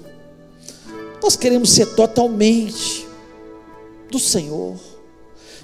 Nós 1.21 1.35
queremos 1.35 1.71
ser 1.71 1.87
totalmente 1.95 3.05
do 4.09 4.19
Senhor, 4.19 4.75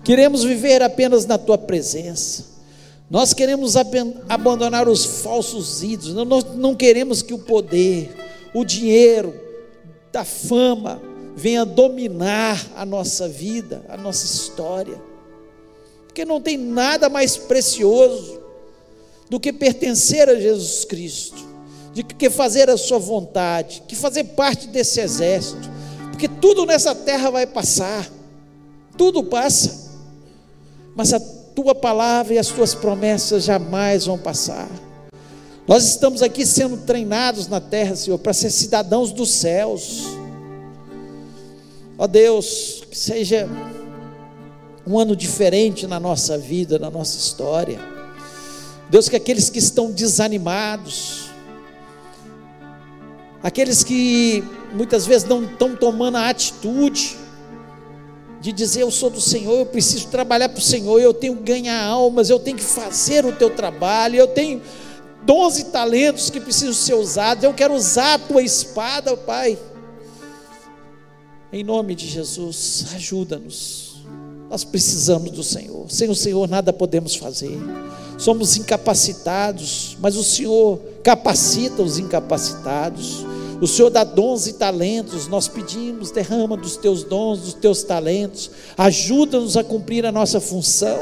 queremos 0.03 0.43
viver 0.43 0.81
apenas 0.81 1.25
na 1.25 1.37
Tua 1.37 1.57
presença. 1.57 2.57
Nós 3.09 3.33
queremos 3.33 3.75
abandonar 4.27 4.87
os 4.89 5.05
falsos 5.21 5.81
ídolos, 5.81 6.27
nós 6.27 6.43
não 6.55 6.75
queremos 6.75 7.21
que 7.21 7.33
o 7.33 7.39
poder, 7.39 8.13
o 8.53 8.65
dinheiro, 8.65 9.33
da 10.11 10.25
fama 10.25 11.01
venha 11.35 11.63
dominar 11.63 12.65
a 12.75 12.83
nossa 12.85 13.27
vida, 13.27 13.85
a 13.87 13.95
nossa 13.95 14.25
história, 14.25 14.99
porque 16.07 16.25
não 16.25 16.41
tem 16.41 16.57
nada 16.57 17.07
mais 17.07 17.37
precioso 17.37 18.41
do 19.29 19.39
que 19.39 19.53
pertencer 19.53 20.27
a 20.27 20.35
Jesus 20.35 20.83
Cristo, 20.83 21.46
de 21.97 22.03
que 22.03 22.29
fazer 22.29 22.69
a 22.69 22.77
Sua 22.77 22.99
vontade, 22.99 23.81
que 23.87 23.95
fazer 23.95 24.23
parte 24.23 24.67
desse 24.67 24.99
exército, 24.99 25.67
porque 26.11 26.27
tudo 26.27 26.63
nessa 26.63 26.93
terra 26.93 27.31
vai 27.31 27.47
passar, 27.47 28.07
tudo 28.95 29.23
passa, 29.23 29.95
mas 30.95 31.11
a 31.11 31.19
tua 31.19 31.73
palavra 31.73 32.35
e 32.35 32.37
as 32.37 32.49
tuas 32.49 32.75
promessas 32.75 33.45
jamais 33.45 34.05
vão 34.05 34.15
passar. 34.15 34.69
Nós 35.67 35.85
estamos 35.85 36.21
aqui 36.21 36.45
sendo 36.45 36.77
treinados 36.77 37.47
na 37.47 37.59
terra, 37.59 37.95
Senhor, 37.95 38.19
para 38.19 38.31
ser 38.31 38.51
cidadãos 38.51 39.11
dos 39.11 39.31
céus. 39.31 40.03
Ó 41.97 42.05
Deus, 42.05 42.83
que 42.91 42.97
seja 42.97 43.49
um 44.85 44.99
ano 44.99 45.15
diferente 45.15 45.87
na 45.87 45.99
nossa 45.99 46.37
vida, 46.37 46.77
na 46.77 46.91
nossa 46.91 47.17
história. 47.17 47.79
Deus, 48.87 49.09
que 49.09 49.15
aqueles 49.15 49.49
que 49.49 49.57
estão 49.57 49.89
desanimados, 49.89 51.26
aqueles 53.47 53.81
que 53.81 54.43
muitas 54.73 55.05
vezes 55.05 55.25
não 55.25 55.45
estão 55.45 55.73
tomando 55.73 56.17
a 56.17 56.29
atitude, 56.29 57.15
de 58.41 58.51
dizer 58.51 58.81
eu 58.81 58.91
sou 58.91 59.09
do 59.09 59.21
Senhor, 59.21 59.57
eu 59.57 59.65
preciso 59.65 60.09
trabalhar 60.09 60.49
para 60.49 60.59
o 60.59 60.61
Senhor, 60.61 60.99
eu 60.99 61.13
tenho 61.13 61.37
que 61.37 61.43
ganhar 61.43 61.81
almas, 61.81 62.29
eu 62.29 62.39
tenho 62.39 62.57
que 62.57 62.63
fazer 62.63 63.25
o 63.25 63.31
teu 63.31 63.49
trabalho, 63.49 64.17
eu 64.17 64.27
tenho 64.27 64.61
dons 65.23 65.59
e 65.59 65.63
talentos 65.65 66.29
que 66.29 66.41
precisam 66.41 66.73
ser 66.73 66.95
usados, 66.95 67.41
eu 67.41 67.53
quero 67.53 67.73
usar 67.73 68.15
a 68.15 68.19
tua 68.19 68.43
espada, 68.43 69.15
Pai. 69.15 69.57
Em 71.51 71.63
nome 71.63 71.95
de 71.95 72.05
Jesus, 72.05 72.87
ajuda-nos. 72.95 74.03
Nós 74.49 74.65
precisamos 74.65 75.31
do 75.31 75.43
Senhor. 75.43 75.89
Sem 75.89 76.09
o 76.09 76.15
Senhor 76.15 76.49
nada 76.49 76.73
podemos 76.73 77.15
fazer. 77.15 77.57
Somos 78.17 78.57
incapacitados, 78.57 79.95
mas 80.01 80.17
o 80.17 80.23
Senhor 80.23 80.79
capacita 81.01 81.81
os 81.81 81.97
incapacitados. 81.97 83.25
O 83.59 83.65
Senhor 83.65 83.89
dá 83.89 84.03
dons 84.03 84.45
e 84.45 84.53
talentos, 84.53 85.27
nós 85.27 85.47
pedimos, 85.47 86.11
derrama 86.11 86.55
dos 86.55 86.77
teus 86.77 87.03
dons, 87.03 87.39
dos 87.39 87.53
teus 87.55 87.81
talentos, 87.81 88.51
ajuda-nos 88.77 89.57
a 89.57 89.63
cumprir 89.63 90.05
a 90.05 90.11
nossa 90.11 90.39
função. 90.39 90.99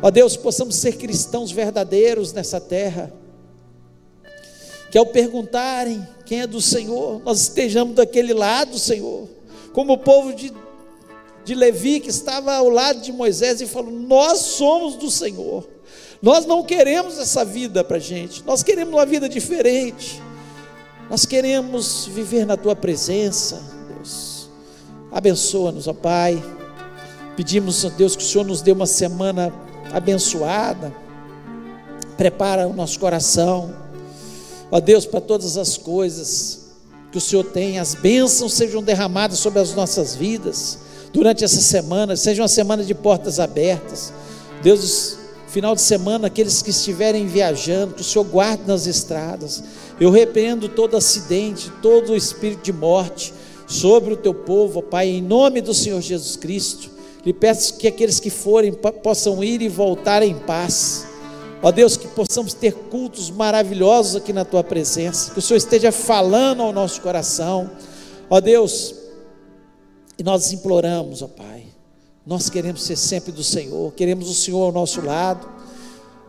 Ó 0.00 0.10
Deus, 0.10 0.34
possamos 0.36 0.76
ser 0.76 0.96
cristãos 0.96 1.50
verdadeiros 1.50 2.32
nessa 2.32 2.58
terra. 2.58 3.12
Que 4.90 4.96
ao 4.96 5.06
perguntarem 5.06 6.06
quem 6.24 6.40
é 6.40 6.46
do 6.46 6.60
Senhor, 6.60 7.20
nós 7.22 7.42
estejamos 7.42 7.94
daquele 7.94 8.32
lado, 8.32 8.78
Senhor, 8.78 9.28
como 9.74 9.92
o 9.92 9.98
povo 9.98 10.32
de, 10.32 10.52
de 11.44 11.54
Levi 11.54 12.00
que 12.00 12.08
estava 12.08 12.54
ao 12.54 12.70
lado 12.70 13.02
de 13.02 13.12
Moisés 13.12 13.60
e 13.60 13.66
falou: 13.66 13.90
Nós 13.90 14.38
somos 14.38 14.96
do 14.96 15.10
Senhor. 15.10 15.68
Nós 16.22 16.46
não 16.46 16.64
queremos 16.64 17.18
essa 17.18 17.44
vida 17.44 17.84
para 17.84 17.98
gente, 17.98 18.42
nós 18.46 18.62
queremos 18.62 18.94
uma 18.94 19.04
vida 19.04 19.28
diferente. 19.28 20.22
Nós 21.08 21.24
queremos 21.24 22.06
viver 22.06 22.44
na 22.44 22.56
tua 22.56 22.74
presença, 22.74 23.62
Deus. 23.88 24.48
Abençoa-nos, 25.12 25.86
ó 25.86 25.92
Pai. 25.92 26.42
Pedimos, 27.36 27.84
ó 27.84 27.90
Deus, 27.90 28.16
que 28.16 28.24
o 28.24 28.26
Senhor 28.26 28.44
nos 28.44 28.60
dê 28.60 28.72
uma 28.72 28.86
semana 28.86 29.52
abençoada. 29.92 30.92
Prepara 32.16 32.66
o 32.66 32.72
nosso 32.72 32.98
coração, 32.98 33.72
ó 34.70 34.80
Deus, 34.80 35.06
para 35.06 35.20
todas 35.20 35.56
as 35.56 35.76
coisas 35.76 36.66
que 37.12 37.18
o 37.18 37.20
Senhor 37.20 37.44
tem. 37.44 37.78
As 37.78 37.94
bênçãos 37.94 38.54
sejam 38.54 38.82
derramadas 38.82 39.38
sobre 39.38 39.60
as 39.60 39.74
nossas 39.74 40.16
vidas 40.16 40.78
durante 41.12 41.44
essa 41.44 41.60
semana. 41.60 42.16
Seja 42.16 42.42
uma 42.42 42.48
semana 42.48 42.82
de 42.82 42.94
portas 42.94 43.38
abertas. 43.38 44.12
Deus, 44.60 45.18
final 45.46 45.76
de 45.76 45.82
semana, 45.82 46.26
aqueles 46.26 46.62
que 46.62 46.70
estiverem 46.70 47.28
viajando, 47.28 47.94
que 47.94 48.00
o 48.00 48.04
Senhor 48.04 48.24
guarde 48.24 48.64
nas 48.66 48.86
estradas 48.86 49.62
eu 50.00 50.10
repreendo 50.10 50.68
todo 50.68 50.96
acidente, 50.96 51.70
todo 51.80 52.16
espírito 52.16 52.62
de 52.62 52.72
morte 52.72 53.32
sobre 53.66 54.14
o 54.14 54.16
teu 54.16 54.34
povo, 54.34 54.82
Pai, 54.82 55.08
em 55.08 55.22
nome 55.22 55.60
do 55.60 55.74
Senhor 55.74 56.00
Jesus 56.00 56.36
Cristo. 56.36 56.90
Lhe 57.24 57.32
peço 57.32 57.76
que 57.76 57.88
aqueles 57.88 58.20
que 58.20 58.30
forem 58.30 58.72
possam 59.02 59.42
ir 59.42 59.60
e 59.60 59.68
voltar 59.68 60.22
em 60.22 60.38
paz. 60.38 61.06
Ó 61.62 61.72
Deus, 61.72 61.96
que 61.96 62.06
possamos 62.08 62.54
ter 62.54 62.72
cultos 62.72 63.30
maravilhosos 63.30 64.16
aqui 64.16 64.32
na 64.32 64.44
tua 64.44 64.62
presença, 64.62 65.32
que 65.32 65.38
o 65.38 65.42
Senhor 65.42 65.58
esteja 65.58 65.90
falando 65.90 66.62
ao 66.62 66.72
nosso 66.72 67.00
coração. 67.00 67.70
Ó 68.30 68.40
Deus, 68.40 68.94
e 70.18 70.22
nós 70.22 70.52
imploramos, 70.52 71.22
ó 71.22 71.26
Pai, 71.26 71.64
nós 72.24 72.50
queremos 72.50 72.82
ser 72.82 72.96
sempre 72.96 73.32
do 73.32 73.42
Senhor, 73.42 73.92
queremos 73.94 74.30
o 74.30 74.34
Senhor 74.34 74.62
ao 74.62 74.72
nosso 74.72 75.00
lado. 75.00 75.48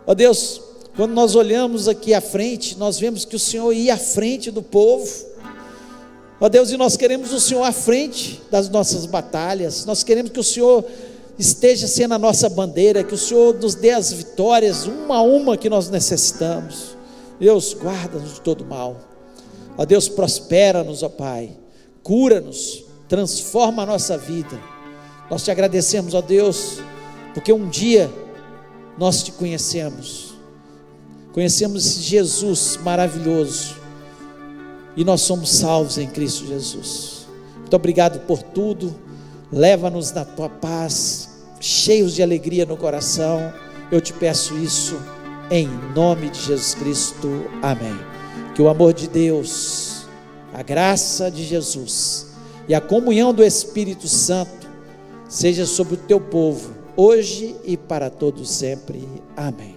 Ó 0.05 0.13
Deus, 0.13 0.61
quando 0.97 1.13
nós 1.13 1.35
olhamos 1.35 1.87
aqui 1.87 2.11
à 2.11 2.19
frente, 2.19 2.75
nós 2.75 2.99
vemos 2.99 3.23
que 3.23 3.35
o 3.35 3.39
Senhor 3.39 3.71
ia 3.71 3.93
à 3.93 3.97
frente 3.97 4.49
do 4.49 4.63
povo. 4.63 5.07
Ó 6.41 6.49
Deus, 6.49 6.71
e 6.71 6.77
nós 6.77 6.97
queremos 6.97 7.31
o 7.31 7.39
Senhor 7.39 7.63
à 7.63 7.71
frente 7.71 8.41
das 8.49 8.67
nossas 8.67 9.05
batalhas. 9.05 9.85
Nós 9.85 10.01
queremos 10.01 10.31
que 10.31 10.39
o 10.39 10.43
Senhor 10.43 10.83
esteja 11.37 11.85
sendo 11.87 12.15
a 12.15 12.17
nossa 12.17 12.49
bandeira, 12.49 13.03
que 13.03 13.13
o 13.13 13.17
Senhor 13.17 13.53
nos 13.59 13.75
dê 13.75 13.91
as 13.91 14.11
vitórias, 14.11 14.87
uma 14.87 15.17
a 15.17 15.21
uma 15.21 15.55
que 15.55 15.69
nós 15.69 15.87
necessitamos. 15.87 16.97
Deus, 17.39 17.75
guarda-nos 17.75 18.33
de 18.33 18.41
todo 18.41 18.65
mal. 18.65 18.97
Ó 19.77 19.85
Deus, 19.85 20.09
prospera-nos, 20.09 21.03
ó 21.03 21.09
Pai. 21.09 21.51
Cura-nos, 22.01 22.83
transforma 23.07 23.83
a 23.83 23.85
nossa 23.85 24.17
vida. 24.17 24.59
Nós 25.29 25.43
te 25.43 25.51
agradecemos, 25.51 26.15
ó 26.15 26.21
Deus, 26.21 26.79
porque 27.35 27.53
um 27.53 27.69
dia 27.69 28.11
nós 28.97 29.21
te 29.21 29.31
conhecemos 29.31 30.26
Conhecemos 31.37 31.83
Jesus 31.83 32.79
maravilhoso 32.83 33.75
e 34.95 35.05
nós 35.05 35.21
somos 35.21 35.51
salvos 35.51 35.99
em 35.99 36.07
Cristo 36.07 36.47
Jesus. 36.47 37.27
Muito 37.57 37.75
obrigado 37.75 38.21
por 38.21 38.41
tudo. 38.41 38.95
Leva-nos 39.51 40.11
na 40.11 40.25
tua 40.25 40.49
paz, 40.49 41.29
cheios 41.59 42.15
de 42.15 42.23
alegria 42.23 42.65
no 42.65 42.75
coração. 42.75 43.53
Eu 43.91 44.01
te 44.01 44.13
peço 44.13 44.57
isso 44.57 44.99
em 45.51 45.69
nome 45.93 46.31
de 46.31 46.41
Jesus 46.41 46.73
Cristo. 46.73 47.29
Amém. 47.61 47.95
Que 48.55 48.61
o 48.63 48.67
amor 48.67 48.91
de 48.91 49.07
Deus, 49.07 50.07
a 50.51 50.63
graça 50.63 51.29
de 51.29 51.43
Jesus 51.43 52.31
e 52.67 52.73
a 52.73 52.81
comunhão 52.81 53.31
do 53.31 53.43
Espírito 53.43 54.07
Santo 54.07 54.67
seja 55.29 55.67
sobre 55.67 55.93
o 55.93 55.97
teu 55.97 56.19
povo, 56.19 56.73
hoje 56.95 57.55
e 57.63 57.77
para 57.77 58.09
todos 58.09 58.49
sempre. 58.49 59.07
Amém. 59.35 59.76